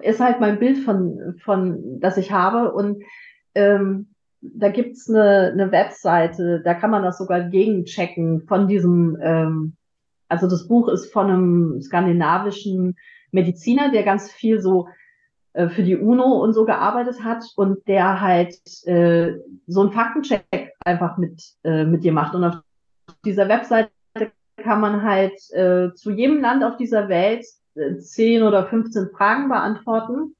ist 0.00 0.20
halt 0.20 0.40
mein 0.40 0.58
Bild 0.58 0.78
von, 0.78 1.36
von, 1.44 2.00
das 2.00 2.16
ich 2.16 2.32
habe. 2.32 2.72
Und 2.72 3.02
ähm, 3.54 4.08
da 4.40 4.70
gibt's 4.70 5.10
eine, 5.10 5.52
eine 5.52 5.70
Webseite, 5.70 6.62
da 6.64 6.72
kann 6.72 6.90
man 6.90 7.02
das 7.02 7.18
sogar 7.18 7.42
gegenchecken 7.42 8.46
von 8.46 8.68
diesem, 8.68 9.18
ähm, 9.20 9.76
also 10.28 10.48
das 10.48 10.66
Buch 10.66 10.88
ist 10.88 11.12
von 11.12 11.26
einem 11.26 11.82
skandinavischen 11.82 12.96
Mediziner, 13.32 13.90
der 13.90 14.02
ganz 14.02 14.32
viel 14.32 14.62
so 14.62 14.88
äh, 15.52 15.68
für 15.68 15.82
die 15.82 15.96
UNO 15.96 16.42
und 16.42 16.54
so 16.54 16.64
gearbeitet 16.64 17.22
hat 17.22 17.44
und 17.56 17.86
der 17.86 18.22
halt 18.22 18.56
äh, 18.86 19.34
so 19.66 19.82
einen 19.82 19.92
Faktencheck 19.92 20.65
einfach 20.86 21.18
mit, 21.18 21.42
äh, 21.64 21.84
mit 21.84 22.04
dir 22.04 22.12
macht. 22.12 22.34
Und 22.34 22.44
auf 22.44 22.62
dieser 23.24 23.48
Webseite 23.48 23.90
kann 24.56 24.80
man 24.80 25.02
halt 25.02 25.34
äh, 25.52 25.92
zu 25.94 26.10
jedem 26.10 26.40
Land 26.40 26.64
auf 26.64 26.76
dieser 26.76 27.08
Welt 27.08 27.44
äh, 27.74 27.96
10 27.96 28.42
oder 28.42 28.66
15 28.66 29.10
Fragen 29.10 29.48
beantworten 29.48 30.36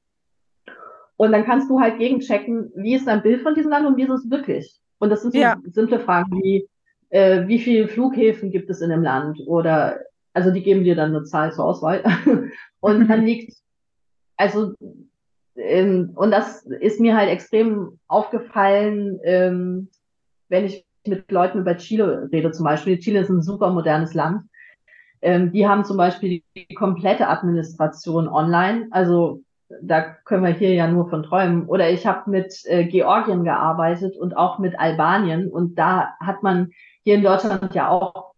und 1.16 1.32
dann 1.32 1.44
kannst 1.44 1.70
du 1.70 1.80
halt 1.80 1.98
gegenchecken, 1.98 2.70
wie 2.74 2.94
ist 2.94 3.06
dein 3.06 3.22
Bild 3.22 3.42
von 3.42 3.54
diesem 3.54 3.70
Land 3.70 3.86
und 3.86 3.96
wie 3.96 4.02
ist 4.02 4.10
es 4.10 4.30
wirklich? 4.30 4.78
Und 4.98 5.10
das 5.10 5.22
sind 5.22 5.32
so 5.32 5.38
ja. 5.38 5.56
simple 5.64 5.98
Fragen 5.98 6.42
wie, 6.42 6.68
äh, 7.10 7.46
wie 7.46 7.58
viele 7.58 7.88
Flughäfen 7.88 8.50
gibt 8.50 8.68
es 8.70 8.80
in 8.82 8.90
dem 8.90 9.02
Land? 9.02 9.40
Oder, 9.46 10.00
also 10.34 10.50
die 10.50 10.62
geben 10.62 10.84
dir 10.84 10.94
dann 10.94 11.14
eine 11.14 11.24
Zahl 11.24 11.52
zur 11.52 11.64
Auswahl. 11.64 12.02
und 12.80 13.08
dann 13.08 13.24
liegt, 13.24 13.56
also, 14.36 14.74
ähm, 15.56 16.10
und 16.14 16.30
das 16.30 16.66
ist 16.66 17.00
mir 17.00 17.16
halt 17.16 17.30
extrem 17.30 17.98
aufgefallen, 18.08 19.18
ähm, 19.24 19.88
wenn 20.48 20.64
ich 20.64 20.84
mit 21.06 21.30
Leuten 21.30 21.60
über 21.60 21.76
Chile 21.76 22.28
rede 22.32 22.50
zum 22.52 22.64
Beispiel. 22.64 22.98
Chile 22.98 23.20
ist 23.20 23.28
ein 23.28 23.42
super 23.42 23.70
modernes 23.70 24.14
Land. 24.14 24.42
Ähm, 25.22 25.52
die 25.52 25.66
haben 25.66 25.84
zum 25.84 25.96
Beispiel 25.96 26.42
die 26.56 26.74
komplette 26.74 27.28
Administration 27.28 28.28
online. 28.28 28.88
Also 28.90 29.42
da 29.82 30.02
können 30.24 30.44
wir 30.44 30.52
hier 30.52 30.74
ja 30.74 30.88
nur 30.88 31.08
von 31.08 31.22
träumen. 31.22 31.66
Oder 31.66 31.90
ich 31.90 32.06
habe 32.06 32.30
mit 32.30 32.62
äh, 32.64 32.84
Georgien 32.84 33.44
gearbeitet 33.44 34.16
und 34.16 34.36
auch 34.36 34.58
mit 34.58 34.78
Albanien. 34.78 35.48
Und 35.50 35.78
da 35.78 36.14
hat 36.20 36.42
man 36.42 36.70
hier 37.02 37.16
in 37.16 37.22
Deutschland 37.22 37.74
ja 37.74 37.88
auch 37.88 38.34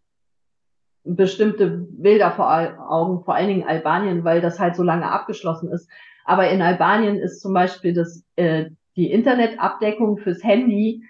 bestimmte 1.04 1.86
Bilder 1.90 2.32
vor 2.32 2.50
Augen, 2.90 3.24
vor 3.24 3.34
allen 3.34 3.48
Dingen 3.48 3.66
Albanien, 3.66 4.24
weil 4.24 4.40
das 4.40 4.60
halt 4.60 4.76
so 4.76 4.82
lange 4.82 5.10
abgeschlossen 5.10 5.70
ist. 5.70 5.88
Aber 6.24 6.50
in 6.50 6.60
Albanien 6.60 7.16
ist 7.16 7.40
zum 7.40 7.54
Beispiel 7.54 7.94
das, 7.94 8.24
äh, 8.36 8.66
die 8.96 9.10
Internetabdeckung 9.10 10.18
fürs 10.18 10.44
Handy 10.44 11.02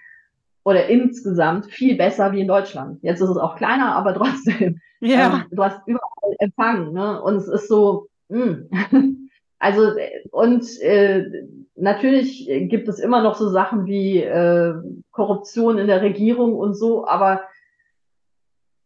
oder 0.69 0.87
insgesamt 0.87 1.65
viel 1.67 1.97
besser 1.97 2.31
wie 2.31 2.41
in 2.41 2.47
Deutschland. 2.47 2.99
Jetzt 3.01 3.21
ist 3.21 3.29
es 3.29 3.37
auch 3.37 3.55
kleiner, 3.55 3.95
aber 3.95 4.13
trotzdem. 4.13 4.79
Ja. 5.01 5.35
Ähm, 5.35 5.45
du 5.51 5.63
hast 5.63 5.79
überall 5.87 6.35
Empfang, 6.39 6.93
ne? 6.93 7.21
Und 7.21 7.37
es 7.37 7.47
ist 7.47 7.67
so, 7.67 8.07
mh. 8.29 8.57
Hm. 8.89 9.15
Also 9.61 9.91
und 10.31 10.63
äh, 10.79 11.43
natürlich 11.75 12.47
gibt 12.47 12.87
es 12.87 12.97
immer 12.97 13.21
noch 13.21 13.35
so 13.35 13.49
Sachen 13.49 13.87
wie 13.87 14.19
äh, 14.23 14.73
Korruption 15.11 15.77
in 15.77 15.87
der 15.87 16.01
Regierung 16.01 16.55
und 16.55 16.75
so, 16.75 17.05
aber 17.05 17.41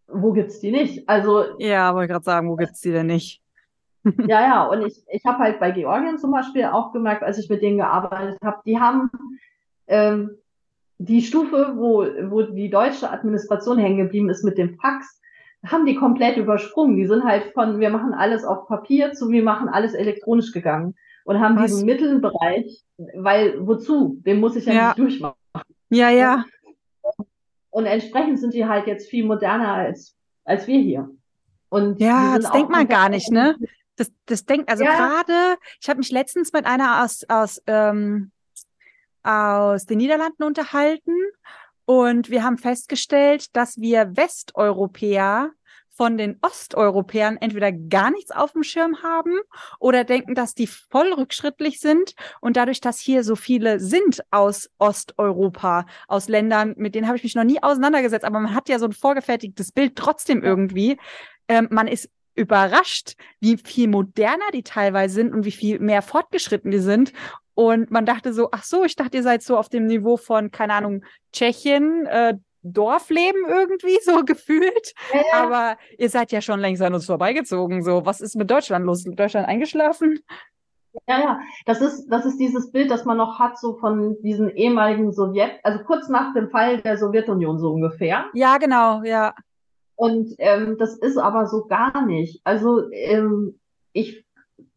wo 0.08 0.32
gibt's 0.32 0.60
die 0.62 0.72
nicht? 0.72 1.08
Also 1.08 1.46
ja, 1.60 1.94
wollte 1.94 2.12
gerade 2.12 2.26
sagen, 2.26 2.50
wo 2.50 2.56
gibt's 2.56 2.82
die 2.82 2.92
denn 2.92 3.06
nicht? 3.06 3.44
ja, 4.28 4.42
ja, 4.42 4.64
und 4.66 4.86
ich, 4.86 5.04
ich 5.10 5.24
habe 5.26 5.38
halt 5.40 5.60
bei 5.60 5.70
Georgien 5.70 6.18
zum 6.18 6.32
Beispiel 6.32 6.66
auch 6.66 6.92
gemerkt, 6.92 7.22
als 7.22 7.38
ich 7.38 7.50
mit 7.50 7.62
denen 7.62 7.78
gearbeitet 7.78 8.40
habe, 8.44 8.62
die 8.66 8.80
haben 8.80 9.12
ähm, 9.88 10.38
die 10.98 11.22
Stufe, 11.22 11.74
wo, 11.76 12.06
wo 12.30 12.44
die 12.44 12.70
deutsche 12.70 13.10
Administration 13.10 13.78
hängen 13.78 13.98
geblieben 13.98 14.30
ist 14.30 14.44
mit 14.44 14.58
dem 14.58 14.78
Fax, 14.80 15.22
haben 15.66 15.86
die 15.86 15.96
komplett 15.96 16.38
übersprungen. 16.38 16.98
Die 16.98 17.08
sind 17.08 17.24
halt 17.24 17.54
von, 17.54 17.80
wir 17.80 17.89
machen 17.89 18.14
alles 18.14 18.44
auf 18.44 18.68
Papier 18.68 19.14
zu, 19.14 19.30
wir 19.30 19.44
machen 19.44 19.70
alles 19.70 19.94
elektronisch 19.94 20.52
gegangen 20.52 20.96
und 21.26 21.39
haben 21.39 21.56
Was? 21.56 21.72
diesen 21.72 21.86
mittleren 21.86 22.22
Bereich, 22.22 22.84
weil 22.98 23.66
wozu? 23.66 24.18
Den 24.26 24.39
muss 24.39 24.56
ich 24.56 24.66
ja, 24.66 24.74
ja. 24.74 24.88
nicht 24.88 25.00
durchmachen. 25.00 25.38
Ja, 25.89 26.10
ja. 26.10 26.46
Und 27.70 27.86
entsprechend 27.86 28.39
sind 28.39 28.54
die 28.54 28.66
halt 28.66 28.88
jetzt 28.88 29.10
viel 29.10 29.26
moderner 29.26 29.74
als, 29.74 30.16
als 30.46 30.68
wir 30.68 30.80
hier. 30.80 31.10
Und 31.70 32.00
ja, 32.00 32.38
das 32.38 32.52
denkt 32.52 32.70
man 32.70 32.88
gar 32.88 33.10
nicht, 33.10 33.32
ne? 33.32 33.56
Das, 33.96 34.12
das 34.26 34.46
denkt, 34.46 34.70
also 34.70 34.84
ja. 34.84 34.96
gerade, 34.96 35.58
ich 35.82 35.89
habe 35.89 36.00
mich 36.00 36.12
letztens 36.12 36.52
mit 36.54 36.66
einer 36.66 37.04
aus, 37.04 37.24
aus, 37.30 37.62
ähm, 37.68 38.32
aus 39.24 39.86
den 39.86 39.97
Niederlanden 39.97 40.43
unterhalten 40.43 41.13
Und 41.86 42.30
wir 42.30 42.43
haben 42.43 42.57
festgestellt, 42.57 43.55
dass 43.55 43.78
wir 43.80 44.15
Westeuropäer 44.15 45.51
von 45.95 46.17
den 46.17 46.39
Osteuropäern 46.41 47.38
entweder 47.38 47.71
gar 47.71 48.09
nichts 48.09 48.32
auf 48.32 48.53
dem 48.53 48.63
Schirm 48.63 49.03
haben 49.03 49.39
oder 49.80 50.03
denken, 50.03 50.34
dass 50.34 50.55
die 50.55 50.65
voll 50.67 51.13
rückschrittlich 51.13 51.80
sind. 51.80 52.15
Und 52.41 52.57
dadurch, 52.57 52.82
dass 52.82 52.99
hier 52.99 53.24
so 53.24 53.36
viele 53.36 53.80
sind 53.80 54.21
aus 54.32 54.69
Osteuropa, 54.80 55.86
aus 56.07 56.30
Ländern, 56.30 56.74
mit 56.78 56.95
denen 56.95 57.07
habe 57.07 57.17
ich 57.17 57.24
mich 57.24 57.36
noch 57.36 57.43
nie 57.43 57.61
auseinandergesetzt, 57.61 58.26
aber 58.26 58.39
man 58.39 58.55
hat 58.55 58.69
ja 58.69 58.80
so 58.80 58.86
ein 58.86 58.93
vorgefertigtes 58.93 59.71
Bild 59.71 59.95
trotzdem 59.95 60.43
irgendwie. 60.43 60.97
Ähm, 61.47 61.67
man 61.69 61.88
ist 61.88 62.09
überrascht, 62.36 63.13
wie 63.39 63.57
viel 63.57 63.88
moderner 63.88 64.49
die 64.53 64.63
teilweise 64.63 65.13
sind 65.15 65.34
und 65.34 65.45
wie 65.45 65.51
viel 65.51 65.80
mehr 65.80 66.01
fortgeschritten 66.01 66.71
die 66.71 66.80
sind. 66.80 67.13
Und 67.56 67.91
man 67.91 68.06
dachte 68.06 68.34
so, 68.34 68.49
ach 68.51 68.64
so, 68.64 68.84
ich 68.84 68.95
dachte, 68.95 69.18
ihr 69.18 69.24
seid 69.24 69.43
so 69.43 69.58
auf 69.58 69.70
dem 69.70 69.86
Niveau 69.86 70.18
von, 70.18 70.51
keine 70.51 70.74
Ahnung, 70.74 71.04
Tschechien, 71.32 72.06
äh, 72.08 72.36
Dorfleben 72.64 73.45
irgendwie 73.47 73.99
so 74.01 74.22
gefühlt. 74.26 74.93
Ja, 75.14 75.20
ja. 75.20 75.43
Aber 75.43 75.78
ihr 75.97 76.10
seid 76.10 76.32
ja 76.32 76.41
schon 76.41 76.60
längst 76.60 76.82
an 76.82 76.93
uns 76.93 77.06
vorbeigezogen. 77.06 77.84
So, 77.84 78.06
was 78.06 78.22
ist 78.22 78.36
mit 78.36 78.49
Deutschland 78.49 78.86
los? 78.86 79.04
Deutschland 79.04 79.47
eingeschlafen? 79.47 80.20
Ja, 81.08 81.20
ja, 81.20 81.39
das 81.66 81.82
ist, 81.82 82.08
das 82.08 82.26
ist 82.26 82.38
dieses 82.38 82.72
Bild, 82.72 82.91
das 82.91 83.04
man 83.04 83.18
noch 83.18 83.39
hat, 83.39 83.58
so 83.58 83.78
von 83.80 84.16
diesen 84.22 84.49
ehemaligen 84.49 85.12
Sowjet, 85.12 85.60
also 85.64 85.84
kurz 85.86 86.08
nach 86.08 86.36
dem 86.36 86.51
Fall 86.51 86.82
der 86.82 86.97
Sowjetunion 86.97 87.58
so 87.58 87.72
ungefähr. 87.72 88.26
Ja, 88.34 88.58
genau, 88.58 89.01
ja. 89.04 89.34
Und 89.95 90.36
ähm, 90.38 90.78
das 90.78 90.95
ist 90.97 91.18
aber 91.18 91.47
so 91.47 91.66
gar 91.66 92.06
nicht. 92.06 92.41
Also 92.43 92.91
ähm, 92.91 93.60
ich, 93.91 94.22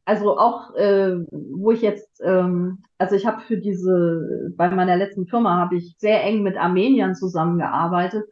also 0.07 0.39
auch, 0.39 0.73
äh, 0.77 1.17
wo 1.33 1.73
ich 1.73 1.83
jetzt, 1.83 2.23
ähm, 2.25 2.79
also 2.97 3.17
ich 3.17 3.27
habe 3.27 3.41
für 3.41 3.59
diese, 3.59 4.53
bei 4.57 4.71
meiner 4.71 4.97
letzten 4.97 5.27
Firma 5.27 5.57
habe 5.57 5.77
ich 5.77 5.97
sehr 5.99 6.23
eng 6.23 6.45
mit 6.45 6.57
Armeniern 6.57 7.17
zusammengearbeitet. 7.17 8.25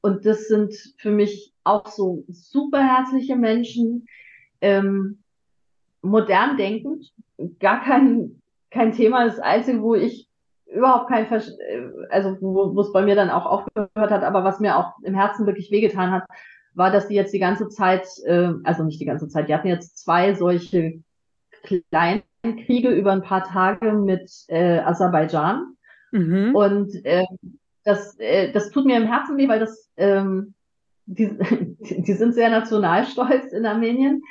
Und 0.00 0.26
das 0.26 0.48
sind 0.48 0.74
für 0.98 1.12
mich 1.12 1.54
auch 1.62 1.86
so 1.86 2.24
super 2.28 2.82
herzliche 2.82 3.36
Menschen, 3.36 4.08
ähm, 4.60 5.22
modern 6.02 6.56
denkend, 6.56 7.12
gar 7.60 7.84
kein, 7.84 8.42
kein 8.72 8.90
Thema. 8.90 9.24
Das 9.24 9.38
Einzige, 9.38 9.80
wo 9.80 9.94
ich 9.94 10.28
überhaupt 10.66 11.08
kein, 11.08 11.28
Ver 11.28 11.40
also 12.10 12.36
wo, 12.40 12.74
wo 12.74 12.80
es 12.80 12.92
bei 12.92 13.02
mir 13.02 13.14
dann 13.14 13.30
auch 13.30 13.46
aufgehört 13.46 13.92
hat, 13.94 14.24
aber 14.24 14.42
was 14.42 14.58
mir 14.58 14.76
auch 14.76 14.94
im 15.04 15.14
Herzen 15.14 15.46
wirklich 15.46 15.70
wehgetan 15.70 16.10
hat, 16.10 16.24
war, 16.74 16.90
dass 16.90 17.06
die 17.06 17.14
jetzt 17.14 17.32
die 17.32 17.38
ganze 17.38 17.68
Zeit, 17.68 18.08
äh, 18.24 18.50
also 18.64 18.82
nicht 18.82 19.00
die 19.00 19.06
ganze 19.06 19.28
Zeit, 19.28 19.48
die 19.48 19.54
hatten 19.54 19.68
jetzt 19.68 19.98
zwei 19.98 20.34
solche 20.34 21.00
kleinen 21.62 22.22
Kriege 22.64 22.90
über 22.90 23.12
ein 23.12 23.22
paar 23.22 23.44
Tage 23.44 23.92
mit 23.92 24.30
äh, 24.48 24.78
Aserbaidschan. 24.78 25.76
Mhm. 26.10 26.54
Und 26.54 27.04
äh, 27.04 27.24
das, 27.84 28.18
äh, 28.18 28.52
das 28.52 28.70
tut 28.70 28.84
mir 28.84 28.96
im 28.96 29.06
Herzen 29.06 29.36
weh, 29.36 29.48
weil 29.48 29.60
das, 29.60 29.90
ähm, 29.96 30.54
die, 31.06 31.36
die 31.80 32.12
sind 32.12 32.34
sehr 32.34 32.50
nationalstolz 32.50 33.52
in 33.52 33.66
Armenien. 33.66 34.22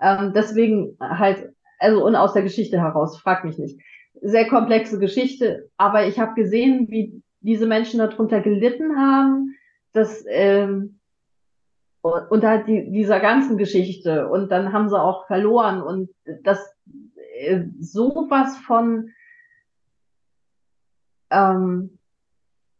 Ähm, 0.00 0.32
deswegen 0.34 0.96
halt, 1.00 1.50
also 1.78 2.04
und 2.04 2.16
aus 2.16 2.32
der 2.32 2.42
Geschichte 2.42 2.80
heraus, 2.80 3.20
frag 3.20 3.44
mich 3.44 3.58
nicht 3.58 3.78
sehr 4.22 4.48
komplexe 4.48 4.98
Geschichte, 4.98 5.70
aber 5.76 6.06
ich 6.06 6.18
habe 6.18 6.34
gesehen, 6.34 6.88
wie 6.88 7.22
diese 7.40 7.66
Menschen 7.66 7.98
darunter 7.98 8.40
gelitten 8.40 8.96
haben, 8.96 9.54
dass 9.92 10.24
ähm, 10.28 10.97
unter 12.02 12.58
die, 12.58 12.90
dieser 12.90 13.20
ganzen 13.20 13.56
Geschichte 13.56 14.28
und 14.28 14.50
dann 14.50 14.72
haben 14.72 14.88
sie 14.88 15.00
auch 15.00 15.26
verloren 15.26 15.82
und 15.82 16.10
das 16.42 16.58
äh, 17.38 17.64
sowas 17.80 18.56
von 18.58 19.10
ähm, 21.30 21.98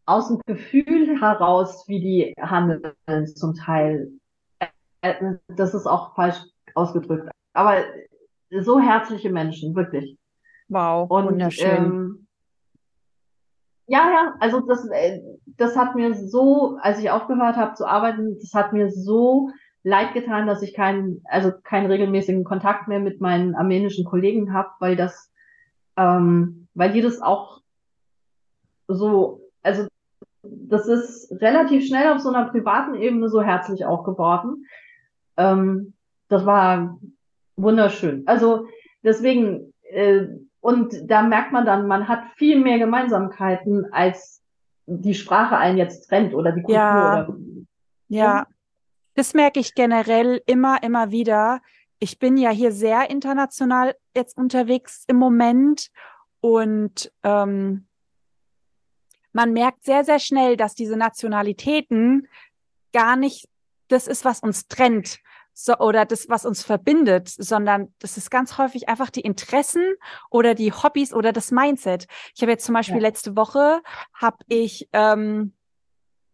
aus 0.06 0.28
dem 0.28 0.40
Gefühl 0.46 1.20
heraus, 1.20 1.84
wie 1.86 2.00
die 2.00 2.34
handeln 2.40 2.94
zum 3.34 3.54
Teil, 3.54 4.10
äh, 5.02 5.14
das 5.48 5.74
ist 5.74 5.86
auch 5.86 6.14
falsch 6.14 6.38
ausgedrückt, 6.74 7.28
aber 7.52 7.82
so 8.50 8.80
herzliche 8.80 9.30
Menschen, 9.30 9.74
wirklich. 9.74 10.16
Wow, 10.68 11.10
und, 11.10 11.26
wunderschön. 11.26 11.84
Ähm, 11.84 12.27
ja, 13.88 14.10
ja, 14.10 14.34
also 14.38 14.60
das, 14.60 14.86
äh, 14.90 15.20
das 15.56 15.76
hat 15.76 15.94
mir 15.94 16.14
so, 16.14 16.76
als 16.80 17.00
ich 17.00 17.10
aufgehört 17.10 17.56
habe 17.56 17.74
zu 17.74 17.86
arbeiten, 17.86 18.38
das 18.38 18.52
hat 18.52 18.72
mir 18.74 18.90
so 18.90 19.50
leid 19.82 20.12
getan, 20.12 20.46
dass 20.46 20.62
ich 20.62 20.74
keinen, 20.74 21.22
also 21.24 21.52
keinen 21.62 21.86
regelmäßigen 21.86 22.44
Kontakt 22.44 22.86
mehr 22.86 23.00
mit 23.00 23.22
meinen 23.22 23.54
armenischen 23.54 24.04
Kollegen 24.04 24.52
habe, 24.52 24.68
weil 24.78 24.94
das, 24.94 25.32
ähm, 25.96 26.68
weil 26.74 26.92
die 26.92 27.00
das 27.00 27.22
auch 27.22 27.62
so, 28.88 29.40
also 29.62 29.86
das 30.42 30.86
ist 30.86 31.32
relativ 31.40 31.86
schnell 31.86 32.12
auf 32.12 32.20
so 32.20 32.28
einer 32.28 32.50
privaten 32.50 32.94
Ebene 32.94 33.30
so 33.30 33.42
herzlich 33.42 33.86
auch 33.86 34.04
geworden. 34.04 34.66
Ähm, 35.38 35.94
das 36.28 36.44
war 36.44 36.98
wunderschön. 37.56 38.24
Also 38.26 38.66
deswegen, 39.02 39.72
äh, 39.90 40.26
und 40.68 41.10
da 41.10 41.22
merkt 41.22 41.50
man 41.50 41.64
dann, 41.64 41.86
man 41.86 42.08
hat 42.08 42.24
viel 42.36 42.60
mehr 42.60 42.78
Gemeinsamkeiten, 42.78 43.90
als 43.90 44.42
die 44.84 45.14
Sprache 45.14 45.56
einen 45.56 45.78
jetzt 45.78 46.06
trennt 46.06 46.34
oder 46.34 46.52
die 46.52 46.60
Kultur. 46.60 46.74
Ja, 46.74 47.26
oder, 47.26 47.38
ja. 48.08 48.46
das 49.14 49.32
merke 49.32 49.60
ich 49.60 49.74
generell 49.74 50.42
immer, 50.44 50.82
immer 50.82 51.10
wieder. 51.10 51.62
Ich 52.00 52.18
bin 52.18 52.36
ja 52.36 52.50
hier 52.50 52.70
sehr 52.70 53.08
international 53.08 53.96
jetzt 54.14 54.36
unterwegs 54.36 55.04
im 55.06 55.16
Moment 55.16 55.88
und 56.40 57.10
ähm, 57.22 57.86
man 59.32 59.54
merkt 59.54 59.84
sehr, 59.84 60.04
sehr 60.04 60.18
schnell, 60.18 60.58
dass 60.58 60.74
diese 60.74 60.98
Nationalitäten 60.98 62.28
gar 62.92 63.16
nicht 63.16 63.48
das 63.88 64.06
ist, 64.06 64.26
was 64.26 64.40
uns 64.40 64.68
trennt, 64.68 65.18
so, 65.60 65.76
oder 65.78 66.04
das, 66.04 66.28
was 66.28 66.46
uns 66.46 66.62
verbindet, 66.62 67.28
sondern 67.28 67.92
das 67.98 68.16
ist 68.16 68.30
ganz 68.30 68.58
häufig 68.58 68.88
einfach 68.88 69.10
die 69.10 69.22
Interessen 69.22 69.94
oder 70.30 70.54
die 70.54 70.72
Hobbys 70.72 71.12
oder 71.12 71.32
das 71.32 71.50
Mindset. 71.50 72.06
Ich 72.36 72.42
habe 72.42 72.52
jetzt 72.52 72.64
zum 72.64 72.74
Beispiel 72.74 72.98
ja. 72.98 73.02
letzte 73.02 73.34
Woche 73.34 73.82
habe 74.14 74.36
ich 74.46 74.88
ähm, 74.92 75.52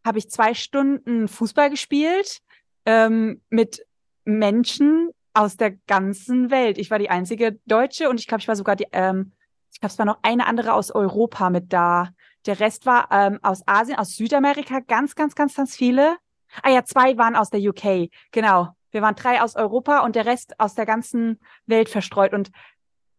habe 0.04 0.18
ich 0.18 0.28
zwei 0.28 0.52
Stunden 0.52 1.26
Fußball 1.26 1.70
gespielt 1.70 2.42
ähm, 2.84 3.40
mit 3.48 3.86
Menschen 4.26 5.08
aus 5.32 5.56
der 5.56 5.70
ganzen 5.70 6.50
Welt. 6.50 6.76
Ich 6.76 6.90
war 6.90 6.98
die 6.98 7.08
einzige 7.08 7.58
Deutsche 7.64 8.10
und 8.10 8.20
ich 8.20 8.28
glaube, 8.28 8.42
ich 8.42 8.48
war 8.48 8.56
sogar 8.56 8.76
die, 8.76 8.88
ähm, 8.92 9.32
ich 9.72 9.80
glaube, 9.80 9.92
es 9.92 9.98
war 9.98 10.04
noch 10.04 10.18
eine 10.20 10.46
andere 10.46 10.74
aus 10.74 10.90
Europa 10.90 11.48
mit 11.48 11.72
da. 11.72 12.10
Der 12.44 12.60
Rest 12.60 12.84
war 12.84 13.08
ähm, 13.10 13.38
aus 13.42 13.62
Asien, 13.66 13.98
aus 13.98 14.16
Südamerika, 14.16 14.80
ganz, 14.80 15.14
ganz, 15.14 15.34
ganz, 15.34 15.54
ganz 15.54 15.74
viele. 15.74 16.18
Ah 16.62 16.68
ja, 16.68 16.84
zwei 16.84 17.16
waren 17.16 17.36
aus 17.36 17.48
der 17.48 17.60
UK, 17.60 18.10
genau. 18.30 18.73
Wir 18.94 19.02
waren 19.02 19.16
drei 19.16 19.42
aus 19.42 19.56
Europa 19.56 20.04
und 20.04 20.14
der 20.14 20.24
Rest 20.24 20.58
aus 20.60 20.76
der 20.76 20.86
ganzen 20.86 21.40
Welt 21.66 21.88
verstreut. 21.88 22.32
Und 22.32 22.52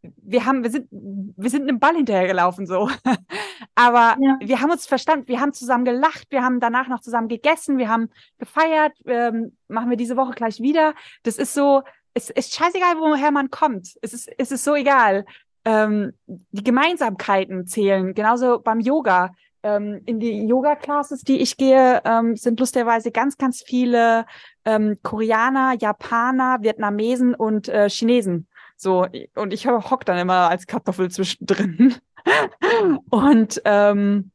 wir 0.02 0.46
haben, 0.46 0.64
wir 0.64 0.72
sind, 0.72 0.88
wir 0.90 1.50
sind 1.50 1.64
einem 1.64 1.80
Ball 1.80 1.96
hinterhergelaufen 1.96 2.66
so. 2.66 2.90
Aber 3.76 4.16
ja. 4.22 4.38
wir 4.40 4.62
haben 4.62 4.72
uns 4.72 4.88
verstanden, 4.88 5.28
wir 5.28 5.42
haben 5.42 5.52
zusammen 5.52 5.84
gelacht, 5.84 6.28
wir 6.30 6.44
haben 6.44 6.62
danach 6.62 6.88
noch 6.88 7.02
zusammen 7.02 7.28
gegessen, 7.28 7.78
wir 7.78 7.90
haben 7.90 8.10
gefeiert, 8.38 8.94
ähm, 9.06 9.58
machen 9.68 9.90
wir 9.90 9.98
diese 9.98 10.16
Woche 10.16 10.34
gleich 10.34 10.62
wieder. 10.62 10.94
Das 11.24 11.38
ist 11.38 11.54
so, 11.54 11.84
es 12.14 12.30
ist 12.30 12.56
scheißegal, 12.56 12.96
woher 12.98 13.32
man 13.32 13.52
kommt. 13.52 13.98
Es 14.02 14.14
ist, 14.14 14.30
es 14.38 14.54
ist 14.54 14.64
so 14.64 14.76
egal. 14.76 15.26
Ähm, 15.66 16.14
die 16.26 16.64
Gemeinsamkeiten 16.64 17.68
zählen, 17.68 18.14
genauso 18.14 18.60
beim 18.60 18.80
Yoga 18.80 19.32
ähm, 19.66 20.02
in 20.06 20.20
die 20.20 20.46
Yoga-Classes, 20.46 21.22
die 21.22 21.42
ich 21.42 21.58
gehe, 21.58 22.02
ähm, 22.06 22.36
sind 22.36 22.60
lustigerweise 22.60 23.12
ganz, 23.12 23.38
ganz 23.38 23.64
viele 23.66 24.28
ähm, 24.64 24.98
Koreaner, 25.02 25.76
Japaner, 25.80 26.60
Vietnamesen 26.62 27.34
und 27.34 27.68
äh, 27.68 27.90
Chinesen. 27.90 28.48
So, 28.78 29.08
und 29.36 29.54
ich 29.54 29.68
hock 29.68 30.06
dann 30.06 30.20
immer 30.20 30.50
als 30.50 30.68
Kartoffel 30.68 31.10
zwischendrin. 31.10 31.96
und 33.10 33.60
ähm, 33.66 34.32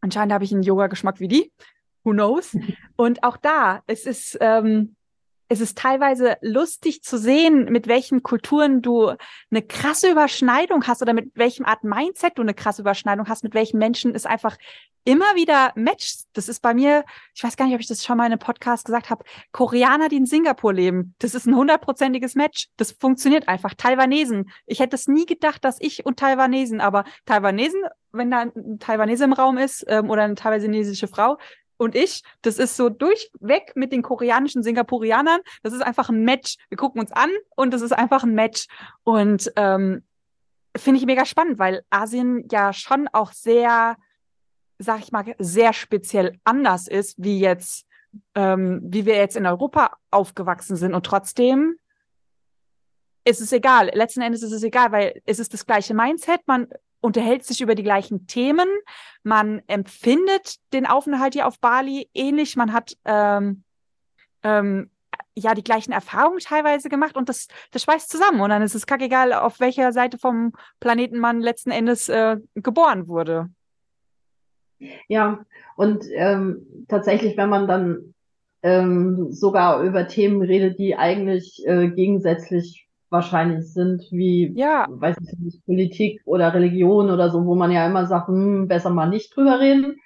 anscheinend 0.00 0.32
habe 0.34 0.42
ich 0.42 0.52
einen 0.52 0.64
Yoga-Geschmack 0.64 1.20
wie 1.20 1.28
die. 1.28 1.52
Who 2.02 2.10
knows? 2.10 2.56
Und 2.96 3.22
auch 3.22 3.36
da, 3.36 3.82
es 3.86 4.04
ist, 4.04 4.36
ähm, 4.40 4.95
es 5.48 5.60
ist 5.60 5.78
teilweise 5.78 6.36
lustig 6.40 7.02
zu 7.02 7.18
sehen, 7.18 7.66
mit 7.66 7.86
welchen 7.86 8.22
Kulturen 8.22 8.82
du 8.82 9.12
eine 9.50 9.62
krasse 9.62 10.10
Überschneidung 10.10 10.86
hast 10.86 11.02
oder 11.02 11.12
mit 11.12 11.30
welchem 11.34 11.64
Art 11.64 11.84
Mindset 11.84 12.36
du 12.36 12.42
eine 12.42 12.54
krasse 12.54 12.82
Überschneidung 12.82 13.28
hast, 13.28 13.44
mit 13.44 13.54
welchen 13.54 13.78
Menschen 13.78 14.14
es 14.14 14.26
einfach 14.26 14.56
immer 15.04 15.36
wieder 15.36 15.72
matcht. 15.76 16.24
Das 16.32 16.48
ist 16.48 16.60
bei 16.60 16.74
mir, 16.74 17.04
ich 17.32 17.42
weiß 17.44 17.56
gar 17.56 17.66
nicht, 17.66 17.74
ob 17.74 17.80
ich 17.80 17.86
das 17.86 18.04
schon 18.04 18.16
mal 18.16 18.26
in 18.26 18.32
einem 18.32 18.40
Podcast 18.40 18.84
gesagt 18.84 19.08
habe, 19.08 19.24
Koreaner, 19.52 20.08
die 20.08 20.16
in 20.16 20.26
Singapur 20.26 20.72
leben. 20.72 21.14
Das 21.20 21.34
ist 21.34 21.46
ein 21.46 21.54
hundertprozentiges 21.54 22.34
Match. 22.34 22.68
Das 22.76 22.92
funktioniert 22.92 23.46
einfach. 23.46 23.74
Taiwanesen. 23.74 24.50
Ich 24.66 24.80
hätte 24.80 24.96
es 24.96 25.06
nie 25.06 25.24
gedacht, 25.24 25.64
dass 25.64 25.80
ich 25.80 26.04
und 26.04 26.18
Taiwanesen, 26.18 26.80
aber 26.80 27.04
Taiwanesen, 27.24 27.82
wenn 28.10 28.32
da 28.32 28.40
ein 28.40 28.78
Taiwanese 28.80 29.24
im 29.24 29.32
Raum 29.32 29.58
ist 29.58 29.84
ähm, 29.86 30.10
oder 30.10 30.24
eine 30.24 30.34
taiwanesische 30.34 31.06
Frau, 31.06 31.38
und 31.78 31.94
ich, 31.94 32.22
das 32.42 32.58
ist 32.58 32.76
so 32.76 32.88
durchweg 32.88 33.72
mit 33.74 33.92
den 33.92 34.02
koreanischen 34.02 34.62
Singapurianern. 34.62 35.40
Das 35.62 35.72
ist 35.72 35.82
einfach 35.82 36.08
ein 36.08 36.24
Match. 36.24 36.56
Wir 36.68 36.78
gucken 36.78 37.00
uns 37.00 37.12
an 37.12 37.30
und 37.54 37.72
das 37.72 37.82
ist 37.82 37.92
einfach 37.92 38.22
ein 38.22 38.34
Match. 38.34 38.66
Und 39.04 39.52
ähm, 39.56 40.02
finde 40.76 41.00
ich 41.00 41.06
mega 41.06 41.24
spannend, 41.24 41.58
weil 41.58 41.82
Asien 41.90 42.46
ja 42.50 42.72
schon 42.72 43.08
auch 43.12 43.32
sehr 43.32 43.96
sag 44.78 45.00
ich 45.00 45.12
mal, 45.12 45.34
sehr 45.38 45.72
speziell 45.72 46.38
anders 46.44 46.88
ist, 46.88 47.14
wie 47.18 47.40
jetzt, 47.40 47.86
ähm, 48.34 48.80
wie 48.82 49.06
wir 49.06 49.16
jetzt 49.16 49.36
in 49.36 49.46
Europa 49.46 49.96
aufgewachsen 50.10 50.76
sind. 50.76 50.94
Und 50.94 51.06
trotzdem 51.06 51.76
ist 53.24 53.40
es 53.40 53.52
egal. 53.52 53.90
Letzten 53.92 54.22
Endes 54.22 54.42
ist 54.42 54.52
es 54.52 54.62
egal, 54.62 54.92
weil 54.92 55.20
es 55.24 55.38
ist 55.38 55.52
das 55.52 55.66
gleiche 55.66 55.94
Mindset. 55.94 56.40
Man 56.46 56.68
unterhält 57.00 57.44
sich 57.44 57.60
über 57.60 57.74
die 57.74 57.82
gleichen 57.82 58.26
Themen. 58.26 58.68
Man 59.22 59.62
empfindet 59.66 60.56
den 60.72 60.86
Aufenthalt 60.86 61.34
hier 61.34 61.46
auf 61.46 61.60
Bali 61.60 62.08
ähnlich. 62.14 62.56
Man 62.56 62.72
hat 62.72 62.96
ähm, 63.04 63.62
ähm, 64.42 64.90
ja 65.34 65.54
die 65.54 65.64
gleichen 65.64 65.92
Erfahrungen 65.92 66.38
teilweise 66.38 66.88
gemacht 66.88 67.16
und 67.16 67.28
das, 67.28 67.48
das 67.70 67.82
schweißt 67.82 68.08
zusammen. 68.08 68.40
Und 68.40 68.50
dann 68.50 68.62
ist 68.62 68.74
es 68.74 68.86
kackegal, 68.86 69.32
auf 69.32 69.60
welcher 69.60 69.92
Seite 69.92 70.18
vom 70.18 70.52
Planeten 70.80 71.18
man 71.18 71.40
letzten 71.40 71.70
Endes 71.70 72.08
äh, 72.08 72.38
geboren 72.54 73.08
wurde. 73.08 73.50
Ja, 75.08 75.44
und 75.76 76.04
ähm, 76.14 76.86
tatsächlich, 76.88 77.36
wenn 77.36 77.48
man 77.48 77.66
dann 77.66 78.14
ähm, 78.62 79.32
sogar 79.32 79.82
über 79.82 80.08
Themen 80.08 80.42
redet, 80.42 80.78
die 80.78 80.96
eigentlich 80.96 81.66
äh, 81.66 81.88
gegensätzlich 81.88 82.85
wahrscheinlich 83.10 83.72
sind, 83.72 84.02
wie, 84.10 84.52
ja. 84.56 84.86
weiß 84.88 85.16
ich 85.20 85.38
nicht, 85.38 85.64
Politik 85.64 86.20
oder 86.24 86.52
Religion 86.52 87.10
oder 87.10 87.30
so, 87.30 87.44
wo 87.46 87.54
man 87.54 87.70
ja 87.70 87.86
immer 87.86 88.06
sagt, 88.06 88.28
hm, 88.28 88.68
besser 88.68 88.90
mal 88.90 89.08
nicht 89.08 89.34
drüber 89.34 89.60
reden, 89.60 89.96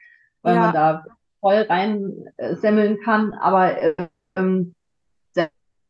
weil 0.43 0.55
ja. 0.55 0.61
man 0.61 0.75
da 0.75 1.05
voll 1.41 1.67
rein 1.69 2.13
äh, 2.37 2.55
semmeln 2.57 2.99
kann. 3.01 3.33
Aber 3.33 3.73
ähm, 4.37 4.75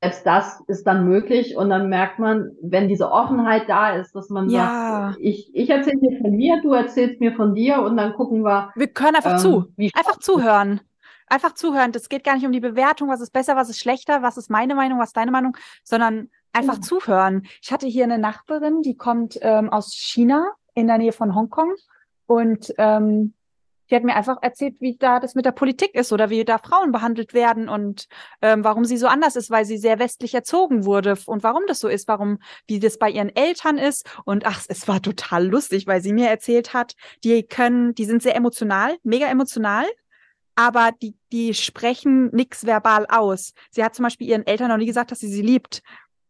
selbst 0.03 0.25
das 0.25 0.63
ist 0.67 0.87
dann 0.87 1.07
möglich 1.07 1.57
und 1.57 1.69
dann 1.69 1.91
merkt 1.91 2.19
man, 2.19 2.53
wenn 2.63 2.89
diese 2.89 3.11
Offenheit 3.11 3.69
da 3.69 3.91
ist, 3.91 4.15
dass 4.15 4.31
man 4.31 4.49
ja. 4.49 5.11
sagt, 5.11 5.19
ich, 5.21 5.51
ich 5.55 5.69
erzähle 5.69 5.99
dir 6.01 6.21
von 6.21 6.31
mir, 6.37 6.61
du 6.63 6.73
erzählst 6.73 7.21
mir 7.21 7.35
von 7.35 7.55
dir 7.55 7.83
und 7.83 7.99
dann 7.99 8.15
gucken 8.15 8.43
wir. 8.43 8.71
Wir 8.77 8.89
können 8.89 9.17
einfach 9.17 9.33
ähm, 9.33 9.39
zu, 9.39 9.73
einfach 9.95 10.19
zuhören. 10.19 10.81
Einfach 11.27 11.55
zuhören. 11.55 11.93
Das 11.93 12.09
geht 12.09 12.25
gar 12.25 12.35
nicht 12.35 12.47
um 12.47 12.53
die 12.53 12.61
Bewertung, 12.61 13.09
was 13.09 13.21
ist 13.21 13.33
besser, 13.33 13.57
was 13.57 13.69
ist 13.69 13.79
schlechter, 13.79 14.23
was 14.23 14.39
ist 14.39 14.51
meine 14.51 14.75
Meinung, 14.75 14.99
was 14.99 15.11
ist 15.11 15.17
deine 15.17 15.31
Meinung, 15.31 15.57
sondern 15.85 16.31
einfach 16.53 16.77
ja. 16.77 16.81
zuhören. 16.81 17.47
Ich 17.63 17.73
hatte 17.73 17.87
hier 17.87 18.05
eine 18.05 18.19
Nachbarin, 18.19 18.83
die 18.83 18.97
kommt 18.97 19.39
ähm, 19.43 19.71
aus 19.71 19.93
China 19.95 20.53
in 20.75 20.87
der 20.87 20.99
Nähe 20.99 21.13
von 21.13 21.35
Hongkong 21.35 21.75
und 22.27 22.73
ähm, 22.79 23.35
die 23.91 23.97
hat 23.97 24.05
mir 24.05 24.15
einfach 24.15 24.39
erzählt, 24.41 24.77
wie 24.81 24.97
da 24.97 25.19
das 25.19 25.35
mit 25.35 25.45
der 25.45 25.53
Politik 25.53 25.95
ist 25.95 26.13
oder 26.13 26.31
wie 26.31 26.45
da 26.45 26.59
Frauen 26.59 26.93
behandelt 26.93 27.35
werden 27.35 27.69
und 27.69 28.07
ähm, 28.41 28.63
warum 28.63 28.85
sie 28.85 28.97
so 28.97 29.09
anders 29.09 29.35
ist, 29.37 29.51
weil 29.51 29.65
sie 29.65 29.79
sehr 29.79 29.99
westlich 29.99 30.33
erzogen 30.33 30.85
wurde 30.85 31.17
und 31.27 31.43
warum 31.43 31.65
das 31.67 31.81
so 31.81 31.89
ist, 31.89 32.07
warum, 32.07 32.39
wie 32.69 32.79
das 32.79 32.99
bei 32.99 33.11
ihren 33.11 33.35
Eltern 33.35 33.79
ist. 33.79 34.09
Und 34.25 34.47
ach, 34.47 34.65
es 34.69 34.87
war 34.87 35.03
total 35.03 35.47
lustig, 35.47 35.87
weil 35.87 36.01
sie 36.03 36.13
mir 36.13 36.29
erzählt 36.29 36.73
hat, 36.73 36.95
die 37.25 37.43
können, 37.43 37.95
die 37.95 38.05
sind 38.05 38.23
sehr 38.23 38.37
emotional, 38.37 38.97
mega 39.03 39.27
emotional, 39.27 39.87
aber 40.55 40.93
die, 41.03 41.17
die 41.33 41.55
sprechen 41.55 42.31
nichts 42.33 42.67
verbal 42.67 43.07
aus. 43.09 43.55
Sie 43.71 43.83
hat 43.83 43.95
zum 43.95 44.05
Beispiel 44.05 44.29
ihren 44.29 44.47
Eltern 44.47 44.69
noch 44.69 44.77
nie 44.77 44.87
gesagt, 44.87 45.11
dass 45.11 45.19
sie 45.19 45.31
sie 45.31 45.43
liebt. 45.43 45.83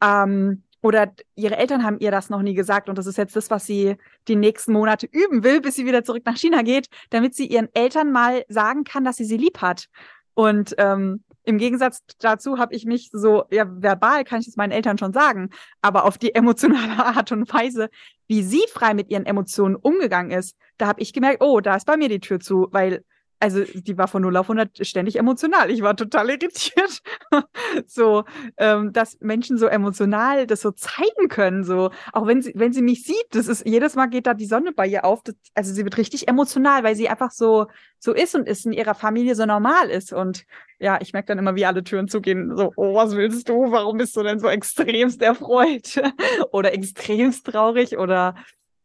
Ähm, 0.03 0.63
oder 0.83 1.13
ihre 1.35 1.57
Eltern 1.57 1.85
haben 1.85 1.99
ihr 1.99 2.11
das 2.11 2.31
noch 2.31 2.41
nie 2.43 2.55
gesagt 2.55 2.89
und 2.89 2.97
das 2.97 3.07
ist 3.07 3.19
jetzt 3.19 3.37
das, 3.37 3.51
was 3.51 3.67
sie 3.67 3.97
die 4.29 4.37
nächsten 4.37 4.73
Monate 4.73 5.07
üben 5.11 5.45
will, 5.45 5.61
bis 5.61 5.75
sie 5.75 5.85
wieder 5.85 6.05
zurück 6.05 6.23
nach 6.25 6.37
China 6.37 6.63
geht, 6.63 6.89
damit 7.11 7.35
sie 7.35 7.47
ihren 7.47 7.69
Eltern 7.75 8.13
mal 8.13 8.45
sagen 8.49 8.85
kann, 8.85 9.05
dass 9.05 9.17
sie 9.17 9.25
sie 9.25 9.37
lieb 9.37 9.61
hat. 9.61 9.89
Und 10.33 10.75
ähm, 10.79 11.23
im 11.45 11.59
Gegensatz 11.59 12.03
dazu 12.19 12.59
habe 12.59 12.75
ich 12.75 12.87
mich 12.87 13.11
so, 13.13 13.45
ja, 13.51 13.67
verbal 13.69 14.25
kann 14.25 14.41
ich 14.41 14.49
es 14.49 14.57
meinen 14.57 14.73
Eltern 14.73 14.97
schon 14.97 15.13
sagen, 15.13 15.51
aber 15.83 16.05
auf 16.05 16.17
die 16.17 16.35
emotionale 16.35 17.05
Art 17.05 17.31
und 17.33 17.53
Weise, 17.53 17.91
wie 18.27 18.43
sie 18.43 18.65
frei 18.73 18.95
mit 18.95 19.11
ihren 19.11 19.27
Emotionen 19.27 19.77
umgegangen 19.77 20.31
ist, 20.31 20.57
da 20.79 20.87
habe 20.87 21.03
ich 21.03 21.13
gemerkt, 21.13 21.43
oh, 21.43 21.61
da 21.61 21.77
ist 21.77 21.87
bei 21.87 21.97
mir 21.99 22.09
die 22.09 22.21
Tür 22.21 22.41
zu, 22.41 22.69
weil 22.71 23.05
also 23.41 23.65
die 23.65 23.97
war 23.97 24.07
von 24.07 24.23
0 24.23 24.37
auf 24.37 24.51
100 24.51 24.87
ständig 24.87 25.17
emotional. 25.17 25.71
Ich 25.71 25.81
war 25.83 25.97
total 25.97 26.29
irritiert. 26.29 27.01
so, 27.87 28.25
ähm, 28.59 28.93
dass 28.93 29.19
Menschen 29.21 29.57
so 29.57 29.67
emotional 29.67 30.47
das 30.47 30.61
so 30.61 30.71
zeigen 30.73 31.29
können, 31.29 31.65
so, 31.65 31.91
auch 32.13 32.27
wenn 32.27 32.43
sie, 32.43 32.53
wenn 32.55 32.75
sie 32.75 32.83
mich 32.83 33.05
sieht, 33.05 33.27
das 33.31 33.49
ist, 33.49 33.67
jedes 33.67 33.95
Mal 33.97 34.07
geht 34.07 34.27
da 34.27 34.35
die 34.35 34.45
Sonne 34.45 34.73
bei 34.73 34.87
ihr 34.87 35.07
auf. 35.07 35.23
Das, 35.23 35.35
also 35.55 35.73
sie 35.73 35.85
wird 35.85 35.97
richtig 35.97 36.29
emotional, 36.29 36.85
weil 36.85 36.95
sie 36.95 37.09
einfach 37.09 37.31
so, 37.31 37.67
so 37.99 38.13
ist 38.13 38.35
und 38.35 38.47
ist 38.47 38.67
in 38.67 38.73
ihrer 38.73 38.95
Familie 38.95 39.35
so 39.35 39.47
normal 39.47 39.89
ist. 39.89 40.13
Und 40.13 40.45
ja, 40.79 40.99
ich 41.01 41.15
merke 41.15 41.29
dann 41.29 41.39
immer, 41.39 41.55
wie 41.55 41.65
alle 41.65 41.83
Türen 41.83 42.09
zugehen, 42.09 42.55
so, 42.55 42.73
oh, 42.77 42.95
was 42.95 43.17
willst 43.17 43.49
du? 43.49 43.73
Warum 43.73 43.97
bist 43.97 44.15
du 44.17 44.23
denn 44.23 44.39
so 44.39 44.49
extremst 44.49 45.23
erfreut? 45.23 45.99
oder 46.53 46.75
extremst 46.75 47.47
traurig 47.47 47.97
oder 47.97 48.35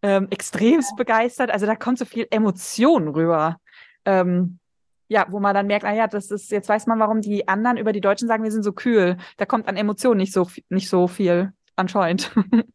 ähm, 0.01 0.27
extremst 0.29 0.95
begeistert? 0.95 1.51
Also 1.51 1.65
da 1.65 1.75
kommt 1.75 1.99
so 1.99 2.05
viel 2.05 2.25
Emotion 2.31 3.09
rüber 3.09 3.57
ähm, 4.05 4.59
ja, 5.07 5.27
wo 5.29 5.39
man 5.39 5.53
dann 5.53 5.67
merkt, 5.67 5.85
ah 5.85 5.93
ja, 5.93 6.07
das 6.07 6.31
ist, 6.31 6.51
jetzt 6.51 6.69
weiß 6.69 6.87
man, 6.87 6.99
warum 6.99 7.21
die 7.21 7.47
anderen 7.47 7.77
über 7.77 7.93
die 7.93 8.01
Deutschen 8.01 8.27
sagen, 8.27 8.43
wir 8.43 8.51
sind 8.51 8.63
so 8.63 8.73
kühl. 8.73 9.17
Da 9.37 9.45
kommt 9.45 9.67
an 9.67 9.77
Emotionen 9.77 10.17
nicht 10.17 10.33
so, 10.33 10.47
nicht 10.69 10.89
so 10.89 11.07
viel, 11.07 11.53
anscheinend. 11.75 12.31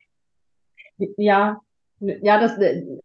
ja, 1.16 1.60
ja, 1.98 2.40
das, 2.40 2.58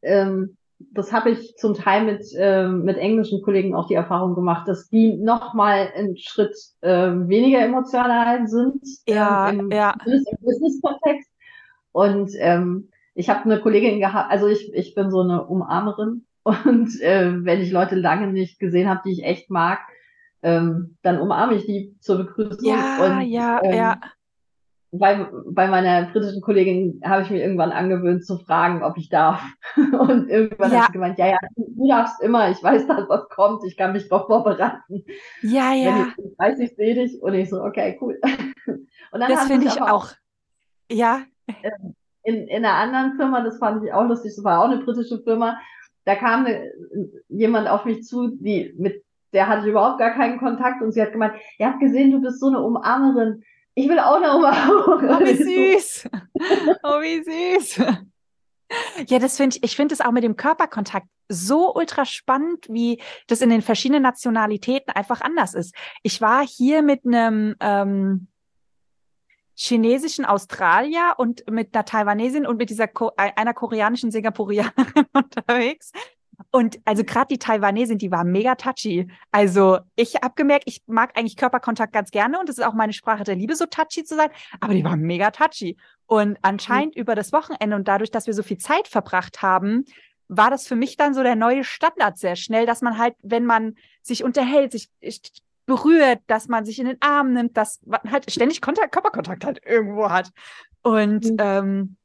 ähm, 0.04 0.58
das 0.78 1.12
habe 1.12 1.32
ich 1.32 1.56
zum 1.58 1.74
Teil 1.74 2.06
mit, 2.06 2.26
äh, 2.38 2.68
mit 2.68 2.98
englischen 2.98 3.42
Kollegen 3.42 3.76
auch 3.76 3.88
die 3.88 3.96
Erfahrung 3.96 4.36
gemacht, 4.36 4.68
dass 4.68 4.90
die 4.90 5.16
noch 5.16 5.54
mal 5.54 5.92
einen 5.96 6.18
Schritt 6.18 6.56
äh, 6.82 7.12
weniger 7.12 7.62
emotional 7.62 8.48
sind. 8.48 8.82
Ja, 9.08 9.50
ähm, 9.50 9.60
im, 9.60 9.72
ja. 9.72 9.96
im 10.06 10.22
Business-Kontext. 10.42 11.30
Und 11.92 12.32
ähm, 12.40 12.90
ich 13.16 13.30
habe 13.30 13.46
eine 13.46 13.60
Kollegin 13.60 14.00
gehabt, 14.00 14.30
also 14.30 14.48
ich, 14.48 14.74
ich 14.74 14.94
bin 14.94 15.10
so 15.10 15.22
eine 15.22 15.46
Umarmerin 15.46 16.26
und 16.46 17.02
äh, 17.02 17.44
wenn 17.44 17.60
ich 17.60 17.72
Leute 17.72 17.96
lange 17.96 18.28
nicht 18.28 18.60
gesehen 18.60 18.88
habe, 18.88 19.02
die 19.04 19.14
ich 19.14 19.24
echt 19.24 19.50
mag, 19.50 19.80
ähm, 20.44 20.96
dann 21.02 21.20
umarme 21.20 21.56
ich 21.56 21.66
die 21.66 21.98
zur 22.00 22.18
Begrüßung. 22.18 22.64
Ja, 22.64 23.04
und, 23.04 23.22
ja, 23.24 23.62
ähm, 23.64 23.74
ja. 23.74 24.00
Bei, 24.92 25.28
bei 25.50 25.68
meiner 25.68 26.12
britischen 26.12 26.42
Kollegin 26.42 27.02
habe 27.04 27.24
ich 27.24 27.32
mir 27.32 27.42
irgendwann 27.42 27.72
angewöhnt 27.72 28.26
zu 28.26 28.38
fragen, 28.38 28.84
ob 28.84 28.96
ich 28.98 29.10
darf. 29.10 29.42
Und 29.76 30.30
irgendwann 30.30 30.72
ja. 30.72 30.80
hat 30.82 30.88
sie 30.88 30.94
gemeint, 30.94 31.20
ja, 31.20 31.28
ja, 31.28 31.38
du 31.58 31.88
darfst 31.90 32.22
immer, 32.22 32.50
ich 32.50 32.64
weiß, 32.64 32.88
dass 32.88 33.10
was 33.10 33.28
kommt, 33.28 33.66
ich 33.66 33.76
kann 33.76 33.92
mich 33.92 34.08
darauf 34.08 34.28
vorbereiten. 34.28 35.04
Ja, 35.42 35.74
ja. 35.74 36.08
Wenn 36.16 36.26
ich 36.32 36.40
weiß, 36.40 36.60
ich 36.60 36.76
sehe 36.78 36.96
dich 36.96 37.22
und 37.22 37.34
ich 37.34 37.50
so, 37.50 37.62
okay, 37.62 37.98
cool. 38.00 38.18
Und 39.12 39.22
dann 39.22 39.32
das 39.32 39.48
finde 39.48 39.68
ich 39.68 39.82
auch. 39.82 39.90
auch. 39.90 40.12
Ja. 40.92 41.24
Ähm, 41.48 41.96
in, 42.24 42.48
in 42.48 42.66
einer 42.66 42.74
anderen 42.74 43.16
Firma, 43.18 43.42
das 43.42 43.58
fand 43.60 43.84
ich 43.84 43.94
auch 43.94 44.06
lustig, 44.08 44.34
das 44.36 44.44
war 44.44 44.62
auch 44.62 44.70
eine 44.70 44.84
britische 44.84 45.22
Firma, 45.24 45.58
da 46.06 46.16
kam 46.16 46.46
eine, 46.46 46.72
jemand 47.28 47.68
auf 47.68 47.86
mich 47.86 48.04
zu, 48.04 48.30
die 48.30 48.74
mit 48.78 49.04
der 49.36 49.48
hatte 49.50 49.64
ich 49.64 49.72
überhaupt 49.72 50.00
gar 50.00 50.12
keinen 50.12 50.40
Kontakt 50.40 50.82
und 50.82 50.94
sie 50.94 51.02
hat 51.02 51.12
gemeint, 51.12 51.36
ihr 51.60 51.68
habt 51.68 51.82
gesehen, 51.82 52.10
du 52.10 52.22
bist 52.22 52.40
so 52.40 52.48
eine 52.48 52.62
Umarmerin. 52.62 53.44
Ich 53.74 53.90
will 53.90 54.00
auch 54.00 54.16
eine 54.16 54.34
Umarmung. 54.34 55.10
Oh, 55.10 55.20
wie 55.20 55.74
süß. 55.76 56.10
oh, 56.84 57.02
wie 57.02 57.58
süß. 57.60 57.86
Ja, 59.08 59.20
das 59.20 59.36
finde 59.36 59.58
ich, 59.58 59.64
ich 59.64 59.76
finde 59.76 59.94
es 59.94 60.00
auch 60.00 60.12
mit 60.12 60.24
dem 60.24 60.38
Körperkontakt 60.38 61.08
so 61.28 61.76
ultra 61.76 62.06
spannend, 62.06 62.66
wie 62.70 63.02
das 63.28 63.42
in 63.42 63.50
den 63.50 63.62
verschiedenen 63.62 64.04
Nationalitäten 64.04 64.94
einfach 64.96 65.20
anders 65.20 65.54
ist. 65.54 65.76
Ich 66.02 66.22
war 66.22 66.46
hier 66.48 66.82
mit 66.82 67.06
einem 67.06 67.56
ähm, 67.60 68.28
chinesischen 69.56 70.26
Australier 70.26 71.16
und 71.18 71.50
mit 71.50 71.74
einer 71.74 71.86
Taiwanesin 71.86 72.46
und 72.46 72.58
mit 72.58 72.70
dieser 72.70 72.88
Ko 72.88 73.12
einer 73.16 73.54
koreanischen 73.54 74.12
Singapurianerin 74.12 75.06
unterwegs. 75.14 75.92
Und 76.52 76.80
also 76.86 77.04
gerade 77.04 77.28
die 77.30 77.38
Taiwanesin, 77.38 77.98
die 77.98 78.12
war 78.12 78.24
mega 78.24 78.56
touchy. 78.56 79.08
Also 79.32 79.80
ich 79.96 80.16
habe 80.16 80.34
gemerkt, 80.36 80.66
ich 80.68 80.84
mag 80.86 81.18
eigentlich 81.18 81.38
Körperkontakt 81.38 81.94
ganz 81.94 82.12
gerne 82.12 82.40
und 82.40 82.50
es 82.50 82.58
ist 82.58 82.66
auch 82.66 82.74
meine 82.74 82.94
Sprache 82.94 83.24
der 83.24 83.36
Liebe, 83.36 83.56
so 83.56 83.66
touchy 83.66 84.04
zu 84.04 84.16
sein, 84.16 84.30
aber 84.60 84.74
die 84.74 84.84
war 84.84 84.98
mega 84.98 85.32
touchy. 85.32 85.78
Und 86.06 86.38
anscheinend 86.42 86.96
mhm. 86.96 87.02
über 87.02 87.16
das 87.16 87.32
Wochenende 87.32 87.76
und 87.76 87.88
dadurch, 87.88 88.12
dass 88.12 88.28
wir 88.28 88.34
so 88.34 88.44
viel 88.44 88.58
Zeit 88.58 88.88
verbracht 88.88 89.42
haben, 89.42 89.86
war 90.28 90.50
das 90.50 90.68
für 90.68 90.76
mich 90.76 90.98
dann 90.98 91.14
so 91.14 91.24
der 91.24 91.36
neue 91.36 91.64
Standard 91.64 92.18
sehr 92.18 92.36
schnell, 92.36 92.66
dass 92.66 92.82
man 92.82 92.98
halt, 92.98 93.16
wenn 93.22 93.46
man 93.46 93.76
sich 94.02 94.24
unterhält, 94.24 94.72
sich 94.72 94.90
berührt, 95.66 96.20
dass 96.28 96.48
man 96.48 96.66
sich 96.66 96.80
in 96.80 96.88
den 96.88 97.02
Arm 97.02 97.34
nimmt, 97.34 97.58
dass 97.58 97.80
man 97.86 98.02
halt 98.12 98.30
ständig 98.32 98.62
Kontakt, 98.62 98.92
Körperkontakt 98.92 99.46
halt 99.46 99.60
irgendwo 99.66 100.10
hat. 100.10 100.32
Und 100.82 101.26
mhm. 101.26 101.38
ähm, 101.40 101.98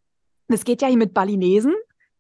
das 0.49 0.65
geht 0.65 0.83
ja 0.83 0.89
hier 0.89 0.97
mit 0.97 1.15
Balinesen, 1.15 1.75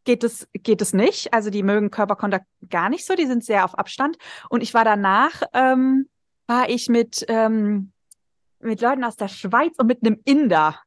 geht 0.04 0.24
es, 0.24 0.48
geht 0.52 0.82
es 0.82 0.92
nicht. 0.92 1.32
Also 1.32 1.50
die 1.50 1.62
mögen 1.62 1.90
Körperkontakt 1.90 2.46
gar 2.68 2.88
nicht 2.88 3.06
so, 3.06 3.14
die 3.14 3.26
sind 3.26 3.44
sehr 3.44 3.64
auf 3.64 3.78
Abstand. 3.78 4.18
Und 4.48 4.62
ich 4.62 4.74
war 4.74 4.84
danach, 4.84 5.42
ähm, 5.52 6.08
war 6.46 6.68
ich 6.68 6.88
mit, 6.88 7.24
ähm, 7.28 7.92
mit 8.60 8.80
Leuten 8.80 9.04
aus 9.04 9.16
der 9.16 9.28
Schweiz 9.28 9.74
und 9.78 9.86
mit 9.86 10.04
einem 10.04 10.20
Inder. 10.24 10.78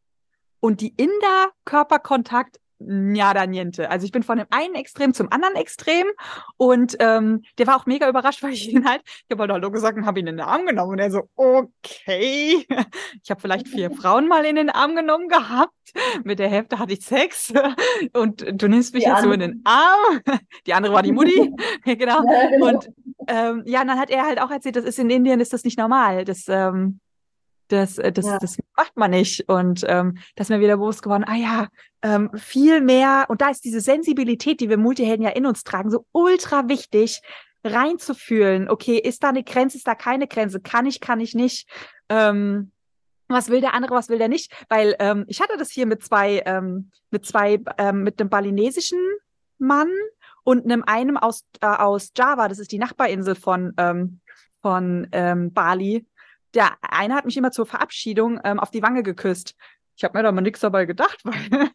Und 0.60 0.82
die 0.82 0.94
Inder 0.96 1.52
Körperkontakt 1.66 2.60
nada 2.80 3.46
niente. 3.46 3.90
Also 3.90 4.06
ich 4.06 4.12
bin 4.12 4.24
von 4.24 4.38
dem 4.38 4.48
einen 4.50 4.76
Extrem 4.76 5.14
zum 5.14 5.32
anderen 5.32 5.56
Extrem 5.56 6.08
und 6.58 6.96
ähm, 7.00 7.44
der 7.58 7.68
war 7.68 7.78
auch 7.78 7.86
mega 7.86 8.08
überrascht, 8.10 8.44
weil 8.44 8.54
ich 8.54 8.72
ihn 8.72 8.88
halt, 8.88 9.02
ich 9.06 9.26
habe 9.32 9.42
halt 9.44 9.52
Hallo 9.52 9.72
gesagt 9.72 9.98
und 9.98 10.06
habe 10.06 10.20
ihn 10.20 10.28
in 10.28 10.38
den 10.38 10.46
Arm 10.46 10.66
genommen 10.66 10.92
und 10.92 11.00
er 11.00 11.12
so, 11.12 11.30
okay. 11.36 12.66
Ich 13.22 13.30
habe 13.30 13.42
vielleicht 13.42 13.68
vier 13.68 13.92
Frauen 13.96 14.28
mal 14.28 14.46
in 14.46 14.56
den 14.56 14.70
Arm 14.70 14.96
genommen 14.96 15.28
gehabt. 15.28 15.74
Mit 16.24 16.40
der 16.40 16.50
Hälfte 16.50 16.80
hatte 16.80 16.94
ich 16.94 17.06
Sex 17.06 17.54
und 18.14 18.46
du 18.52 18.68
nimmst 18.68 18.94
mich 18.94 19.04
die 19.04 19.10
jetzt 19.10 19.24
andere. 19.24 19.30
so 19.30 19.34
in 19.34 19.40
den 19.40 19.62
Arm. 19.64 20.22
Die 20.66 20.74
andere 20.74 20.94
war 20.94 21.04
die 21.04 21.12
Mutti. 21.12 21.54
genau. 21.86 22.22
genau. 22.22 22.68
Und 22.68 22.90
ähm, 23.28 23.64
ja, 23.66 23.82
und 23.82 23.88
dann 23.88 24.00
hat 24.00 24.10
er 24.10 24.24
halt 24.26 24.42
auch 24.42 24.52
erzählt, 24.52 24.76
das 24.76 24.86
ist 24.86 25.00
in 25.00 25.10
Indien, 25.10 25.40
ist 25.40 25.54
das 25.54 25.64
nicht 25.64 25.78
normal. 25.78 26.26
Das 26.26 26.46
ähm, 26.48 27.00
das, 27.68 27.98
äh, 27.98 28.12
das, 28.12 28.26
ja. 28.26 28.38
das 28.38 28.58
macht 28.76 28.96
man 28.96 29.12
nicht. 29.12 29.48
Und 29.50 29.86
ähm, 29.88 30.18
das 30.36 30.46
ist 30.46 30.50
mir 30.50 30.60
wieder 30.60 30.78
bewusst 30.78 31.04
geworden, 31.04 31.26
ah 31.26 31.36
ja, 31.36 31.68
ähm, 32.02 32.30
viel 32.36 32.82
mehr, 32.82 33.26
und 33.30 33.42
da 33.42 33.50
ist 33.50 33.64
diese 33.64 33.82
Sensibilität, 33.82 34.60
die 34.60 34.70
wir 34.70 34.78
Multihelden 34.78 35.26
ja 35.26 35.32
in 35.32 35.46
uns 35.46 35.64
tragen, 35.64 35.90
so 35.90 36.06
ultra 36.12 36.68
wichtig, 36.68 37.22
reinzufühlen, 37.64 38.70
okay, 38.70 38.98
ist 38.98 39.24
da 39.24 39.30
eine 39.30 39.44
Grenze, 39.44 39.78
ist 39.78 39.88
da 39.88 39.96
keine 39.96 40.28
Grenze, 40.28 40.60
kann 40.60 40.86
ich, 40.86 41.00
kann 41.00 41.20
ich 41.20 41.34
nicht. 41.34 41.70
Ähm, 42.10 42.72
was 43.30 43.50
will 43.50 43.62
der 43.62 43.74
andere, 43.74 43.96
was 43.96 44.10
will 44.10 44.18
der 44.18 44.28
nicht? 44.28 44.54
Weil 44.70 44.96
ähm, 45.00 45.26
ich 45.28 45.42
hatte 45.42 45.58
das 45.58 45.72
hier 45.72 45.86
mit 45.86 46.04
zwei, 46.04 46.44
ähm, 46.46 46.92
mit 47.10 47.26
zwei, 47.26 47.60
ähm, 47.78 48.04
mit 48.04 48.20
einem 48.20 48.30
balinesischen 48.30 49.00
Mann 49.58 49.90
und 50.44 50.66
einem 50.66 50.84
einem 50.86 51.18
aus, 51.18 51.46
äh, 51.62 51.68
aus 51.68 52.12
Java, 52.18 52.50
das 52.50 52.60
ist 52.60 52.72
die 52.72 52.78
Nachbarinsel 52.78 53.36
von, 53.36 53.74
ähm, 53.78 54.20
von 54.62 55.08
ähm, 55.14 55.54
Bali 55.54 56.06
der 56.54 56.78
eine 56.82 57.16
hat 57.16 57.26
mich 57.26 57.38
immer 57.38 57.52
zur 57.52 57.66
Verabschiedung 57.66 58.40
ähm, 58.44 58.60
auf 58.60 58.72
die 58.72 58.82
Wange 58.82 59.04
geküsst. 59.04 59.56
Ich 59.96 60.04
habe 60.04 60.18
mir 60.18 60.24
da 60.24 60.32
mal 60.32 60.42
nichts 60.42 60.62
dabei 60.62 60.86
gedacht, 60.86 61.20
weil 61.24 61.70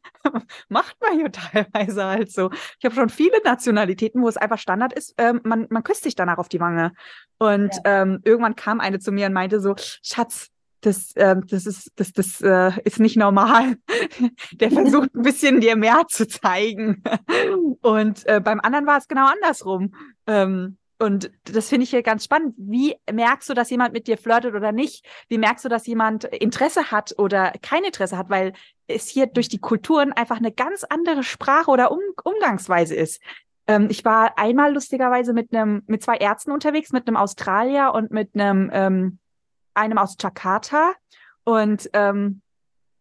macht 0.68 0.96
man 1.00 1.18
hier 1.18 1.30
teilweise 1.30 2.04
halt 2.04 2.32
so. 2.32 2.50
Ich 2.78 2.84
habe 2.84 2.94
schon 2.94 3.08
viele 3.08 3.42
Nationalitäten, 3.44 4.22
wo 4.22 4.28
es 4.28 4.36
einfach 4.36 4.58
Standard 4.58 4.92
ist, 4.92 5.14
ähm, 5.18 5.40
man, 5.44 5.66
man 5.70 5.82
küsst 5.82 6.02
sich 6.02 6.14
danach 6.14 6.38
auf 6.38 6.48
die 6.48 6.60
Wange. 6.60 6.92
Und 7.38 7.74
ja. 7.84 8.02
ähm, 8.02 8.20
irgendwann 8.24 8.56
kam 8.56 8.80
eine 8.80 8.98
zu 8.98 9.12
mir 9.12 9.26
und 9.26 9.32
meinte 9.32 9.60
so, 9.60 9.74
Schatz, 10.02 10.50
das, 10.80 11.12
äh, 11.16 11.36
das 11.46 11.66
ist, 11.66 11.92
das, 11.96 12.12
das 12.12 12.40
äh, 12.40 12.72
ist 12.84 13.00
nicht 13.00 13.16
normal. 13.16 13.76
Der 14.52 14.70
versucht 14.72 15.14
ein 15.14 15.22
bisschen 15.22 15.60
dir 15.60 15.76
mehr 15.76 16.04
zu 16.08 16.26
zeigen. 16.26 17.02
Und 17.82 18.26
äh, 18.26 18.40
beim 18.40 18.60
anderen 18.60 18.86
war 18.86 18.98
es 18.98 19.08
genau 19.08 19.26
andersrum. 19.26 19.94
Ähm, 20.26 20.77
und 20.98 21.30
das 21.44 21.68
finde 21.68 21.84
ich 21.84 21.90
hier 21.90 22.02
ganz 22.02 22.24
spannend. 22.24 22.54
Wie 22.56 22.96
merkst 23.10 23.48
du, 23.48 23.54
dass 23.54 23.70
jemand 23.70 23.92
mit 23.92 24.08
dir 24.08 24.18
flirtet 24.18 24.54
oder 24.54 24.72
nicht? 24.72 25.06
Wie 25.28 25.38
merkst 25.38 25.64
du, 25.64 25.68
dass 25.68 25.86
jemand 25.86 26.24
Interesse 26.24 26.90
hat 26.90 27.14
oder 27.18 27.52
kein 27.62 27.84
Interesse 27.84 28.18
hat? 28.18 28.30
Weil 28.30 28.52
es 28.88 29.08
hier 29.08 29.26
durch 29.26 29.48
die 29.48 29.60
Kulturen 29.60 30.12
einfach 30.12 30.38
eine 30.38 30.50
ganz 30.50 30.82
andere 30.82 31.22
Sprache 31.22 31.70
oder 31.70 31.92
um 31.92 32.00
Umgangsweise 32.24 32.96
ist. 32.96 33.22
Ähm, 33.68 33.86
ich 33.90 34.04
war 34.04 34.38
einmal 34.38 34.74
lustigerweise 34.74 35.32
mit 35.32 35.54
einem, 35.54 35.82
mit 35.86 36.02
zwei 36.02 36.16
Ärzten 36.16 36.50
unterwegs, 36.50 36.90
mit 36.90 37.06
einem 37.06 37.16
Australier 37.16 37.92
und 37.94 38.10
mit 38.10 38.30
einem, 38.34 38.68
ähm, 38.72 39.18
einem 39.74 39.98
aus 39.98 40.16
Jakarta. 40.20 40.94
Und 41.44 41.88
ähm, 41.92 42.42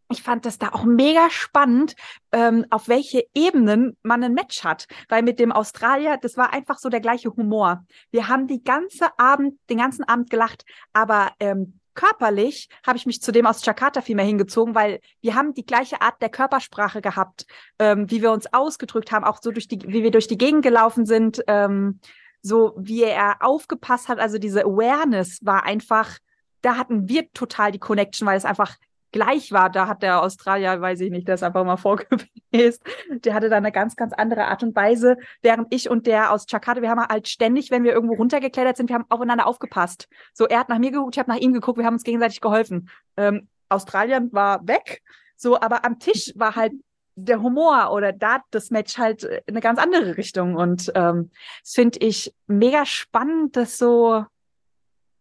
ich 0.10 0.24
fand 0.24 0.45
das 0.45 0.58
da 0.58 0.70
auch 0.70 0.86
mega 0.86 1.30
spannend, 1.30 1.95
ähm, 2.32 2.66
auf 2.70 2.88
welche 2.88 3.26
Ebenen 3.34 3.97
man 4.03 4.24
ein 4.24 4.34
Match 4.34 4.64
hat. 4.64 4.88
Weil 5.10 5.22
mit 5.22 5.39
dem 5.39 5.51
Australier, 5.51 6.18
das 6.18 6.38
war 6.38 6.53
einfach 6.53 6.78
so 6.78 6.89
der 6.89 7.01
gleiche 7.01 7.30
Humor. 7.36 7.86
Wir 8.12 8.28
haben 8.28 8.47
die 8.47 8.64
ganze 8.64 9.08
Abend, 9.20 9.60
den 9.70 9.80
ganzen 9.80 10.03
Abend 10.05 10.30
gelacht, 10.30 10.64
aber 10.93 11.32
ähm, 11.39 11.80
körperlich 11.93 12.70
habe 12.86 12.97
ich 12.97 13.05
mich 13.05 13.22
zu 13.22 13.32
dem 13.32 13.45
aus 13.45 13.66
Jakarta 13.66 14.01
viel 14.01 14.16
mehr 14.16 14.24
hingezogen, 14.24 14.76
weil 14.76 15.01
wir 15.22 15.36
haben 15.36 15.53
die 15.53 15.66
gleiche 15.66 16.01
Art 16.01 16.22
der 16.22 16.30
Körpersprache 16.30 17.01
gehabt, 17.01 17.45
ähm, 17.80 18.10
wie 18.10 18.22
wir 18.22 18.32
uns 18.32 18.53
ausgedrückt 18.53 19.12
haben, 19.12 19.26
auch 19.26 19.39
so 19.41 19.51
durch 19.51 19.68
die, 19.68 19.82
wie 19.82 20.03
wir 20.03 20.12
durch 20.12 20.28
die 20.28 20.38
Gegend 20.38 20.64
gelaufen 20.64 21.05
sind, 21.05 21.43
ähm, 21.47 21.99
so 22.41 22.74
wie 22.78 23.03
er 23.03 23.38
aufgepasst 23.41 24.08
hat. 24.08 24.20
Also 24.20 24.38
diese 24.38 24.64
Awareness 24.64 25.39
war 25.41 25.64
einfach, 25.64 26.20
da 26.62 26.78
hatten 26.78 27.10
wir 27.10 27.32
total 27.34 27.72
die 27.72 27.80
Connection, 27.80 28.28
weil 28.28 28.38
es 28.38 28.45
einfach 28.45 28.78
gleich 29.18 29.51
war. 29.51 29.72
Da 29.72 29.88
hat 29.88 30.03
der 30.03 30.22
Australier, 30.22 30.80
weiß 30.80 31.01
ich 31.01 31.09
nicht, 31.09 31.28
der 31.28 31.36
ist 31.36 31.43
einfach 31.43 31.65
mal 31.65 31.78
vorgewesen. 31.88 32.80
Der 33.09 33.34
hatte 33.34 33.49
da 33.49 33.57
eine 33.57 33.72
ganz, 33.72 33.95
ganz 33.95 34.13
andere 34.13 34.45
Art 34.45 34.61
und 34.61 34.76
Weise. 34.76 35.18
Während 35.41 35.74
ich 35.74 35.89
und 35.89 36.05
der 36.05 36.32
aus 36.32 36.45
Jakarta, 36.47 36.82
wir 36.84 36.89
haben 36.89 37.01
halt 37.01 37.28
ständig, 37.28 37.72
wenn 37.72 37.84
wir 37.84 37.93
irgendwo 37.93 38.13
runtergeklettert 38.13 38.78
sind, 38.78 38.89
wir 38.89 38.95
haben 38.95 39.05
aufeinander 39.09 39.47
aufgepasst. 39.47 40.07
So, 40.34 40.45
er 40.45 40.59
hat 40.59 40.70
nach 40.70 40.78
mir 40.78 40.91
geguckt, 40.91 41.15
ich 41.15 41.20
habe 41.20 41.32
nach 41.32 41.39
ihm 41.39 41.53
geguckt, 41.53 41.80
wir 41.80 41.86
haben 41.86 41.95
uns 41.95 42.03
gegenseitig 42.03 42.41
geholfen. 42.41 42.89
Ähm, 43.18 43.47
Australien 43.70 44.32
war 44.34 44.65
weg, 44.68 45.01
so, 45.36 45.59
aber 45.59 45.84
am 45.84 45.99
Tisch 45.99 46.32
war 46.36 46.55
halt 46.55 46.74
der 47.15 47.41
Humor 47.41 47.91
oder 47.91 48.13
da 48.13 48.41
das 48.51 48.70
Match 48.70 48.99
halt 48.99 49.24
in 49.24 49.41
eine 49.47 49.61
ganz 49.61 49.80
andere 49.80 50.15
Richtung. 50.18 50.55
Und 50.55 50.91
ähm, 50.93 51.32
das 51.63 51.74
finde 51.74 51.99
ich 51.99 52.34
mega 52.45 52.86
spannend, 52.86 53.55
das 53.55 53.80
so 53.80 54.26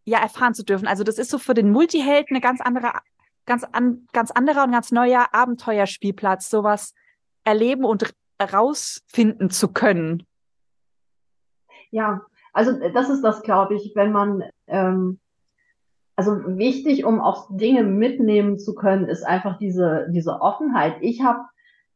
ja 0.05 0.21
erfahren 0.21 0.55
zu 0.55 0.63
dürfen. 0.63 0.87
Also 0.87 1.03
das 1.03 1.19
ist 1.19 1.31
so 1.31 1.39
für 1.39 1.55
den 1.55 1.71
Multiheld 1.71 2.27
eine 2.29 2.41
ganz 2.43 2.61
andere 2.61 2.93
ganz, 3.47 3.65
an, 3.65 4.07
ganz 4.13 4.31
anderer 4.31 4.65
und 4.65 4.73
ganz 4.73 4.93
neuer 4.93 5.29
Abenteuerspielplatz, 5.33 6.51
sowas 6.51 6.95
erleben 7.45 7.85
und 7.85 8.13
rausfinden 8.41 9.51
zu 9.51 9.73
können. 9.73 10.25
Ja, 11.91 12.23
also 12.53 12.73
das 12.93 13.09
ist 13.09 13.23
das, 13.23 13.43
glaube 13.43 13.75
ich, 13.77 13.93
wenn 13.95 14.13
man, 14.13 14.43
ähm, 14.67 15.21
also 16.17 16.33
wichtig, 16.59 17.05
um 17.05 17.21
auch 17.21 17.49
Dinge 17.51 17.85
mitnehmen 17.85 18.59
zu 18.59 18.75
können, 18.75 19.07
ist 19.07 19.23
einfach 19.23 19.59
diese, 19.59 20.09
diese 20.11 20.41
Offenheit. 20.41 20.97
Ich 21.01 21.23
habe 21.23 21.45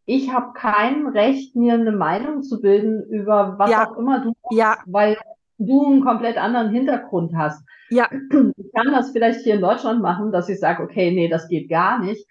ich 0.06 0.32
hab 0.32 0.54
kein 0.54 1.06
Recht, 1.06 1.56
mir 1.56 1.74
eine 1.74 1.92
Meinung 1.92 2.42
zu 2.42 2.60
bilden 2.60 3.02
über 3.08 3.58
was 3.58 3.70
ja. 3.70 3.88
auch 3.88 3.96
immer 3.96 4.20
du 4.20 4.32
ja. 4.50 4.78
weil 4.86 5.16
du 5.60 5.86
einen 5.86 6.02
komplett 6.02 6.36
anderen 6.36 6.70
Hintergrund 6.70 7.32
hast. 7.36 7.62
Ja. 7.90 8.08
Ich 8.10 8.72
kann 8.74 8.92
das 8.92 9.10
vielleicht 9.10 9.40
hier 9.40 9.54
in 9.54 9.60
Deutschland 9.60 10.00
machen, 10.00 10.32
dass 10.32 10.48
ich 10.48 10.58
sage, 10.58 10.82
okay, 10.82 11.10
nee, 11.10 11.28
das 11.28 11.48
geht 11.48 11.68
gar 11.68 11.98
nicht. 11.98 12.26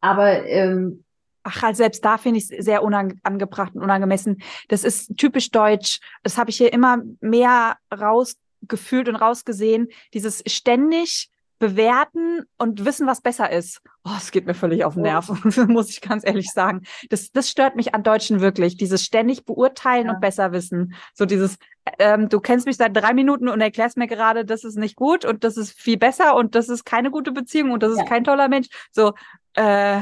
Aber 0.00 0.44
ähm, 0.46 1.04
Ach, 1.44 1.62
halt 1.62 1.76
selbst 1.76 2.04
da 2.04 2.16
finde 2.16 2.38
ich 2.38 2.50
es 2.50 2.64
sehr 2.64 2.82
unangebracht 2.82 3.74
und 3.74 3.82
unangemessen. 3.82 4.42
Das 4.68 4.82
ist 4.82 5.16
typisch 5.16 5.50
deutsch. 5.50 6.00
Das 6.22 6.38
habe 6.38 6.50
ich 6.50 6.56
hier 6.56 6.72
immer 6.72 7.02
mehr 7.20 7.76
rausgefühlt 7.94 9.08
und 9.08 9.16
rausgesehen. 9.16 9.88
Dieses 10.14 10.42
ständig 10.46 11.30
bewerten 11.58 12.42
und 12.58 12.84
wissen, 12.84 13.06
was 13.06 13.20
besser 13.20 13.50
ist. 13.50 13.80
Oh, 14.04 14.10
es 14.16 14.32
geht 14.32 14.46
mir 14.46 14.54
völlig 14.54 14.84
auf 14.84 14.94
den 14.94 15.04
Nerv, 15.04 15.28
muss 15.68 15.90
ich 15.90 16.00
ganz 16.00 16.26
ehrlich 16.26 16.50
sagen. 16.50 16.82
Das, 17.10 17.30
das 17.30 17.48
stört 17.48 17.76
mich 17.76 17.94
an 17.94 18.02
Deutschen 18.02 18.40
wirklich. 18.40 18.76
Dieses 18.76 19.02
ständig 19.04 19.44
beurteilen 19.44 20.06
ja. 20.06 20.12
und 20.12 20.20
besser 20.20 20.52
wissen. 20.52 20.94
So 21.14 21.24
dieses, 21.26 21.56
ähm, 21.98 22.28
du 22.28 22.40
kennst 22.40 22.66
mich 22.66 22.76
seit 22.76 22.96
drei 22.96 23.14
Minuten 23.14 23.48
und 23.48 23.60
erklärst 23.60 23.96
mir 23.96 24.06
gerade, 24.06 24.44
das 24.44 24.64
ist 24.64 24.76
nicht 24.76 24.96
gut 24.96 25.24
und 25.24 25.44
das 25.44 25.56
ist 25.56 25.72
viel 25.80 25.96
besser 25.96 26.36
und 26.36 26.54
das 26.54 26.68
ist 26.68 26.84
keine 26.84 27.10
gute 27.10 27.32
Beziehung 27.32 27.70
und 27.70 27.82
das 27.82 27.92
ist 27.92 27.98
ja. 27.98 28.04
kein 28.04 28.24
toller 28.24 28.48
Mensch. 28.48 28.68
So, 28.90 29.14
äh, 29.54 30.00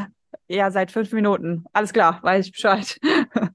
ja, 0.48 0.70
seit 0.70 0.90
fünf 0.90 1.12
Minuten. 1.12 1.64
Alles 1.72 1.92
klar, 1.92 2.18
weiß 2.22 2.46
ich 2.46 2.52
Bescheid. 2.52 2.98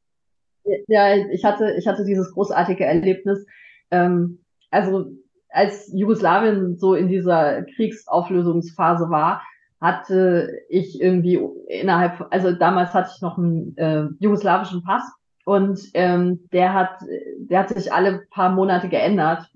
ja, 0.87 1.15
ich 1.15 1.43
hatte, 1.43 1.75
ich 1.77 1.87
hatte 1.87 2.05
dieses 2.05 2.31
großartige 2.31 2.85
Erlebnis. 2.85 3.45
Ähm, 3.91 4.43
also 4.69 5.11
als 5.57 5.91
Jugoslawien 5.91 6.77
so 6.77 6.93
in 6.93 7.07
dieser 7.07 7.63
Kriegsauflösungsphase 7.63 9.09
war, 9.09 9.41
hatte 9.81 10.59
ich 10.69 11.01
irgendwie 11.01 11.39
innerhalb, 11.67 12.27
also 12.31 12.51
damals 12.51 12.93
hatte 12.93 13.11
ich 13.15 13.21
noch 13.21 13.37
einen 13.37 13.75
äh, 13.77 14.05
jugoslawischen 14.19 14.83
Pass 14.83 15.03
und 15.45 15.79
ähm, 15.93 16.47
der 16.51 16.73
hat, 16.73 16.99
der 17.39 17.59
hat 17.59 17.69
sich 17.69 17.91
alle 17.91 18.25
paar 18.29 18.51
Monate 18.51 18.87
geändert 18.89 19.49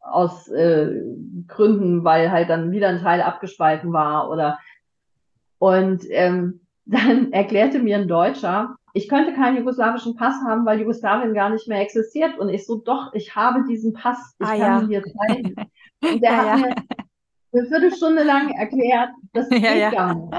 aus 0.00 0.48
äh, 0.48 1.00
Gründen, 1.46 2.04
weil 2.04 2.30
halt 2.30 2.50
dann 2.50 2.70
wieder 2.70 2.88
ein 2.88 3.00
Teil 3.00 3.22
abgespalten 3.22 3.92
war 3.92 4.30
oder 4.30 4.58
und 5.58 6.04
ähm, 6.10 6.60
dann 6.84 7.32
erklärte 7.32 7.78
mir 7.78 7.96
ein 7.96 8.08
Deutscher, 8.08 8.76
ich 8.96 9.08
könnte 9.08 9.34
keinen 9.34 9.58
jugoslawischen 9.58 10.14
Pass 10.14 10.36
haben, 10.46 10.64
weil 10.64 10.80
Jugoslawien 10.80 11.34
gar 11.34 11.50
nicht 11.50 11.66
mehr 11.66 11.80
existiert. 11.80 12.38
Und 12.38 12.48
ich 12.48 12.64
so, 12.64 12.76
doch, 12.76 13.12
ich 13.12 13.34
habe 13.34 13.64
diesen 13.68 13.92
Pass, 13.92 14.36
ich 14.38 14.46
ah, 14.46 14.56
kann 14.56 14.58
ja. 14.58 14.80
ihn 14.80 14.88
dir 14.88 15.02
zeigen. 15.02 15.54
Und 16.00 16.22
der 16.22 16.30
ja, 16.30 16.46
hat 16.46 16.60
mir 16.60 16.74
eine 17.52 17.68
Viertelstunde 17.68 18.22
lang 18.22 18.50
erklärt, 18.50 19.10
das 19.32 19.48
geht 19.48 19.62
ja, 19.62 19.90
gar 19.90 20.14
nicht. 20.14 20.32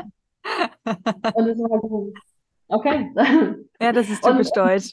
Und 1.36 1.48
es 1.50 1.60
war 1.60 1.82
so, 1.82 2.14
okay. 2.70 3.12
Ja, 3.82 3.92
das 3.92 4.10
ist 4.10 4.24
typisch 4.24 4.48
und, 4.48 4.58
deutsch. 4.58 4.92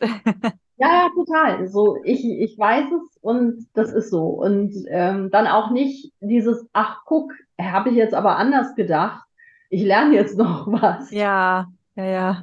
Ja, 0.79 1.05
ja, 1.05 1.09
total. 1.15 1.69
So, 1.69 1.99
ich, 2.03 2.25
ich 2.25 2.59
weiß 2.59 2.87
es 2.87 3.17
und 3.21 3.69
das 3.75 3.93
ist 3.93 4.11
so. 4.11 4.25
Und 4.25 4.75
ähm, 4.89 5.31
dann 5.31 5.47
auch 5.47 5.71
nicht 5.71 6.13
dieses, 6.21 6.67
ach 6.73 7.03
guck, 7.05 7.33
habe 7.61 7.91
ich 7.91 7.95
jetzt 7.95 8.15
aber 8.15 8.37
anders 8.37 8.75
gedacht. 8.75 9.23
Ich 9.71 9.85
lerne 9.85 10.17
jetzt 10.17 10.37
noch 10.37 10.67
was. 10.67 11.13
Ja, 11.13 11.69
ja, 11.95 12.05
ja. 12.05 12.43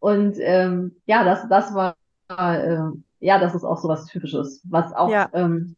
Und 0.00 0.36
ähm, 0.40 0.96
ja, 1.06 1.24
das, 1.24 1.48
das 1.48 1.74
war, 1.74 1.96
äh, 2.28 2.78
ja, 3.20 3.38
das 3.38 3.54
ist 3.54 3.64
auch 3.64 3.78
so 3.78 3.88
was 3.88 4.06
Typisches, 4.06 4.60
was 4.68 4.92
auch 4.92 5.10
ja. 5.10 5.28
ähm, 5.32 5.76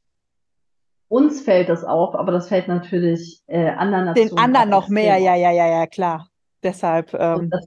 uns 1.08 1.40
fällt 1.40 1.68
das 1.68 1.84
auf, 1.84 2.14
aber 2.14 2.32
das 2.32 2.48
fällt 2.48 2.68
natürlich 2.68 3.42
äh, 3.46 3.70
anderen 3.70 4.06
Nationen. 4.06 4.28
Den 4.30 4.38
anderen 4.38 4.68
noch 4.70 4.88
mehr, 4.88 5.16
ja, 5.18 5.34
ja, 5.34 5.50
ja, 5.50 5.66
ja, 5.66 5.86
klar. 5.86 6.28
Deshalb. 6.62 7.14
Ähm, 7.14 7.48
das, 7.50 7.66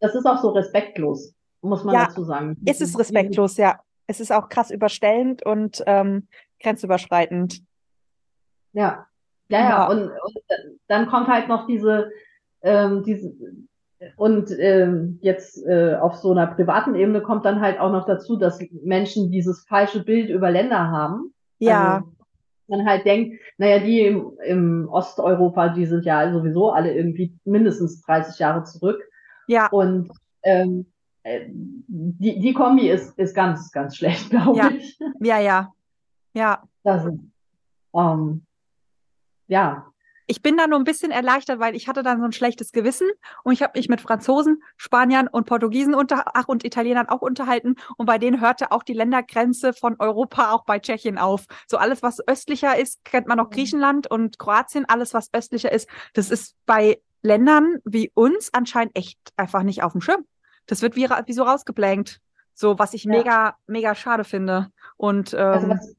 das 0.00 0.14
ist 0.14 0.26
auch 0.26 0.42
so 0.42 0.50
respektlos, 0.50 1.32
muss 1.62 1.84
man 1.84 1.94
Ja, 1.94 2.06
dazu 2.06 2.24
sagen. 2.24 2.56
ist 2.66 2.80
es 2.82 2.88
Diese- 2.88 2.98
respektlos, 2.98 3.56
ja. 3.56 3.80
Es 4.08 4.20
ist 4.20 4.30
auch 4.30 4.48
krass 4.48 4.70
überstellend 4.70 5.44
und 5.44 5.82
ähm, 5.86 6.28
grenzüberschreitend. 6.60 7.62
Ja, 8.72 9.06
ja, 9.48 9.58
Ja. 9.60 9.68
ja. 9.68 9.86
Und, 9.88 10.02
und 10.10 10.38
dann 10.86 11.08
kommt 11.08 11.28
halt 11.28 11.48
noch 11.48 11.66
diese, 11.66 12.10
ähm, 12.62 13.02
diese 13.04 13.32
und 14.16 14.50
ähm, 14.58 15.18
jetzt 15.22 15.64
äh, 15.66 15.94
auf 15.96 16.16
so 16.16 16.32
einer 16.32 16.46
privaten 16.48 16.94
Ebene 16.94 17.22
kommt 17.22 17.44
dann 17.44 17.60
halt 17.60 17.80
auch 17.80 17.90
noch 17.90 18.06
dazu, 18.06 18.36
dass 18.36 18.58
Menschen 18.82 19.30
dieses 19.30 19.64
falsche 19.66 20.04
Bild 20.04 20.28
über 20.28 20.50
Länder 20.50 20.90
haben. 20.90 21.32
Ja, 21.58 21.96
Also 21.96 22.08
man 22.68 22.86
halt 22.86 23.06
denkt, 23.06 23.40
naja, 23.58 23.78
die 23.78 24.00
im, 24.02 24.32
im 24.44 24.88
Osteuropa, 24.90 25.68
die 25.70 25.86
sind 25.86 26.04
ja 26.04 26.32
sowieso 26.32 26.72
alle 26.72 26.94
irgendwie 26.94 27.34
mindestens 27.44 28.02
30 28.02 28.38
Jahre 28.38 28.64
zurück. 28.64 29.00
ja, 29.46 29.68
Und 29.68 30.10
ähm, 30.42 30.86
äh, 31.22 31.46
die, 31.48 32.38
die 32.40 32.52
Kombi 32.52 32.90
ist, 32.90 33.18
ist 33.18 33.34
ganz, 33.34 33.70
ganz 33.72 33.96
schlecht, 33.96 34.30
glaube 34.30 34.58
Ja. 34.58 34.68
ich. 34.70 34.98
ja, 35.20 35.38
ja, 35.38 35.72
ja. 36.34 36.62
Das 36.82 37.04
ist, 37.06 37.18
ähm, 37.94 38.44
ja, 39.48 39.86
Ich 40.28 40.42
bin 40.42 40.56
da 40.56 40.66
nur 40.66 40.78
ein 40.78 40.84
bisschen 40.84 41.12
erleichtert, 41.12 41.60
weil 41.60 41.76
ich 41.76 41.86
hatte 41.86 42.02
dann 42.02 42.18
so 42.18 42.24
ein 42.24 42.32
schlechtes 42.32 42.72
Gewissen 42.72 43.08
und 43.44 43.52
ich 43.52 43.62
habe 43.62 43.78
mich 43.78 43.88
mit 43.88 44.00
Franzosen, 44.00 44.62
Spaniern 44.76 45.28
und 45.28 45.46
Portugiesen 45.46 45.94
unter, 45.94 46.24
ach, 46.34 46.48
und 46.48 46.64
Italienern 46.64 47.08
auch 47.08 47.22
unterhalten 47.22 47.76
und 47.96 48.06
bei 48.06 48.18
denen 48.18 48.40
hörte 48.40 48.72
auch 48.72 48.82
die 48.82 48.92
Ländergrenze 48.92 49.72
von 49.72 49.96
Europa 50.00 50.52
auch 50.52 50.64
bei 50.64 50.80
Tschechien 50.80 51.16
auf. 51.18 51.46
So 51.68 51.76
alles, 51.76 52.02
was 52.02 52.26
östlicher 52.26 52.76
ist, 52.76 53.04
kennt 53.04 53.28
man 53.28 53.38
noch 53.38 53.50
Mhm. 53.50 53.54
Griechenland 53.54 54.10
und 54.10 54.38
Kroatien, 54.38 54.84
alles, 54.88 55.14
was 55.14 55.32
östlicher 55.32 55.70
ist, 55.70 55.88
das 56.14 56.30
ist 56.30 56.56
bei 56.66 57.00
Ländern 57.22 57.78
wie 57.84 58.10
uns 58.14 58.50
anscheinend 58.52 58.96
echt 58.96 59.18
einfach 59.36 59.62
nicht 59.62 59.82
auf 59.82 59.92
dem 59.92 60.00
Schirm. 60.00 60.24
Das 60.66 60.82
wird 60.82 60.96
wie, 60.96 61.08
wie 61.08 61.32
so 61.32 61.44
rausgeblankt. 61.44 62.20
So, 62.54 62.78
was 62.78 62.94
ich 62.94 63.04
Ja. 63.04 63.10
mega, 63.10 63.56
mega 63.66 63.94
schade 63.94 64.24
finde. 64.24 64.68
Und 64.96 65.34
also 65.34 65.66
ähm, 65.66 65.70
was, 65.70 65.96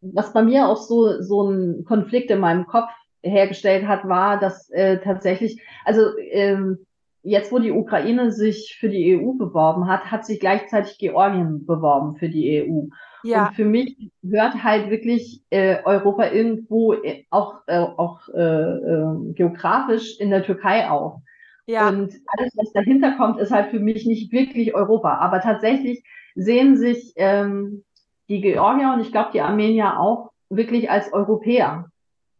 was 0.00 0.32
bei 0.32 0.42
mir 0.42 0.66
auch 0.66 0.78
so, 0.78 1.20
so 1.22 1.48
ein 1.48 1.84
Konflikt 1.84 2.30
in 2.30 2.40
meinem 2.40 2.66
Kopf 2.66 2.90
hergestellt 3.22 3.86
hat, 3.86 4.08
war, 4.08 4.38
dass 4.38 4.70
äh, 4.70 4.98
tatsächlich, 4.98 5.62
also 5.84 6.16
ähm, 6.30 6.78
jetzt, 7.22 7.52
wo 7.52 7.58
die 7.58 7.72
Ukraine 7.72 8.32
sich 8.32 8.76
für 8.78 8.88
die 8.88 9.16
EU 9.16 9.32
beworben 9.32 9.88
hat, 9.88 10.10
hat 10.10 10.24
sich 10.24 10.40
gleichzeitig 10.40 10.98
Georgien 10.98 11.66
beworben 11.66 12.16
für 12.16 12.28
die 12.28 12.62
EU. 12.62 12.86
ja, 13.22 13.48
Und 13.48 13.54
für 13.54 13.64
mich 13.64 14.10
hört 14.22 14.62
halt 14.62 14.90
wirklich 14.90 15.42
äh, 15.50 15.82
Europa 15.84 16.30
irgendwo 16.30 16.94
äh, 16.94 17.24
auch, 17.30 17.60
äh, 17.66 17.78
auch 17.78 18.28
äh, 18.34 18.40
äh, 18.40 19.32
geografisch 19.34 20.18
in 20.20 20.30
der 20.30 20.44
Türkei 20.44 20.88
auf. 20.88 21.20
ja, 21.66 21.88
Und 21.88 22.12
alles, 22.26 22.52
was 22.56 22.72
dahinter 22.72 23.12
kommt, 23.16 23.40
ist 23.40 23.50
halt 23.50 23.70
für 23.70 23.80
mich 23.80 24.06
nicht 24.06 24.32
wirklich 24.32 24.74
Europa. 24.74 25.18
Aber 25.18 25.40
tatsächlich 25.40 26.04
sehen 26.34 26.76
sich 26.76 27.12
ähm, 27.16 27.84
die 28.28 28.40
Georgier 28.40 28.92
und 28.94 29.00
ich 29.00 29.10
glaube 29.10 29.30
die 29.32 29.40
Armenier 29.40 29.98
auch 29.98 30.30
wirklich 30.50 30.90
als 30.90 31.12
Europäer 31.12 31.90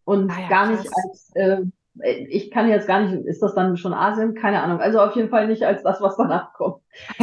und 0.08 0.30
Ah 0.30 0.40
ja, 0.40 0.48
gar 0.48 0.66
nicht 0.70 0.84
krass. 0.84 0.94
als, 1.04 1.30
äh, 1.34 1.62
ich 2.28 2.50
kann 2.50 2.68
jetzt 2.68 2.86
gar 2.86 3.00
nicht, 3.02 3.26
ist 3.26 3.42
das 3.42 3.54
dann 3.54 3.76
schon 3.76 3.92
Asien? 3.92 4.34
Keine 4.34 4.62
Ahnung. 4.62 4.80
Also 4.80 5.00
auf 5.00 5.14
jeden 5.16 5.28
Fall 5.30 5.46
nicht 5.48 5.64
als 5.64 5.82
das, 5.82 6.00
was 6.00 6.16
danach 6.16 6.52
kommt. 6.54 6.82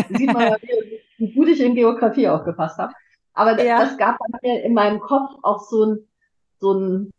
Sieht 0.10 0.32
man 0.34 0.50
mal, 0.50 0.58
wie, 0.62 1.00
wie 1.18 1.34
gut 1.34 1.48
ich 1.48 1.62
in 1.62 1.76
Geografie 1.76 2.28
aufgepasst 2.28 2.78
habe. 2.78 2.94
Aber 3.34 3.62
Ja. 3.64 3.80
das 3.80 3.98
gab 3.98 4.18
bei 4.20 4.40
mir 4.44 4.64
in 4.64 4.74
meinem 4.74 5.00
Kopf 5.00 5.32
auch 5.44 5.60
so 5.62 5.84
ein, 5.86 6.08
so 6.60 6.74
ein, 6.74 7.12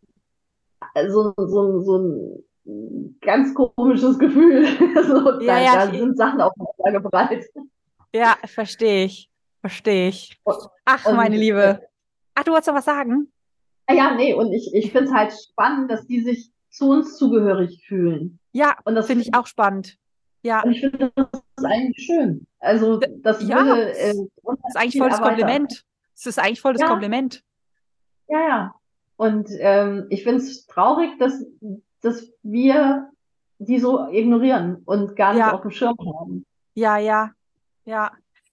so, 1.09 1.33
so, 1.37 1.63
ein- 1.63 1.83
so 1.83 1.97
ein 1.97 3.17
ganz 3.21 3.53
komisches 3.53 4.17
Gefühl. 4.19 4.65
So, 5.07 5.39
Ja, 5.41 5.47
da, 5.55 5.59
ja, 5.59 5.85
da 5.85 5.91
sind 5.91 6.17
Sachen 6.17 6.41
aufeinander 6.41 7.01
geprallt. 7.01 7.45
ja, 8.13 8.35
verstehe 8.45 9.05
ich. 9.05 9.29
Verstehe 9.61 10.09
ich. 10.09 10.39
Ach, 10.85 11.05
und- 11.05 11.15
meine 11.15 11.37
Liebe. 11.37 11.81
Ach, 12.35 12.43
du 12.43 12.51
wolltest 12.51 12.67
noch 12.67 12.75
was 12.75 12.85
sagen? 12.85 13.31
Ah 13.87 13.93
Ja, 13.93 14.15
nee, 14.15 14.33
und 14.33 14.51
ich, 14.53 14.69
ich 14.73 14.91
finde 14.91 15.09
es 15.09 15.13
halt 15.13 15.33
spannend, 15.33 15.89
dass 15.89 16.05
die 16.05 16.21
sich 16.21 16.51
zu 16.69 16.89
uns 16.89 17.17
zugehörig 17.17 17.83
fühlen. 17.87 18.39
Ja, 18.51 18.75
Und 18.85 18.95
das 18.95 19.07
finde 19.07 19.23
ich 19.23 19.33
auch 19.33 19.47
spannend. 19.47 19.97
Ja, 20.43 20.61
Und 20.63 20.71
ich 20.71 20.81
finde 20.81 21.11
das 21.15 21.27
ist 21.57 21.65
eigentlich 21.65 22.05
schön. 22.05 22.47
Also 22.59 22.99
das 22.99 23.41
Ja, 23.47 23.65
würde 23.65 23.93
äh, 23.97 24.13
das 24.13 24.57
ist 24.69 24.77
eigentlich 24.77 24.91
viel 24.93 25.01
voll 25.01 25.09
das 25.09 25.19
erweitern. 25.19 25.37
Kompliment. 25.39 25.85
Das 26.15 26.25
ist 26.25 26.39
eigentlich 26.39 26.61
voll 26.61 26.73
das 26.73 26.81
Ja. 26.81 26.87
Kompliment. 26.87 27.43
Ja, 28.27 28.39
ja. 28.47 28.75
Und 29.15 29.49
ähm, 29.59 30.05
ich 30.09 30.23
finde 30.23 30.41
es 30.43 30.65
traurig, 30.67 31.09
dass, 31.19 31.43
dass 32.01 32.27
wir 32.43 33.09
die 33.59 33.79
so 33.79 34.07
ignorieren 34.11 34.83
und 34.85 35.15
gar 35.15 35.33
nicht 35.33 35.39
Ja. 35.39 35.53
auf 35.53 35.61
dem 35.61 35.71
Schirm 35.71 35.97
haben. 35.99 36.45
Ja, 36.75 36.97
ja, 36.97 37.31
ja. 37.85 38.11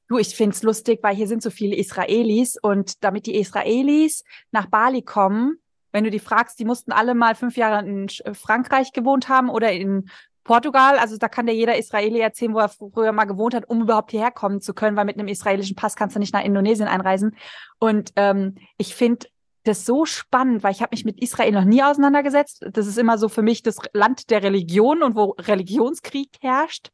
Du, 0.08 0.18
ich 0.18 0.34
find's 0.36 0.62
lustig, 0.62 1.00
weil 1.02 1.16
hier 1.16 1.28
sind 1.28 1.42
so 1.42 1.50
viele 1.50 1.76
Israelis 1.76 2.56
und 2.60 3.02
damit 3.02 3.26
die 3.26 3.36
Israelis 3.36 4.22
nach 4.50 4.66
Bali 4.66 5.02
kommen, 5.02 5.58
wenn 5.92 6.04
du 6.04 6.10
die 6.10 6.18
fragst, 6.18 6.58
die 6.58 6.64
mussten 6.64 6.92
alle 6.92 7.14
mal 7.14 7.34
fünf 7.34 7.56
Jahre 7.56 7.86
in 7.86 8.08
Sch- 8.08 8.34
Frankreich 8.34 8.92
gewohnt 8.92 9.28
haben 9.28 9.48
oder 9.48 9.72
in 9.72 10.10
Portugal. 10.42 10.98
Also 10.98 11.16
da 11.16 11.28
kann 11.28 11.46
dir 11.46 11.54
jeder 11.54 11.78
Israeli 11.78 12.18
erzählen, 12.20 12.52
wo 12.52 12.58
er 12.58 12.68
früher 12.68 13.12
mal 13.12 13.24
gewohnt 13.24 13.54
hat, 13.54 13.68
um 13.68 13.80
überhaupt 13.80 14.10
hierher 14.10 14.30
kommen 14.30 14.60
zu 14.60 14.74
können, 14.74 14.96
weil 14.96 15.06
mit 15.06 15.18
einem 15.18 15.28
israelischen 15.28 15.76
Pass 15.76 15.96
kannst 15.96 16.16
du 16.16 16.20
nicht 16.20 16.34
nach 16.34 16.44
Indonesien 16.44 16.88
einreisen. 16.88 17.36
Und 17.78 18.12
ähm, 18.16 18.56
ich 18.76 18.94
finde 18.94 19.26
das 19.62 19.86
so 19.86 20.04
spannend, 20.04 20.62
weil 20.62 20.72
ich 20.72 20.82
habe 20.82 20.90
mich 20.92 21.06
mit 21.06 21.18
Israel 21.22 21.52
noch 21.52 21.64
nie 21.64 21.82
auseinandergesetzt. 21.82 22.66
Das 22.72 22.86
ist 22.86 22.98
immer 22.98 23.16
so 23.16 23.30
für 23.30 23.40
mich 23.40 23.62
das 23.62 23.78
Land 23.94 24.28
der 24.28 24.42
Religion 24.42 25.02
und 25.02 25.16
wo 25.16 25.36
Religionskrieg 25.38 26.28
herrscht. 26.40 26.90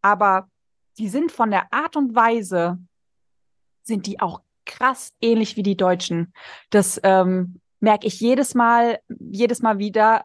Aber 0.00 0.48
die 0.98 1.08
sind 1.08 1.32
von 1.32 1.50
der 1.50 1.72
Art 1.72 1.96
und 1.96 2.14
Weise, 2.14 2.78
sind 3.82 4.06
die 4.06 4.20
auch 4.20 4.40
krass 4.64 5.12
ähnlich 5.20 5.56
wie 5.56 5.62
die 5.62 5.76
Deutschen. 5.76 6.32
Das 6.70 7.00
ähm, 7.02 7.60
merke 7.80 8.06
ich 8.06 8.20
jedes 8.20 8.54
Mal, 8.54 8.98
jedes 9.08 9.60
Mal 9.60 9.78
wieder 9.78 10.24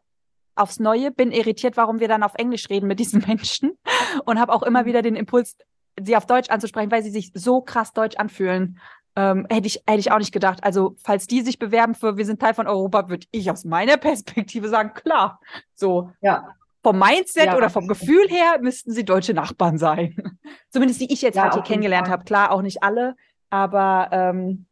aufs 0.55 0.79
Neue, 0.79 1.11
bin 1.11 1.31
irritiert, 1.31 1.77
warum 1.77 1.99
wir 1.99 2.07
dann 2.07 2.23
auf 2.23 2.35
Englisch 2.35 2.69
reden 2.69 2.87
mit 2.87 2.99
diesen 2.99 3.23
Menschen 3.27 3.77
und 4.25 4.39
habe 4.39 4.53
auch 4.53 4.63
immer 4.63 4.85
wieder 4.85 5.01
den 5.01 5.15
Impuls, 5.15 5.57
sie 5.99 6.15
auf 6.15 6.25
Deutsch 6.25 6.49
anzusprechen, 6.49 6.91
weil 6.91 7.03
sie 7.03 7.11
sich 7.11 7.31
so 7.33 7.61
krass 7.61 7.93
deutsch 7.93 8.17
anfühlen. 8.17 8.79
Ähm, 9.15 9.47
hätte 9.49 9.67
ich, 9.67 9.83
hätte 9.87 9.99
ich 9.99 10.11
auch 10.11 10.19
nicht 10.19 10.31
gedacht. 10.31 10.63
Also, 10.63 10.95
falls 11.03 11.27
die 11.27 11.41
sich 11.41 11.59
bewerben 11.59 11.95
für 11.95 12.15
wir 12.15 12.25
sind 12.25 12.39
Teil 12.39 12.53
von 12.53 12.67
Europa, 12.67 13.09
würde 13.09 13.27
ich 13.31 13.49
aus 13.49 13.65
meiner 13.65 13.97
Perspektive 13.97 14.69
sagen, 14.69 14.93
klar. 14.93 15.41
So, 15.73 16.11
Ja, 16.21 16.55
vom 16.83 16.97
Mindset 16.97 17.45
Ja, 17.47 17.57
oder 17.57 17.69
vom. 17.69 17.87
Gefühl 17.87 18.27
her 18.29 18.59
müssten 18.61 18.91
sie 18.91 19.03
deutsche 19.05 19.33
Nachbarn 19.33 19.77
sein. 19.77 20.15
Zumindest 20.69 21.01
die 21.01 21.11
ich 21.11 21.21
jetzt 21.21 21.35
Ja, 21.35 21.43
halt 21.43 21.53
hier 21.53 21.63
kennengelernt 21.63 22.09
habe. 22.09 22.23
Klar, 22.23 22.51
auch 22.51 22.61
nicht 22.61 22.83
alle, 22.83 23.15
aber 23.49 24.09
ähm, 24.11 24.65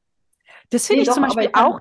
das 0.69 0.87
finde 0.87 0.99
Nee, 0.99 1.01
ich 1.03 1.07
doch, 1.07 1.15
zum 1.15 1.23
Beispiel 1.23 1.49
auch 1.53 1.79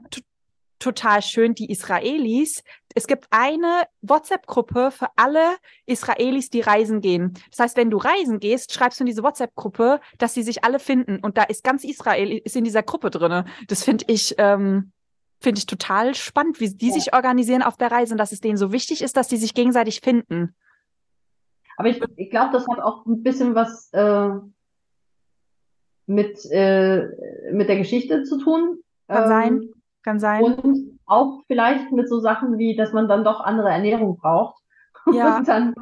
total 0.79 1.22
schön, 1.22 1.55
die 1.55 1.70
Israelis. 1.70 2.62
Es 2.95 3.07
gibt 3.07 3.27
eine 3.31 3.85
WhatsApp-Gruppe 4.03 4.91
für 4.91 5.09
alle 5.16 5.57
Israelis, 5.87 6.51
die 6.51 6.61
reisen 6.61 7.01
gehen. 7.01 7.35
Das 7.51 7.61
heißt, 7.61 7.77
wenn 7.77 7.91
du 7.91 7.99
reisen 7.99 8.41
gehst, 8.41 8.72
schreibst 8.72 9.01
du 9.01 9.05
in 9.05 9.07
diese 9.07 9.22
WhatsApp-Gruppe, 9.22 10.01
dass 10.18 10.35
sie 10.35 10.43
sich 10.43 10.64
alle 10.64 10.79
finden. 10.79 11.18
Und 11.20 11.37
da 11.39 11.43
ist 11.45 11.64
ganz 11.64 11.85
Israel 11.85 12.39
ist 12.39 12.57
in 12.57 12.64
dieser 12.64 12.83
Gruppe 12.83 13.11
drinne. 13.11 13.45
Das 13.68 13.85
finde 13.85 14.05
ich, 14.09 14.35
ähm, 14.39 14.93
finde 15.41 15.59
ich 15.59 15.66
total 15.66 16.14
spannend, 16.14 16.61
wie 16.61 16.70
die 16.74 16.89
Ja. 16.89 16.95
sich 16.95 17.14
organisieren 17.14 17.62
auf 17.62 17.76
der 17.76 17.91
Reise 17.93 18.14
und 18.14 18.18
dass 18.18 18.32
es 18.32 18.41
denen 18.41 18.57
so 18.57 18.72
wichtig 18.72 19.03
ist, 19.03 19.16
dass 19.16 19.28
die 19.28 19.37
sich 19.37 19.55
gegenseitig 19.55 20.01
finden. 20.03 20.55
aber 21.76 21.89
ich, 21.89 22.01
ich 22.16 22.30
glaube, 22.30 22.53
das 22.53 22.66
hat 22.68 22.80
auch 22.80 23.05
ein 23.07 23.22
bisschen 23.22 23.55
was 23.55 23.91
äh, 23.93 24.30
mit, 26.07 26.39
äh, 26.51 27.07
mit 27.53 27.68
der 27.68 27.76
Geschichte 27.78 28.22
zu 28.24 28.39
tun. 28.39 28.78
Kann 29.09 29.22
Ähm, 29.24 29.28
sein. 29.28 29.68
Kann 30.03 30.20
sein. 30.20 30.43
Und 30.45 30.99
auch 31.07 31.43
vielleicht 31.49 31.91
mit 31.93 32.09
so 32.09 32.20
Sachen 32.20 32.59
wie, 32.59 32.76
dass 32.76 32.93
man 32.93 33.09
dann 33.09 33.24
doch 33.24 33.41
andere 33.41 33.70
Ernährung 33.70 34.16
braucht. 34.18 34.62
Ja, 35.12 35.39
Und 35.39 35.47
dann, 35.49 35.74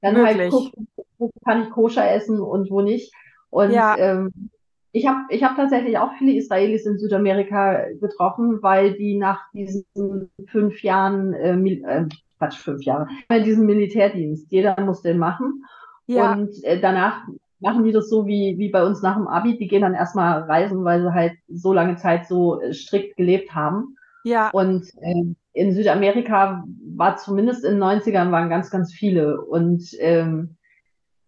dann 0.00 0.16
halt 0.26 0.50
guckt, 0.50 0.74
wo 1.18 1.30
kann 1.44 1.62
ich 1.62 1.70
koscher 1.70 2.10
essen 2.10 2.40
und 2.40 2.68
wo 2.70 2.80
nicht. 2.80 3.12
Und 3.50 3.70
Ja. 3.70 3.96
ähm, 3.96 4.50
ich 4.92 5.06
habe 5.06 5.20
ich 5.30 5.42
hab 5.42 5.56
tatsächlich 5.56 5.98
auch 5.98 6.12
viele 6.18 6.34
Israelis 6.34 6.86
in 6.86 6.98
Südamerika 6.98 7.86
getroffen, 8.00 8.62
weil 8.62 8.92
die 8.92 9.16
nach 9.16 9.40
diesen 9.52 10.30
fünf 10.46 10.82
Jahren, 10.82 11.32
äh, 11.32 11.54
äh, 11.54 12.08
Quatsch, 12.38 12.58
fünf 12.58 12.84
Jahre, 12.84 13.08
bei 13.28 13.40
diesem 13.40 13.66
Militärdienst, 13.66 14.50
jeder 14.50 14.78
muss 14.80 15.00
den 15.00 15.18
machen. 15.18 15.64
Ja, 16.06 16.32
Und 16.32 16.62
äh, 16.64 16.78
danach 16.80 17.26
machen 17.60 17.84
die 17.84 17.92
das 17.92 18.10
so 18.10 18.26
wie, 18.26 18.58
wie 18.58 18.68
bei 18.68 18.84
uns 18.84 19.02
nach 19.02 19.16
dem 19.16 19.28
Abi. 19.28 19.56
Die 19.56 19.68
gehen 19.68 19.82
dann 19.82 19.94
erstmal 19.94 20.42
reisen, 20.42 20.84
weil 20.84 21.00
sie 21.00 21.14
halt 21.14 21.32
so 21.48 21.72
lange 21.72 21.96
Zeit 21.96 22.26
so 22.26 22.60
äh, 22.60 22.74
strikt 22.74 23.16
gelebt 23.16 23.54
haben. 23.54 23.96
ja, 24.24 24.50
Und 24.50 24.84
ähm, 25.00 25.36
in 25.54 25.72
Südamerika 25.72 26.64
war 26.96 27.16
zumindest 27.16 27.64
in 27.64 27.74
den 27.74 27.82
90ern 27.82 28.30
waren 28.30 28.50
ganz, 28.50 28.70
ganz 28.70 28.92
viele. 28.92 29.40
Und 29.40 29.84
ähm, 30.00 30.56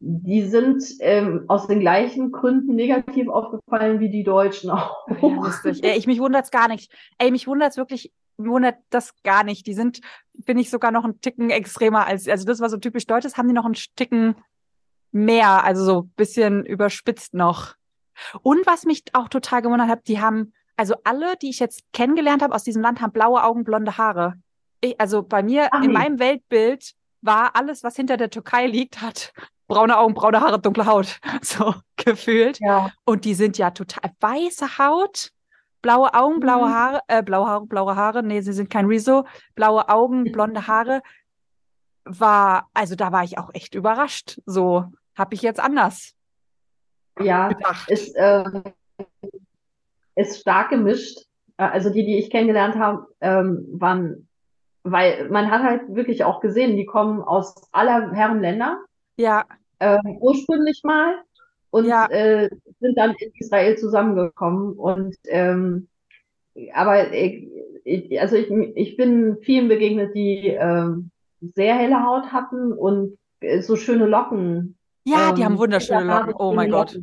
die 0.06 0.42
sind 0.42 0.84
ähm, 1.00 1.44
aus 1.48 1.66
den 1.66 1.80
gleichen 1.80 2.30
Gründen 2.30 2.74
negativ 2.74 3.28
aufgefallen 3.28 4.00
wie 4.00 4.10
die 4.10 4.22
Deutschen 4.22 4.70
auch. 4.70 5.08
ja, 5.08 5.28
lustig. 5.28 5.82
Ey, 5.82 5.96
ich 5.96 6.06
mich 6.06 6.20
wundert's 6.20 6.50
gar 6.50 6.68
nicht. 6.68 6.92
Ey, 7.16 7.30
mich 7.30 7.46
wundert's 7.46 7.78
wirklich, 7.78 8.12
wundert 8.36 8.76
das 8.90 9.14
gar 9.22 9.44
nicht. 9.44 9.66
Die 9.66 9.72
sind, 9.72 10.00
finde 10.44 10.60
ich, 10.60 10.68
sogar 10.68 10.90
noch 10.90 11.04
einen 11.04 11.22
Ticken 11.22 11.48
extremer 11.48 12.06
als, 12.06 12.28
also 12.28 12.44
das 12.44 12.60
war 12.60 12.68
so 12.68 12.76
typisch 12.76 13.06
Deutsches, 13.06 13.38
haben 13.38 13.48
die 13.48 13.54
noch 13.54 13.64
einen 13.64 13.76
Ticken 13.96 14.36
mehr, 15.10 15.64
also 15.64 15.84
so 15.84 16.02
bisschen 16.16 16.66
überspitzt 16.66 17.32
noch. 17.32 17.74
Und 18.42 18.66
was 18.66 18.84
mich 18.84 19.04
auch 19.14 19.28
total 19.28 19.62
gewundert 19.62 19.88
hat, 19.88 20.06
die 20.06 20.20
haben, 20.20 20.52
also 20.76 20.96
alle, 21.04 21.36
die 21.40 21.48
ich 21.48 21.60
jetzt 21.60 21.82
kennengelernt 21.94 22.42
habe 22.42 22.54
aus 22.54 22.64
diesem 22.64 22.82
Land, 22.82 23.00
haben 23.00 23.12
blaue 23.12 23.42
Augen, 23.42 23.64
blonde 23.64 23.96
Haare. 23.96 24.34
Ich, 24.82 25.00
also 25.00 25.22
bei 25.22 25.42
mir 25.42 25.68
Ach, 25.70 25.82
in 25.82 25.92
nee. 25.92 25.98
meinem 25.98 26.18
Weltbild 26.18 26.92
war 27.22 27.56
alles, 27.56 27.82
was 27.82 27.96
hinter 27.96 28.18
der 28.18 28.28
Türkei 28.28 28.66
liegt, 28.66 29.00
hat 29.00 29.32
braune 29.66 29.98
Augen, 29.98 30.14
braune 30.14 30.40
Haare, 30.40 30.60
dunkle 30.60 30.86
Haut, 30.86 31.20
so 31.42 31.74
gefühlt. 31.96 32.58
Ja. 32.60 32.90
Und 33.04 33.24
die 33.24 33.34
sind 33.34 33.58
ja 33.58 33.70
total 33.70 34.10
weiße 34.20 34.78
Haut, 34.78 35.30
blaue 35.82 36.14
Augen, 36.14 36.40
blaue 36.40 36.68
mhm. 36.68 36.74
Haare, 36.74 37.00
äh, 37.08 37.22
blaue 37.22 37.46
Haare, 37.46 37.66
blaue 37.66 37.96
Haare, 37.96 38.22
nee, 38.22 38.40
sie 38.40 38.52
sind 38.52 38.70
kein 38.70 38.86
Rezo, 38.86 39.26
blaue 39.54 39.88
Augen, 39.88 40.24
blonde 40.32 40.66
Haare. 40.66 41.02
War, 42.06 42.68
also 42.74 42.96
da 42.96 43.12
war 43.12 43.24
ich 43.24 43.38
auch 43.38 43.50
echt 43.54 43.74
überrascht. 43.74 44.40
So 44.44 44.92
habe 45.16 45.34
ich 45.34 45.42
jetzt 45.42 45.60
anders. 45.60 46.14
Ja, 47.18 47.48
gedacht. 47.48 47.90
ist, 47.90 48.14
äh, 48.14 48.44
ist 50.16 50.40
stark 50.40 50.70
gemischt. 50.70 51.18
Äh, 51.56 51.64
also 51.64 51.90
die, 51.90 52.04
die 52.04 52.18
ich 52.18 52.30
kennengelernt 52.30 52.76
habe, 52.76 53.06
ähm, 53.20 53.66
waren, 53.72 54.28
weil 54.82 55.28
man 55.30 55.50
hat 55.50 55.62
halt 55.62 55.94
wirklich 55.94 56.24
auch 56.24 56.40
gesehen, 56.40 56.76
die 56.76 56.86
kommen 56.86 57.22
aus 57.22 57.54
aller 57.72 58.12
Herren 58.12 58.40
Länder. 58.40 58.82
Ja. 59.16 59.44
Äh, 59.78 59.98
ursprünglich 60.20 60.82
mal 60.84 61.22
und 61.70 61.86
ja. 61.86 62.06
äh, 62.06 62.48
sind 62.80 62.96
dann 62.96 63.14
in 63.18 63.32
Israel 63.34 63.76
zusammengekommen. 63.76 64.74
Und 64.74 65.16
ähm, 65.26 65.88
aber 66.72 67.12
ich, 67.12 67.48
ich, 67.84 68.20
also 68.20 68.36
ich, 68.36 68.48
ich 68.76 68.96
bin 68.96 69.38
vielen 69.42 69.68
begegnet, 69.68 70.14
die 70.14 70.50
äh, 70.50 70.86
sehr 71.54 71.74
helle 71.74 72.04
Haut 72.04 72.32
hatten 72.32 72.72
und 72.72 73.18
äh, 73.40 73.60
so 73.60 73.76
schöne 73.76 74.06
Locken. 74.06 74.76
Ja, 75.04 75.30
ähm, 75.30 75.34
die 75.34 75.44
haben 75.44 75.58
wunderschöne 75.58 76.04
Locken. 76.04 76.34
Oh 76.38 76.52
mein 76.54 76.70
Gott. 76.70 76.98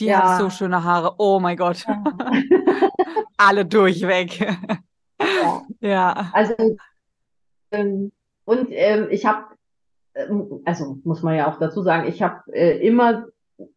Die 0.00 0.06
ja. 0.06 0.22
haben 0.22 0.40
so 0.40 0.50
schöne 0.50 0.82
Haare. 0.82 1.14
Oh 1.18 1.38
mein 1.38 1.56
Gott. 1.56 1.84
Ja. 1.86 2.02
Alle 3.36 3.64
durchweg. 3.64 4.40
ja. 5.20 5.62
ja. 5.80 6.30
Also 6.32 6.54
ähm, 7.70 8.12
und 8.44 8.68
ähm, 8.70 9.08
ich 9.10 9.24
habe 9.24 9.44
ähm, 9.44 9.54
also 10.64 10.98
muss 11.04 11.22
man 11.22 11.36
ja 11.36 11.50
auch 11.50 11.58
dazu 11.58 11.82
sagen, 11.82 12.08
ich 12.08 12.22
habe 12.22 12.42
äh, 12.52 12.86
immer, 12.86 13.26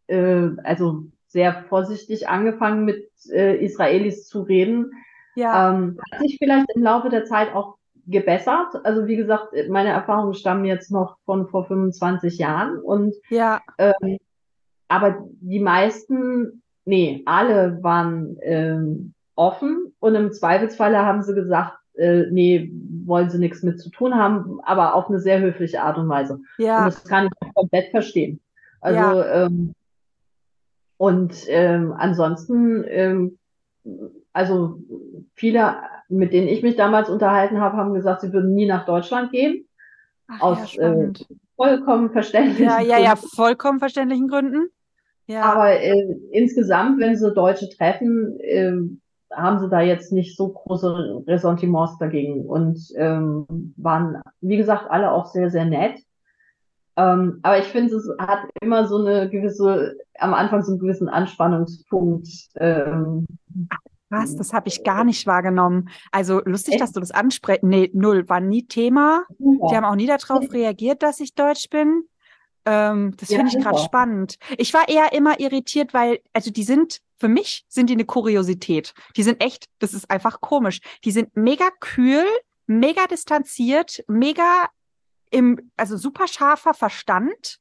äh, 0.06 0.48
also 0.64 1.04
sehr 1.26 1.64
vorsichtig 1.68 2.28
angefangen 2.28 2.84
mit 2.84 3.10
äh, 3.30 3.56
Israelis 3.64 4.26
zu 4.26 4.42
reden. 4.42 4.92
Ja. 5.34 5.70
Ähm, 5.70 5.98
hat 6.10 6.20
sich 6.20 6.38
vielleicht 6.38 6.66
im 6.74 6.82
Laufe 6.82 7.10
der 7.10 7.24
Zeit 7.24 7.54
auch 7.54 7.76
gebessert. 8.06 8.74
Also 8.84 9.06
wie 9.06 9.16
gesagt, 9.16 9.52
meine 9.68 9.90
Erfahrungen 9.90 10.34
stammen 10.34 10.64
jetzt 10.64 10.90
noch 10.90 11.18
von 11.24 11.46
vor 11.48 11.66
25 11.66 12.38
Jahren 12.38 12.78
und 12.78 13.14
ja. 13.28 13.60
ähm, 13.76 14.18
aber 14.88 15.18
die 15.40 15.60
meisten, 15.60 16.62
nee, 16.86 17.22
alle 17.26 17.82
waren 17.82 18.38
ähm, 18.40 19.12
offen 19.34 19.94
und 20.00 20.14
im 20.14 20.32
Zweifelsfalle 20.32 21.04
haben 21.04 21.22
sie 21.22 21.34
gesagt, 21.34 21.77
äh, 21.98 22.26
nee, 22.30 22.70
wollen 23.04 23.28
sie 23.30 23.38
nichts 23.38 23.62
mit 23.62 23.80
zu 23.80 23.90
tun 23.90 24.14
haben, 24.14 24.60
aber 24.62 24.94
auf 24.94 25.08
eine 25.08 25.20
sehr 25.20 25.40
höfliche 25.40 25.82
Art 25.82 25.98
und 25.98 26.08
Weise. 26.08 26.40
Ja. 26.58 26.78
Und 26.78 26.86
das 26.86 27.04
kann 27.04 27.26
ich 27.26 27.54
komplett 27.54 27.90
verstehen. 27.90 28.40
Also, 28.80 28.98
ja. 28.98 29.46
ähm, 29.46 29.74
und 30.96 31.34
ähm, 31.48 31.94
ansonsten, 31.96 32.84
ähm, 32.88 33.38
also 34.32 34.80
viele, 35.34 35.76
mit 36.08 36.32
denen 36.32 36.48
ich 36.48 36.62
mich 36.62 36.76
damals 36.76 37.08
unterhalten 37.08 37.60
habe, 37.60 37.76
haben 37.76 37.94
gesagt, 37.94 38.20
sie 38.20 38.32
würden 38.32 38.54
nie 38.54 38.66
nach 38.66 38.86
Deutschland 38.86 39.32
gehen. 39.32 39.66
Ach, 40.28 40.40
aus 40.40 40.74
ja, 40.74 40.92
äh, 40.92 41.12
vollkommen 41.56 42.10
verständlichen 42.10 42.64
Ja, 42.64 42.80
ja, 42.80 42.98
ja, 42.98 43.16
vollkommen 43.16 43.78
verständlichen 43.78 44.28
Gründen. 44.28 44.68
Ja. 45.26 45.42
Aber 45.42 45.72
äh, 45.80 46.16
insgesamt, 46.30 47.00
wenn 47.00 47.16
sie 47.16 47.32
Deutsche 47.32 47.68
treffen, 47.70 48.38
äh, 48.40 48.72
haben 49.32 49.58
sie 49.58 49.68
da 49.68 49.80
jetzt 49.80 50.12
nicht 50.12 50.36
so 50.36 50.48
große 50.48 51.22
Ressentiments 51.26 51.98
dagegen 51.98 52.46
und 52.46 52.78
ähm, 52.96 53.46
waren, 53.76 54.22
wie 54.40 54.56
gesagt, 54.56 54.90
alle 54.90 55.12
auch 55.12 55.26
sehr, 55.26 55.50
sehr 55.50 55.64
nett. 55.64 56.00
Ähm, 56.96 57.38
aber 57.42 57.58
ich 57.58 57.66
finde, 57.66 57.94
es 57.94 58.10
hat 58.18 58.40
immer 58.60 58.86
so 58.86 58.96
eine 58.98 59.28
gewisse, 59.28 59.96
am 60.18 60.34
Anfang 60.34 60.62
so 60.62 60.72
einen 60.72 60.80
gewissen 60.80 61.08
Anspannungspunkt. 61.08 62.28
Ähm, 62.56 63.26
was? 64.10 64.34
Das 64.36 64.52
habe 64.52 64.68
ich 64.68 64.84
gar 64.84 65.04
nicht 65.04 65.26
wahrgenommen. 65.26 65.90
Also 66.10 66.40
lustig, 66.44 66.74
Echt? 66.74 66.82
dass 66.82 66.92
du 66.92 67.00
das 67.00 67.10
ansprichst. 67.10 67.62
Nee, 67.62 67.90
null, 67.92 68.28
war 68.28 68.40
nie 68.40 68.66
Thema. 68.66 69.24
Ja. 69.38 69.68
Die 69.70 69.76
haben 69.76 69.84
auch 69.84 69.96
nie 69.96 70.06
darauf 70.06 70.50
reagiert, 70.52 71.02
dass 71.02 71.20
ich 71.20 71.34
deutsch 71.34 71.68
bin. 71.70 72.04
Ähm, 72.70 73.16
das 73.16 73.30
ja, 73.30 73.38
finde 73.38 73.56
ich 73.56 73.64
gerade 73.64 73.78
spannend. 73.78 74.38
Ich 74.58 74.74
war 74.74 74.86
eher 74.88 75.14
immer 75.14 75.40
irritiert, 75.40 75.94
weil, 75.94 76.20
also 76.34 76.50
die 76.50 76.64
sind, 76.64 77.00
für 77.16 77.28
mich 77.28 77.64
sind 77.68 77.88
die 77.88 77.94
eine 77.94 78.04
Kuriosität. 78.04 78.92
Die 79.16 79.22
sind 79.22 79.42
echt, 79.42 79.70
das 79.78 79.94
ist 79.94 80.10
einfach 80.10 80.42
komisch. 80.42 80.80
Die 81.02 81.10
sind 81.10 81.34
mega 81.34 81.70
kühl, 81.80 82.26
mega 82.66 83.06
distanziert, 83.06 84.04
mega 84.06 84.68
im, 85.30 85.70
also 85.78 85.96
super 85.96 86.28
scharfer 86.28 86.74
Verstand. 86.74 87.58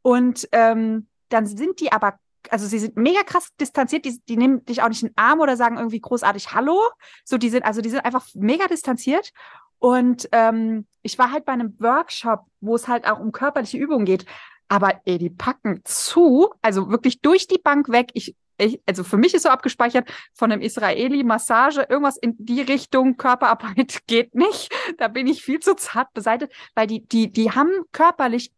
Und 0.00 0.48
ähm, 0.52 1.08
dann 1.28 1.44
sind 1.44 1.78
die 1.80 1.92
aber, 1.92 2.18
also 2.48 2.66
sie 2.66 2.78
sind 2.78 2.96
mega 2.96 3.22
krass 3.24 3.50
distanziert, 3.60 4.06
die, 4.06 4.22
die 4.26 4.38
nehmen 4.38 4.64
dich 4.64 4.82
auch 4.82 4.88
nicht 4.88 5.02
in 5.02 5.08
den 5.08 5.18
Arm 5.18 5.40
oder 5.40 5.58
sagen 5.58 5.76
irgendwie 5.76 6.00
großartig 6.00 6.54
Hallo. 6.54 6.80
So, 7.26 7.36
die 7.36 7.50
sind, 7.50 7.66
also 7.66 7.82
die 7.82 7.90
sind 7.90 8.06
einfach 8.06 8.26
mega 8.32 8.66
distanziert. 8.68 9.32
Und 9.80 10.28
ähm, 10.32 10.86
ich 11.02 11.18
war 11.18 11.32
halt 11.32 11.46
bei 11.46 11.52
einem 11.52 11.74
Workshop, 11.80 12.44
wo 12.60 12.76
es 12.76 12.86
halt 12.86 13.06
auch 13.10 13.18
um 13.18 13.32
körperliche 13.32 13.78
Übungen 13.78 14.04
geht. 14.04 14.26
Aber 14.68 15.00
ey, 15.04 15.18
die 15.18 15.30
packen 15.30 15.80
zu, 15.84 16.52
also 16.62 16.90
wirklich 16.90 17.20
durch 17.20 17.48
die 17.48 17.58
Bank 17.58 17.88
weg. 17.88 18.10
Ich, 18.12 18.36
ich, 18.58 18.80
also 18.86 19.02
für 19.02 19.16
mich 19.16 19.34
ist 19.34 19.42
so 19.42 19.48
abgespeichert 19.48 20.08
von 20.34 20.52
einem 20.52 20.60
Israeli 20.60 21.24
Massage, 21.24 21.86
irgendwas 21.88 22.18
in 22.18 22.36
die 22.38 22.60
Richtung 22.60 23.16
Körperarbeit 23.16 24.02
geht 24.06 24.34
nicht. 24.34 24.70
Da 24.98 25.08
bin 25.08 25.26
ich 25.26 25.42
viel 25.42 25.60
zu 25.60 25.74
zart 25.74 26.12
beseitigt, 26.12 26.52
weil 26.74 26.86
die, 26.86 27.04
die, 27.06 27.32
die 27.32 27.50
haben 27.50 27.70
körperlich, 27.90 28.52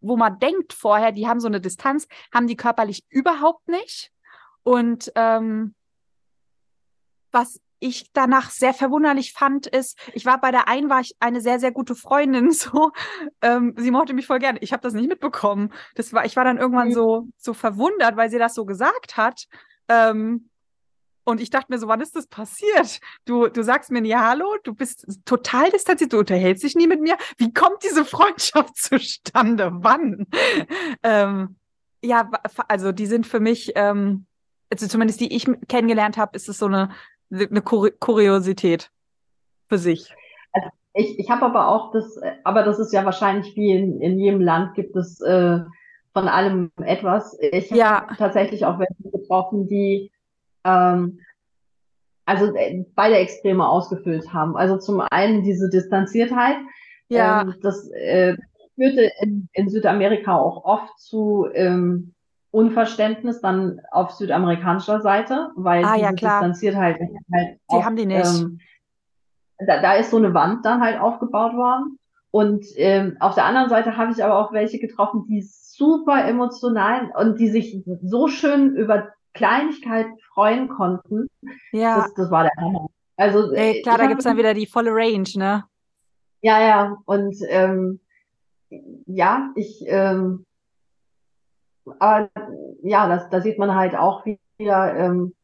wo 0.00 0.16
man 0.16 0.38
denkt 0.38 0.72
vorher, 0.72 1.12
die 1.12 1.28
haben 1.28 1.40
so 1.40 1.48
eine 1.48 1.60
Distanz, 1.60 2.08
haben 2.34 2.46
die 2.46 2.56
körperlich 2.56 3.04
überhaupt 3.10 3.68
nicht. 3.68 4.10
Und 4.62 5.12
ähm, 5.14 5.74
was 7.30 7.60
ich 7.78 8.10
danach 8.12 8.50
sehr 8.50 8.74
verwunderlich 8.74 9.32
fand, 9.32 9.66
ist, 9.66 9.98
ich 10.14 10.24
war 10.24 10.40
bei 10.40 10.50
der 10.50 10.68
einen, 10.68 10.88
war 10.88 11.00
ich 11.00 11.14
eine 11.20 11.40
sehr, 11.40 11.60
sehr 11.60 11.72
gute 11.72 11.94
Freundin, 11.94 12.50
so, 12.52 12.92
ähm, 13.42 13.74
sie 13.76 13.90
mochte 13.90 14.14
mich 14.14 14.26
voll 14.26 14.38
gerne. 14.38 14.58
Ich 14.60 14.72
habe 14.72 14.82
das 14.82 14.94
nicht 14.94 15.08
mitbekommen. 15.08 15.72
Das 15.94 16.12
war, 16.12 16.24
ich 16.24 16.36
war 16.36 16.44
dann 16.44 16.58
irgendwann 16.58 16.88
mhm. 16.88 16.94
so, 16.94 17.28
so 17.36 17.54
verwundert, 17.54 18.16
weil 18.16 18.30
sie 18.30 18.38
das 18.38 18.54
so 18.54 18.64
gesagt 18.64 19.16
hat. 19.16 19.46
Ähm, 19.88 20.50
und 21.28 21.40
ich 21.40 21.50
dachte 21.50 21.66
mir 21.70 21.78
so, 21.78 21.88
wann 21.88 22.00
ist 22.00 22.14
das 22.14 22.28
passiert? 22.28 23.00
Du, 23.24 23.48
du 23.48 23.64
sagst 23.64 23.90
mir 23.90 24.00
nie 24.00 24.14
Hallo, 24.14 24.56
du 24.62 24.72
bist 24.72 25.06
total 25.24 25.70
distanziert, 25.70 26.12
du 26.12 26.20
unterhältst 26.20 26.62
dich 26.62 26.76
nie 26.76 26.86
mit 26.86 27.00
mir. 27.00 27.16
Wie 27.36 27.52
kommt 27.52 27.82
diese 27.82 28.04
Freundschaft 28.04 28.76
zustande? 28.76 29.70
Wann? 29.72 30.28
ähm, 31.02 31.56
ja, 32.00 32.30
also 32.68 32.92
die 32.92 33.06
sind 33.06 33.26
für 33.26 33.40
mich, 33.40 33.72
ähm, 33.74 34.26
also 34.70 34.86
zumindest 34.86 35.20
die 35.20 35.34
ich 35.34 35.48
kennengelernt 35.66 36.16
habe, 36.16 36.36
ist 36.36 36.48
es 36.48 36.58
so 36.58 36.66
eine 36.66 36.90
eine 37.30 37.62
Kur 37.62 37.90
Kuriosität 37.90 38.90
für 39.68 39.78
sich. 39.78 40.14
Also 40.52 40.68
ich, 40.94 41.18
ich 41.18 41.30
habe 41.30 41.44
aber 41.44 41.68
auch 41.68 41.92
das, 41.92 42.18
aber 42.44 42.62
das 42.62 42.78
ist 42.78 42.92
ja 42.92 43.04
wahrscheinlich 43.04 43.54
wie 43.56 43.72
in, 43.72 44.00
in 44.00 44.18
jedem 44.18 44.40
Land 44.40 44.74
gibt 44.74 44.96
es 44.96 45.20
äh, 45.20 45.60
von 46.12 46.28
allem 46.28 46.70
etwas. 46.82 47.36
Ich 47.40 47.70
habe 47.70 47.78
ja. 47.78 48.06
tatsächlich 48.16 48.64
auch 48.64 48.78
welche 48.78 49.10
getroffen, 49.10 49.68
die 49.68 50.10
ähm, 50.64 51.20
also 52.24 52.54
äh, 52.54 52.84
beide 52.94 53.16
Extreme 53.16 53.66
ausgefüllt 53.66 54.32
haben. 54.32 54.56
Also 54.56 54.78
zum 54.78 55.00
einen 55.00 55.42
diese 55.42 55.70
Distanziertheit. 55.70 56.56
Ja. 57.08 57.42
Ähm, 57.42 57.54
das 57.62 57.88
äh, 57.90 58.36
führte 58.74 59.10
in, 59.20 59.48
in 59.52 59.68
Südamerika 59.68 60.36
auch 60.36 60.64
oft 60.64 60.98
zu 60.98 61.46
ähm, 61.54 62.14
Unverständnis 62.50 63.40
dann 63.40 63.80
auf 63.90 64.12
südamerikanischer 64.12 65.00
Seite, 65.00 65.50
weil 65.56 65.84
ah, 65.84 65.96
ja, 65.96 66.12
klar. 66.12 66.40
Distanziertheit 66.40 66.98
halt, 66.98 67.10
halt 67.32 67.58
die 67.70 67.84
haben 67.84 67.96
die 67.96 68.06
nicht. 68.06 68.24
Ähm, 68.24 68.60
da, 69.58 69.80
da 69.80 69.94
ist 69.94 70.10
so 70.10 70.16
eine 70.16 70.34
Wand 70.34 70.64
dann 70.64 70.80
halt 70.80 70.98
aufgebaut 71.00 71.54
worden. 71.54 71.98
Und 72.30 72.66
ähm, 72.76 73.16
auf 73.20 73.34
der 73.34 73.44
anderen 73.44 73.68
Seite 73.68 73.96
habe 73.96 74.12
ich 74.12 74.22
aber 74.22 74.38
auch 74.38 74.52
welche 74.52 74.78
getroffen, 74.78 75.26
die 75.28 75.42
super 75.42 76.26
emotional 76.26 77.10
und 77.16 77.38
die 77.38 77.48
sich 77.48 77.82
so 78.02 78.28
schön 78.28 78.74
über 78.76 79.08
Kleinigkeiten 79.34 80.18
freuen 80.34 80.68
konnten. 80.68 81.28
Ja. 81.72 81.96
Das, 81.96 82.14
das 82.14 82.30
war 82.30 82.44
der 82.44 82.52
Hammer. 82.58 82.88
Also 83.16 83.52
Ey, 83.52 83.82
klar, 83.82 83.98
da 83.98 84.06
gibt's 84.06 84.24
dann 84.24 84.36
wieder 84.36 84.54
die 84.54 84.66
volle 84.66 84.90
Range, 84.92 85.28
ne? 85.36 85.64
Ja, 86.42 86.60
ja. 86.60 86.96
Und 87.06 87.36
ähm, 87.48 88.00
ja, 89.06 89.50
ich 89.54 89.84
ähm, 89.86 90.45
aber 91.98 92.30
ja, 92.82 93.08
das, 93.08 93.28
da 93.30 93.40
sieht 93.40 93.58
man 93.58 93.74
halt 93.74 93.94
auch 93.94 94.24
wieder, 94.58 94.94
ähm, 94.96 95.34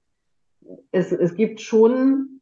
es, 0.91 1.13
es 1.13 1.35
gibt 1.35 1.61
schon, 1.61 2.41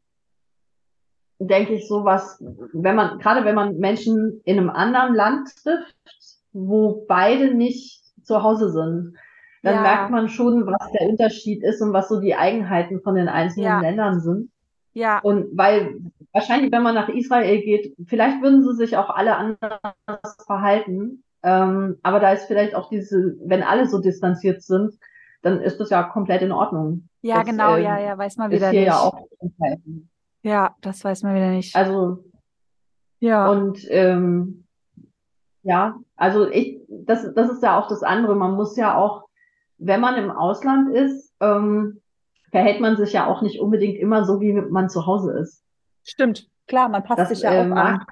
denke 1.39 1.73
ich, 1.73 1.87
sowas, 1.87 2.43
wenn 2.73 2.95
man, 2.95 3.19
gerade 3.19 3.45
wenn 3.45 3.55
man 3.55 3.77
Menschen 3.77 4.41
in 4.45 4.57
einem 4.57 4.69
anderen 4.69 5.15
Land 5.15 5.49
trifft, 5.63 5.95
wo 6.53 7.05
beide 7.07 7.53
nicht 7.53 8.03
zu 8.23 8.43
Hause 8.43 8.69
sind, 8.71 9.15
dann 9.63 9.75
Ja. 9.75 9.81
merkt 9.81 10.11
man 10.11 10.27
schon, 10.27 10.65
was 10.65 10.91
der 10.91 11.07
Unterschied 11.07 11.63
ist 11.63 11.81
und 11.81 11.93
was 11.93 12.09
so 12.09 12.19
die 12.19 12.35
Eigenheiten 12.35 13.01
von 13.01 13.15
den 13.15 13.27
einzelnen 13.27 13.65
Ja. 13.65 13.79
Ländern 13.79 14.19
sind. 14.19 14.51
Ja, 14.93 15.19
Und 15.19 15.57
weil 15.57 16.01
wahrscheinlich, 16.33 16.71
wenn 16.71 16.83
man 16.83 16.95
nach 16.95 17.09
Israel 17.09 17.61
geht, 17.61 17.95
vielleicht 18.07 18.41
würden 18.41 18.61
sie 18.63 18.75
sich 18.75 18.97
auch 18.97 19.09
alle 19.09 19.35
anders 19.35 20.35
verhalten. 20.45 21.23
Ähm, 21.43 21.97
aber 22.03 22.19
da 22.19 22.31
ist 22.31 22.45
vielleicht 22.45 22.75
auch 22.75 22.89
diese, 22.89 23.35
wenn 23.43 23.63
alle 23.63 23.87
so 23.87 23.99
distanziert 23.99 24.61
sind, 24.61 24.93
dann 25.41 25.59
ist 25.59 25.79
das 25.79 25.89
ja 25.89 26.03
komplett 26.03 26.41
in 26.43 26.51
Ordnung. 26.51 27.07
ja, 27.21 27.37
Das, 27.39 27.47
genau, 27.47 27.75
ähm, 27.75 27.83
ja, 27.83 27.99
ja, 27.99 28.17
weiß 28.17 28.37
man 28.37 28.51
Ist 28.51 28.57
wieder 28.57 28.69
hier 28.69 28.79
nicht. 28.81 28.87
ja 28.89 28.99
auch. 28.99 29.27
Ja, 30.43 30.75
das 30.81 31.03
weiß 31.03 31.23
man 31.23 31.35
wieder 31.35 31.49
nicht. 31.49 31.75
Also 31.75 32.23
Ja, 33.19 33.49
Und 33.49 33.79
ähm, 33.89 34.65
ja, 35.63 35.95
also 36.15 36.47
ich, 36.47 36.79
das, 36.89 37.33
das 37.33 37.51
ist 37.51 37.63
ja 37.63 37.79
auch 37.79 37.87
das 37.87 38.03
andere. 38.03 38.35
Man 38.35 38.53
muss 38.53 38.75
ja 38.77 38.95
auch, 38.97 39.25
wenn 39.77 39.99
man 40.01 40.15
im 40.15 40.31
Ausland 40.31 40.95
ist, 40.95 41.33
ähm, 41.39 42.01
verhält 42.51 42.81
man 42.81 42.97
sich 42.97 43.13
ja 43.13 43.27
auch 43.27 43.41
nicht 43.41 43.59
unbedingt 43.59 43.97
immer 43.97 44.25
so, 44.25 44.41
wie 44.41 44.53
man 44.53 44.89
zu 44.89 45.05
Hause 45.05 45.31
ist. 45.39 45.63
stimmt. 46.03 46.47
Klar, 46.67 46.89
man 46.89 47.03
passt 47.03 47.19
Das, 47.19 47.29
sich 47.29 47.41
ja 47.41 47.53
äh, 47.53 47.71
auch 47.71 47.75
an. 47.75 48.05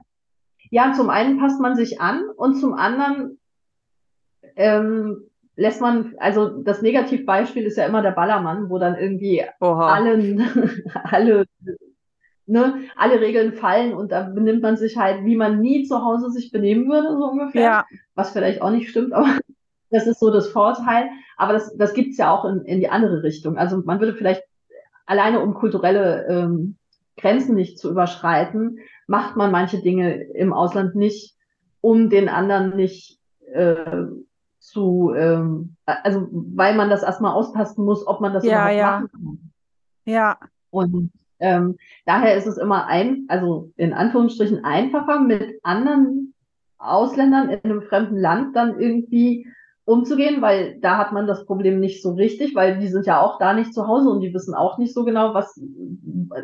Ja, 0.69 0.93
zum 0.93 1.09
einen 1.09 1.39
passt 1.39 1.59
man 1.59 1.75
sich 1.75 1.99
an 1.99 2.23
und 2.35 2.55
zum 2.55 2.73
anderen 2.73 3.39
ähm, 4.55 5.29
lässt 5.55 5.81
man, 5.81 6.15
also 6.19 6.47
das 6.47 6.81
Negativbeispiel 6.81 7.63
ist 7.65 7.77
ja 7.77 7.85
immer 7.85 8.01
der 8.01 8.11
Ballermann, 8.11 8.69
wo 8.69 8.79
dann 8.79 8.95
irgendwie 8.95 9.43
Oha. 9.59 9.93
allen, 9.93 10.41
alle, 11.03 11.45
ne, 12.45 12.75
alle 12.95 13.19
Regeln 13.19 13.53
fallen 13.53 13.93
und 13.93 14.11
da 14.11 14.23
benimmt 14.23 14.61
man 14.61 14.77
sich 14.77 14.97
halt, 14.97 15.25
wie 15.25 15.35
man 15.35 15.59
nie 15.59 15.83
zu 15.83 16.03
Hause 16.03 16.29
sich 16.29 16.51
benehmen 16.51 16.89
würde, 16.89 17.17
so 17.17 17.25
ungefähr. 17.25 17.61
Ja, 17.61 17.85
Was 18.15 18.31
vielleicht 18.31 18.61
auch 18.61 18.71
nicht 18.71 18.89
stimmt, 18.89 19.13
aber 19.13 19.37
das 19.89 20.07
ist 20.07 20.19
so 20.19 20.31
das 20.31 20.49
Vorteil. 20.49 21.09
Aber 21.35 21.53
das, 21.53 21.75
das 21.75 21.93
gibt's 21.93 22.17
ja 22.17 22.31
auch 22.31 22.45
in, 22.45 22.61
in 22.61 22.79
die 22.79 22.89
andere 22.89 23.23
Richtung. 23.23 23.57
Also 23.57 23.81
man 23.83 23.99
würde 23.99 24.13
vielleicht 24.13 24.43
alleine 25.05 25.39
um 25.39 25.53
kulturelle 25.55 26.27
ähm, 26.27 26.75
Grenzen 27.17 27.55
nicht 27.55 27.79
zu 27.79 27.89
überschreiten, 27.89 28.79
macht 29.09 29.35
man 29.35 29.51
manche 29.51 29.81
Dinge 29.81 30.21
im 30.21 30.53
Ausland 30.53 30.95
nicht, 30.95 31.35
um 31.81 32.09
den 32.09 32.29
anderen 32.29 32.75
nicht 32.75 33.19
äh, 33.51 34.05
zu, 34.59 35.13
ähm, 35.15 35.75
also 35.85 36.27
weil 36.31 36.75
man 36.75 36.89
das 36.89 37.01
erstmal 37.01 37.33
austasten 37.33 37.83
muss, 37.83 38.05
ob 38.05 38.21
man 38.21 38.33
das 38.33 38.45
Ja, 38.45 38.71
überhaupt 38.71 38.77
ja. 38.77 38.91
machen 38.91 39.09
kann. 39.11 39.51
ja, 40.05 40.37
Und 40.69 41.11
ähm, 41.39 41.77
daher 42.05 42.35
ist 42.35 42.45
es 42.45 42.57
immer 42.57 42.85
ein, 42.85 43.25
also 43.29 43.71
in 43.77 43.93
Anführungsstrichen 43.93 44.63
einfacher, 44.63 45.21
mit 45.21 45.59
anderen 45.63 46.35
Ausländern 46.77 47.49
in 47.49 47.63
einem 47.63 47.81
fremden 47.81 48.17
Land 48.17 48.55
dann 48.55 48.79
irgendwie 48.79 49.47
umzugehen, 49.89 50.41
weil 50.41 50.79
da 50.81 50.97
hat 50.97 51.11
man 51.11 51.25
das 51.25 51.45
Problem 51.45 51.79
nicht 51.79 52.03
so 52.03 52.13
richtig, 52.13 52.53
weil 52.53 52.77
die 52.77 52.87
sind 52.87 53.07
ja 53.07 53.19
auch 53.21 53.39
da 53.39 53.53
nicht 53.53 53.73
zu 53.73 53.87
Hause 53.87 54.09
und 54.09 54.21
die 54.21 54.33
wissen 54.33 54.53
auch 54.53 54.77
nicht 54.77 54.93
so 54.93 55.03
genau, 55.03 55.33
was, 55.33 55.59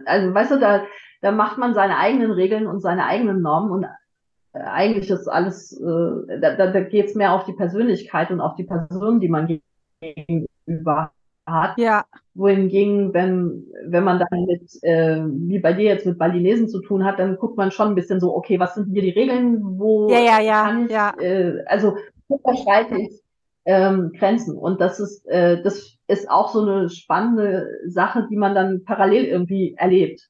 also 0.06 0.34
weißt 0.34 0.52
du, 0.52 0.60
da, 0.60 0.82
da 1.22 1.32
macht 1.32 1.60
man 1.60 1.76
seine 1.76 1.98
eigenen 1.98 2.32
Regeln 2.32 2.66
und 2.66 2.82
seine 2.82 3.06
eigenen 3.06 3.42
Normen 3.42 3.72
und 3.72 3.84
äh, 3.84 4.60
eigentlich 4.60 5.12
ist 5.12 5.28
alles, 5.28 5.80
äh, 5.80 6.40
da, 6.42 6.56
da, 6.56 6.72
da 6.72 6.80
geht 6.82 7.06
es 7.06 7.16
mehr 7.16 7.34
auf 7.34 7.46
die 7.46 7.54
Persönlichkeit 7.54 8.32
und 8.32 8.42
auf 8.42 8.56
die 8.56 8.64
Person, 8.64 9.20
die 9.20 9.30
man 9.30 9.60
gegenüber 10.02 11.12
hat. 11.46 11.78
ja, 11.78 12.06
Wohingegen, 12.34 13.14
wenn, 13.14 13.68
wenn 13.86 14.04
man 14.04 14.18
dann 14.20 14.46
mit, 14.46 14.84
äh, 14.84 15.22
wie 15.24 15.60
bei 15.60 15.74
dir 15.74 15.86
jetzt 15.86 16.08
mit 16.08 16.18
Balinesen 16.18 16.68
zu 16.68 16.82
tun 16.82 17.06
hat, 17.06 17.20
dann 17.20 17.38
guckt 17.38 17.58
man 17.58 17.70
schon 17.70 17.90
ein 17.90 17.96
bisschen 17.96 18.20
so, 18.20 18.36
okay, 18.36 18.60
was 18.60 18.74
sind 18.74 18.92
hier 18.92 19.04
die 19.04 19.12
Regeln, 19.12 19.60
wo 19.78 20.10
Ja, 20.10 20.20
ja, 20.20 20.40
ja, 20.42 20.64
kann 20.64 20.86
ich, 20.86 20.92
ja. 20.92 21.14
äh, 21.20 21.64
also 21.68 21.96
wo 22.28 22.40
ich 22.52 23.25
ähm, 23.66 24.12
Grenzen? 24.18 24.58
Und 24.58 24.80
das 24.82 25.00
ist, 25.00 25.26
äh, 25.28 25.62
das 25.62 25.98
ist 26.08 26.30
auch 26.30 26.50
so 26.54 26.62
eine 26.62 26.90
spannende 26.90 27.68
Sache, 27.88 28.28
die 28.30 28.38
man 28.38 28.56
dann 28.56 28.84
parallel 28.84 29.26
irgendwie 29.26 29.76
erlebt. 29.78 30.22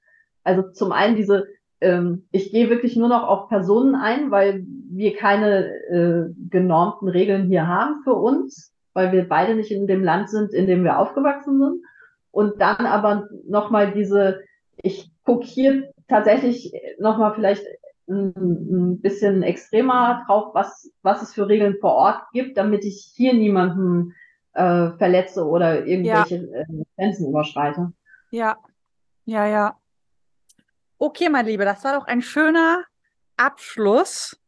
Also 0.43 0.63
zum 0.71 0.91
einen 0.91 1.15
diese, 1.15 1.47
ähm, 1.81 2.27
ich 2.31 2.51
gehe 2.51 2.69
wirklich 2.69 2.95
nur 2.95 3.09
noch 3.09 3.23
auf 3.23 3.49
Personen 3.49 3.95
ein, 3.95 4.31
weil 4.31 4.65
wir 4.89 5.15
keine 5.15 5.67
äh, 5.89 6.33
genormten 6.49 7.09
Regeln 7.09 7.47
hier 7.47 7.67
haben 7.67 8.01
für 8.03 8.13
uns, 8.13 8.73
weil 8.93 9.11
wir 9.11 9.27
beide 9.27 9.55
nicht 9.55 9.71
in 9.71 9.87
dem 9.87 10.03
Land 10.03 10.29
sind, 10.29 10.53
in 10.53 10.67
dem 10.67 10.83
wir 10.83 10.99
aufgewachsen 10.99 11.59
sind. 11.59 11.81
Und 12.31 12.61
dann 12.61 12.85
aber 12.85 13.27
nochmal 13.47 13.91
diese, 13.91 14.41
ich 14.81 15.11
gucke 15.23 15.45
hier 15.45 15.91
tatsächlich 16.07 16.73
nochmal 16.99 17.33
vielleicht 17.33 17.65
ein, 18.07 19.01
bisschen 19.01 19.43
extremer 19.43 20.23
drauf, 20.25 20.53
was, 20.53 20.91
was 21.01 21.21
es 21.21 21.33
für 21.33 21.47
Regeln 21.47 21.77
vor 21.79 21.93
Ort 21.93 22.21
gibt, 22.33 22.57
damit 22.57 22.85
ich 22.85 23.11
hier 23.15 23.33
niemanden 23.33 24.13
äh, 24.53 24.91
verletze 24.97 25.45
oder 25.45 25.85
irgendwelche 25.85 26.35
äh, 26.35 26.65
Grenzen 26.95 27.29
überschreite. 27.29 27.93
ja, 28.31 28.57
ja, 29.25 29.47
ja. 29.47 29.77
Okay, 30.97 31.29
mein 31.29 31.45
Lieber, 31.45 31.65
das 31.65 31.83
war 31.83 31.99
doch 31.99 32.07
ein 32.07 32.21
schöner 32.21 32.83
Abschluss. 33.37 34.39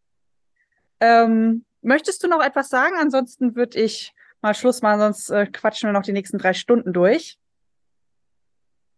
Ähm, 1.00 1.66
möchtest 1.82 2.24
du 2.24 2.28
noch 2.28 2.42
etwas 2.42 2.70
sagen? 2.70 2.96
Ansonsten 3.00 3.56
würde 3.56 3.80
ich 3.80 4.14
mal 4.42 4.54
Schluss 4.54 4.82
machen, 4.82 5.00
sonst 5.00 5.30
äh, 5.30 5.48
quatschen 5.48 5.90
wir 5.90 5.94
noch 5.94 6.04
die 6.04 6.14
nächsten 6.14 6.38
drei 6.38 6.54
Stunden 6.54 6.94
durch. 6.94 7.38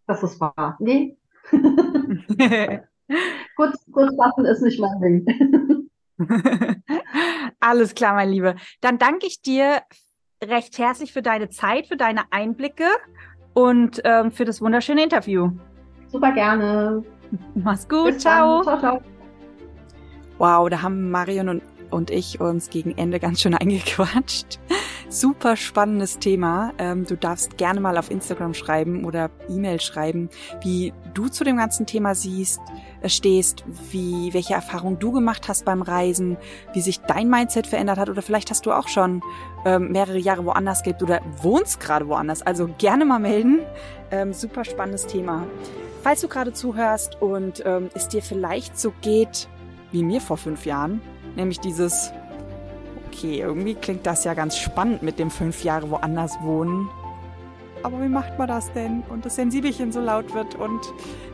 Das 0.05 0.22
ist 0.22 0.39
wahr. 0.39 0.78
Nee, 0.80 1.18
kurz, 3.55 3.86
kurz 3.91 4.16
fassen 4.16 4.45
ist 4.45 4.62
nicht 4.62 4.80
mein 4.80 5.01
Ding. 5.01 5.89
Alles 7.60 7.95
klar, 7.95 8.14
mein 8.14 8.30
Liebe. 8.30 8.55
Dann 8.82 8.97
danke 8.97 9.28
ich 9.28 9.41
dir 9.41 9.82
recht 10.43 10.78
herzlich 10.78 11.14
für 11.14 11.22
deine 11.22 11.49
Zeit, 11.49 11.88
für 11.88 11.97
deine 11.97 12.24
Einblicke 12.32 12.86
und 13.53 14.01
ähm, 14.03 14.32
für 14.32 14.45
das 14.45 14.62
wunderschöne 14.62 15.03
Interview. 15.03 15.51
Super 16.07 16.32
gerne. 16.32 17.03
Mach's 17.55 17.88
gut, 17.88 18.14
Bis 18.14 18.20
ciao. 18.20 18.64
dann. 18.64 18.80
Ciao, 18.80 18.99
ciao. 18.99 19.01
Wow, 20.38 20.70
da 20.70 20.82
haben 20.82 21.12
Marion 21.12 21.49
und, 21.49 21.64
und 21.91 22.12
ich 22.12 22.39
uns 22.39 22.70
gegen 22.70 22.97
Ende 22.97 23.20
ganz 23.20 23.41
schön 23.41 23.53
eingequatscht. 23.53 24.60
Super 25.12 25.55
spannendes 25.55 26.20
Thema. 26.20 26.72
Ähm, 26.78 27.03
du 27.03 27.18
darfst 27.18 27.57
gerne 27.57 27.80
mal 27.80 27.97
auf 27.97 28.12
Instagram 28.12 28.53
schreiben 28.53 29.05
oder 29.05 29.32
E-Mail 29.49 29.82
schreiben, 29.82 30.30
wie 30.62 30.93
du 31.16 31.30
zu 31.30 31.43
dem 31.43 31.57
ganzen 31.57 31.88
Thema 31.88 32.14
siehst, 32.14 32.62
äh, 33.01 33.10
stehst, 33.10 33.64
wie, 33.89 34.32
welche 34.36 34.53
Erfahrungen 34.53 34.99
du 34.99 35.12
gemacht 35.12 35.47
hast 35.47 35.66
beim 35.66 35.82
Reisen, 35.82 36.38
wie 36.74 36.82
sich 36.82 36.99
dein 36.99 37.28
Mindset 37.28 37.66
verändert 37.66 37.97
hat 37.97 38.12
oder 38.12 38.22
vielleicht 38.22 38.51
hast 38.51 38.68
du 38.68 38.72
auch 38.72 38.88
schon 38.88 39.24
ähm, 39.66 39.91
mehrere 39.91 40.20
Jahre 40.20 40.45
woanders 40.45 40.84
gelebt 40.84 41.01
oder 41.01 41.22
wohnst 41.41 41.80
gerade 41.80 42.07
woanders. 42.07 42.43
Also 42.43 42.70
gerne 42.78 43.03
mal 43.03 43.20
melden. 43.20 43.62
Ähm, 44.12 44.32
super 44.32 44.64
spannendes 44.64 45.07
Thema. 45.07 45.47
Falls 46.03 46.22
du 46.22 46.28
gerade 46.28 46.53
zuhörst 46.53 47.20
und 47.22 47.60
es 47.93 48.07
dir 48.07 48.22
vielleicht 48.22 48.80
so 48.80 48.93
geht 49.01 49.49
wie 49.91 50.01
mir 50.01 50.22
vor 50.22 50.38
fünf 50.38 50.66
Jahren, 50.66 51.01
nämlich 51.36 51.60
dieses, 51.60 52.14
okay, 53.20 53.40
irgendwie 53.40 53.76
klingt 53.76 54.06
das 54.06 54.24
ja 54.24 54.34
ganz 54.34 54.58
spannend 54.58 55.04
mit 55.04 55.20
dem 55.20 55.30
fünf 55.30 55.64
Jahre 55.64 55.90
woanders 55.90 56.38
wohnen. 56.42 56.90
Aber 57.82 58.02
wie 58.02 58.10
macht 58.10 58.38
man 58.38 58.48
das 58.48 58.74
denn? 58.74 59.04
Und 59.10 59.26
das 59.26 59.36
Sensibelchen 59.36 59.94
so 59.94 60.02
laut 60.02 60.34
wird 60.34 60.56
und 60.56 60.82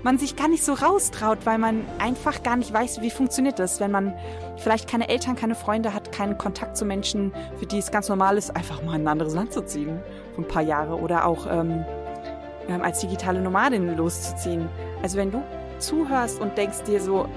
man 0.04 0.20
sich 0.20 0.36
gar 0.36 0.48
nicht 0.48 0.64
so 0.64 0.74
raustraut, 0.74 1.40
weil 1.46 1.58
man 1.58 1.84
einfach 1.98 2.44
gar 2.44 2.56
nicht 2.56 2.72
weiß, 2.72 3.02
wie 3.02 3.10
funktioniert 3.10 3.58
das, 3.58 3.80
wenn 3.80 3.90
man 3.90 4.14
vielleicht 4.58 4.88
keine 4.88 5.10
Eltern, 5.10 5.36
keine 5.36 5.56
Freunde 5.56 5.94
hat, 5.94 6.12
keinen 6.12 6.38
Kontakt 6.38 6.78
zu 6.78 6.86
Menschen, 6.86 7.34
für 7.58 7.66
die 7.66 7.80
es 7.80 7.90
ganz 7.90 8.10
normal 8.10 8.38
ist, 8.38 8.56
einfach 8.56 8.84
mal 8.84 8.96
in 8.96 9.02
ein 9.02 9.08
anderes 9.08 9.34
Land 9.34 9.54
zu 9.54 9.66
ziehen 9.66 10.00
für 10.36 10.42
ein 10.42 10.48
paar 10.48 10.62
Jahre 10.62 11.00
oder 11.00 11.26
auch 11.26 11.48
ähm, 11.50 11.84
ähm, 12.68 12.82
als 12.84 13.00
digitale 13.00 13.42
Nomadin 13.42 13.98
loszuziehen. 13.98 14.70
Also 15.02 15.18
wenn 15.18 15.32
du 15.32 15.44
zuhörst 15.80 16.40
und 16.40 16.58
denkst 16.58 16.84
dir 16.84 17.02
so, 17.02 17.28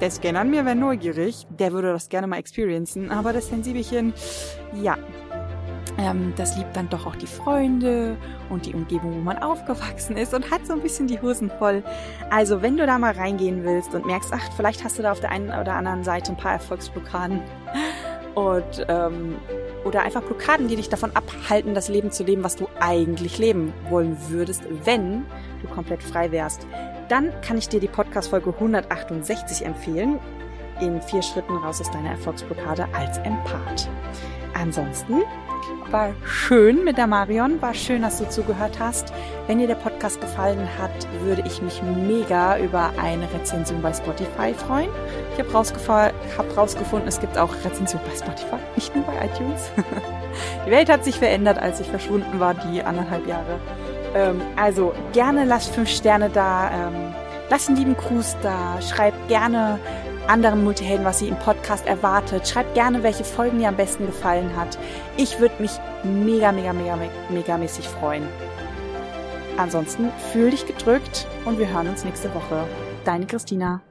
der 0.00 0.10
Scanner 0.10 0.40
an 0.40 0.50
mir 0.50 0.64
wäre 0.64 0.76
neugierig, 0.76 1.46
der 1.50 1.72
würde 1.72 1.92
das 1.92 2.08
gerne 2.08 2.26
mal 2.26 2.38
experiencen, 2.38 3.10
aber 3.10 3.32
das 3.32 3.48
Sensibelchen, 3.48 4.12
ja, 4.82 4.96
ähm, 5.98 6.34
das 6.36 6.56
liebt 6.56 6.76
dann 6.76 6.88
doch 6.90 7.06
auch 7.06 7.16
die 7.16 7.26
Freunde 7.26 8.16
und 8.50 8.66
die 8.66 8.74
Umgebung, 8.74 9.14
wo 9.14 9.20
man 9.20 9.38
aufgewachsen 9.38 10.16
ist 10.16 10.34
und 10.34 10.50
hat 10.50 10.66
so 10.66 10.74
ein 10.74 10.80
bisschen 10.80 11.06
die 11.06 11.20
Hosen 11.20 11.50
voll. 11.50 11.82
Also 12.30 12.60
wenn 12.62 12.76
du 12.76 12.86
da 12.86 12.98
mal 12.98 13.12
reingehen 13.12 13.64
willst 13.64 13.94
und 13.94 14.04
merkst, 14.04 14.30
ach, 14.32 14.52
vielleicht 14.56 14.84
hast 14.84 14.98
du 14.98 15.02
da 15.02 15.12
auf 15.12 15.20
der 15.20 15.30
einen 15.30 15.48
oder 15.48 15.72
anderen 15.74 16.04
Seite 16.04 16.32
ein 16.32 16.36
paar 16.36 16.52
Erfolgsblockaden 16.52 17.40
und 18.34 18.86
ähm, 18.88 19.36
oder 19.84 20.02
einfach 20.02 20.22
Blockaden, 20.22 20.68
die 20.68 20.76
dich 20.76 20.88
davon 20.88 21.14
abhalten, 21.14 21.74
das 21.74 21.88
Leben 21.88 22.10
zu 22.10 22.24
leben, 22.24 22.42
was 22.42 22.56
du 22.56 22.68
eigentlich 22.80 23.38
leben 23.38 23.72
wollen 23.88 24.16
würdest, 24.28 24.64
wenn 24.84 25.24
du 25.62 25.68
komplett 25.68 26.02
frei 26.02 26.32
wärst, 26.32 26.66
dann 27.08 27.32
kann 27.40 27.58
ich 27.58 27.68
dir 27.68 27.80
die 27.80 27.88
Podcast-Folge 27.88 28.50
168 28.54 29.64
empfehlen. 29.64 30.18
in 30.80 31.00
vier 31.00 31.22
Schritten 31.22 31.56
raus 31.56 31.80
aus 31.80 31.90
deiner 31.90 32.10
Erfolgsblockade 32.10 32.86
als 32.92 33.16
Empath. 33.18 33.88
Ansonsten 34.52 35.22
war 35.90 36.14
schön 36.24 36.84
mit 36.84 36.98
der 36.98 37.06
Marion, 37.06 37.62
war 37.62 37.74
schön, 37.74 38.02
dass 38.02 38.18
du 38.18 38.28
zugehört 38.28 38.78
hast. 38.78 39.12
Wenn 39.46 39.58
dir 39.58 39.66
der 39.66 39.76
Podcast 39.76 40.20
gefallen 40.20 40.68
hat, 40.78 41.08
würde 41.22 41.42
ich 41.46 41.62
mich 41.62 41.82
mega 41.82 42.58
über 42.58 42.92
eine 43.00 43.32
Rezension 43.32 43.80
bei 43.82 43.92
Spotify 43.92 44.52
freuen. 44.54 44.90
Ich 45.32 45.38
habe 45.38 45.52
hab 45.52 46.56
rausgefunden, 46.56 47.08
es 47.08 47.20
gibt 47.20 47.38
auch 47.38 47.54
Rezensionen 47.64 48.06
bei 48.06 48.16
Spotify, 48.16 48.56
nicht 48.74 48.94
nur 48.94 49.04
bei 49.04 49.26
iTunes. 49.26 49.70
die 50.66 50.70
Welt 50.70 50.90
hat 50.90 51.04
sich 51.04 51.18
verändert, 51.18 51.58
als 51.58 51.80
ich 51.80 51.88
verschwunden 51.88 52.40
war, 52.40 52.54
die 52.54 52.82
anderthalb 52.82 53.26
Jahre. 53.26 53.60
Ähm, 54.16 54.40
also 54.56 54.94
gerne 55.12 55.44
lasst 55.44 55.74
fünf 55.74 55.90
Sterne 55.90 56.30
da, 56.30 56.70
ähm, 56.70 57.14
lasst 57.50 57.68
einen 57.68 57.76
lieben 57.76 57.96
Gruß 57.96 58.36
da, 58.42 58.80
schreibt 58.80 59.28
gerne 59.28 59.78
anderen 60.26 60.64
Multihelden, 60.64 61.04
was 61.04 61.20
ihr 61.20 61.28
im 61.28 61.38
Podcast 61.38 61.86
erwartet. 61.86 62.48
Schreibt 62.48 62.74
gerne, 62.74 63.02
welche 63.02 63.24
Folgen 63.24 63.60
ihr 63.60 63.68
am 63.68 63.76
besten 63.76 64.06
gefallen 64.06 64.56
hat. 64.56 64.78
Ich 65.18 65.38
würde 65.38 65.54
mich 65.60 65.72
mega, 66.02 66.50
mega, 66.50 66.72
mega, 66.72 66.98
mega 67.28 67.58
mäßig 67.58 67.86
freuen. 67.86 68.26
Ansonsten 69.58 70.10
fühl 70.32 70.50
dich 70.50 70.66
gedrückt 70.66 71.26
und 71.44 71.58
wir 71.58 71.68
hören 71.68 71.88
uns 71.88 72.04
nächste 72.04 72.34
Woche. 72.34 72.64
Deine 73.04 73.26
Christina. 73.26 73.82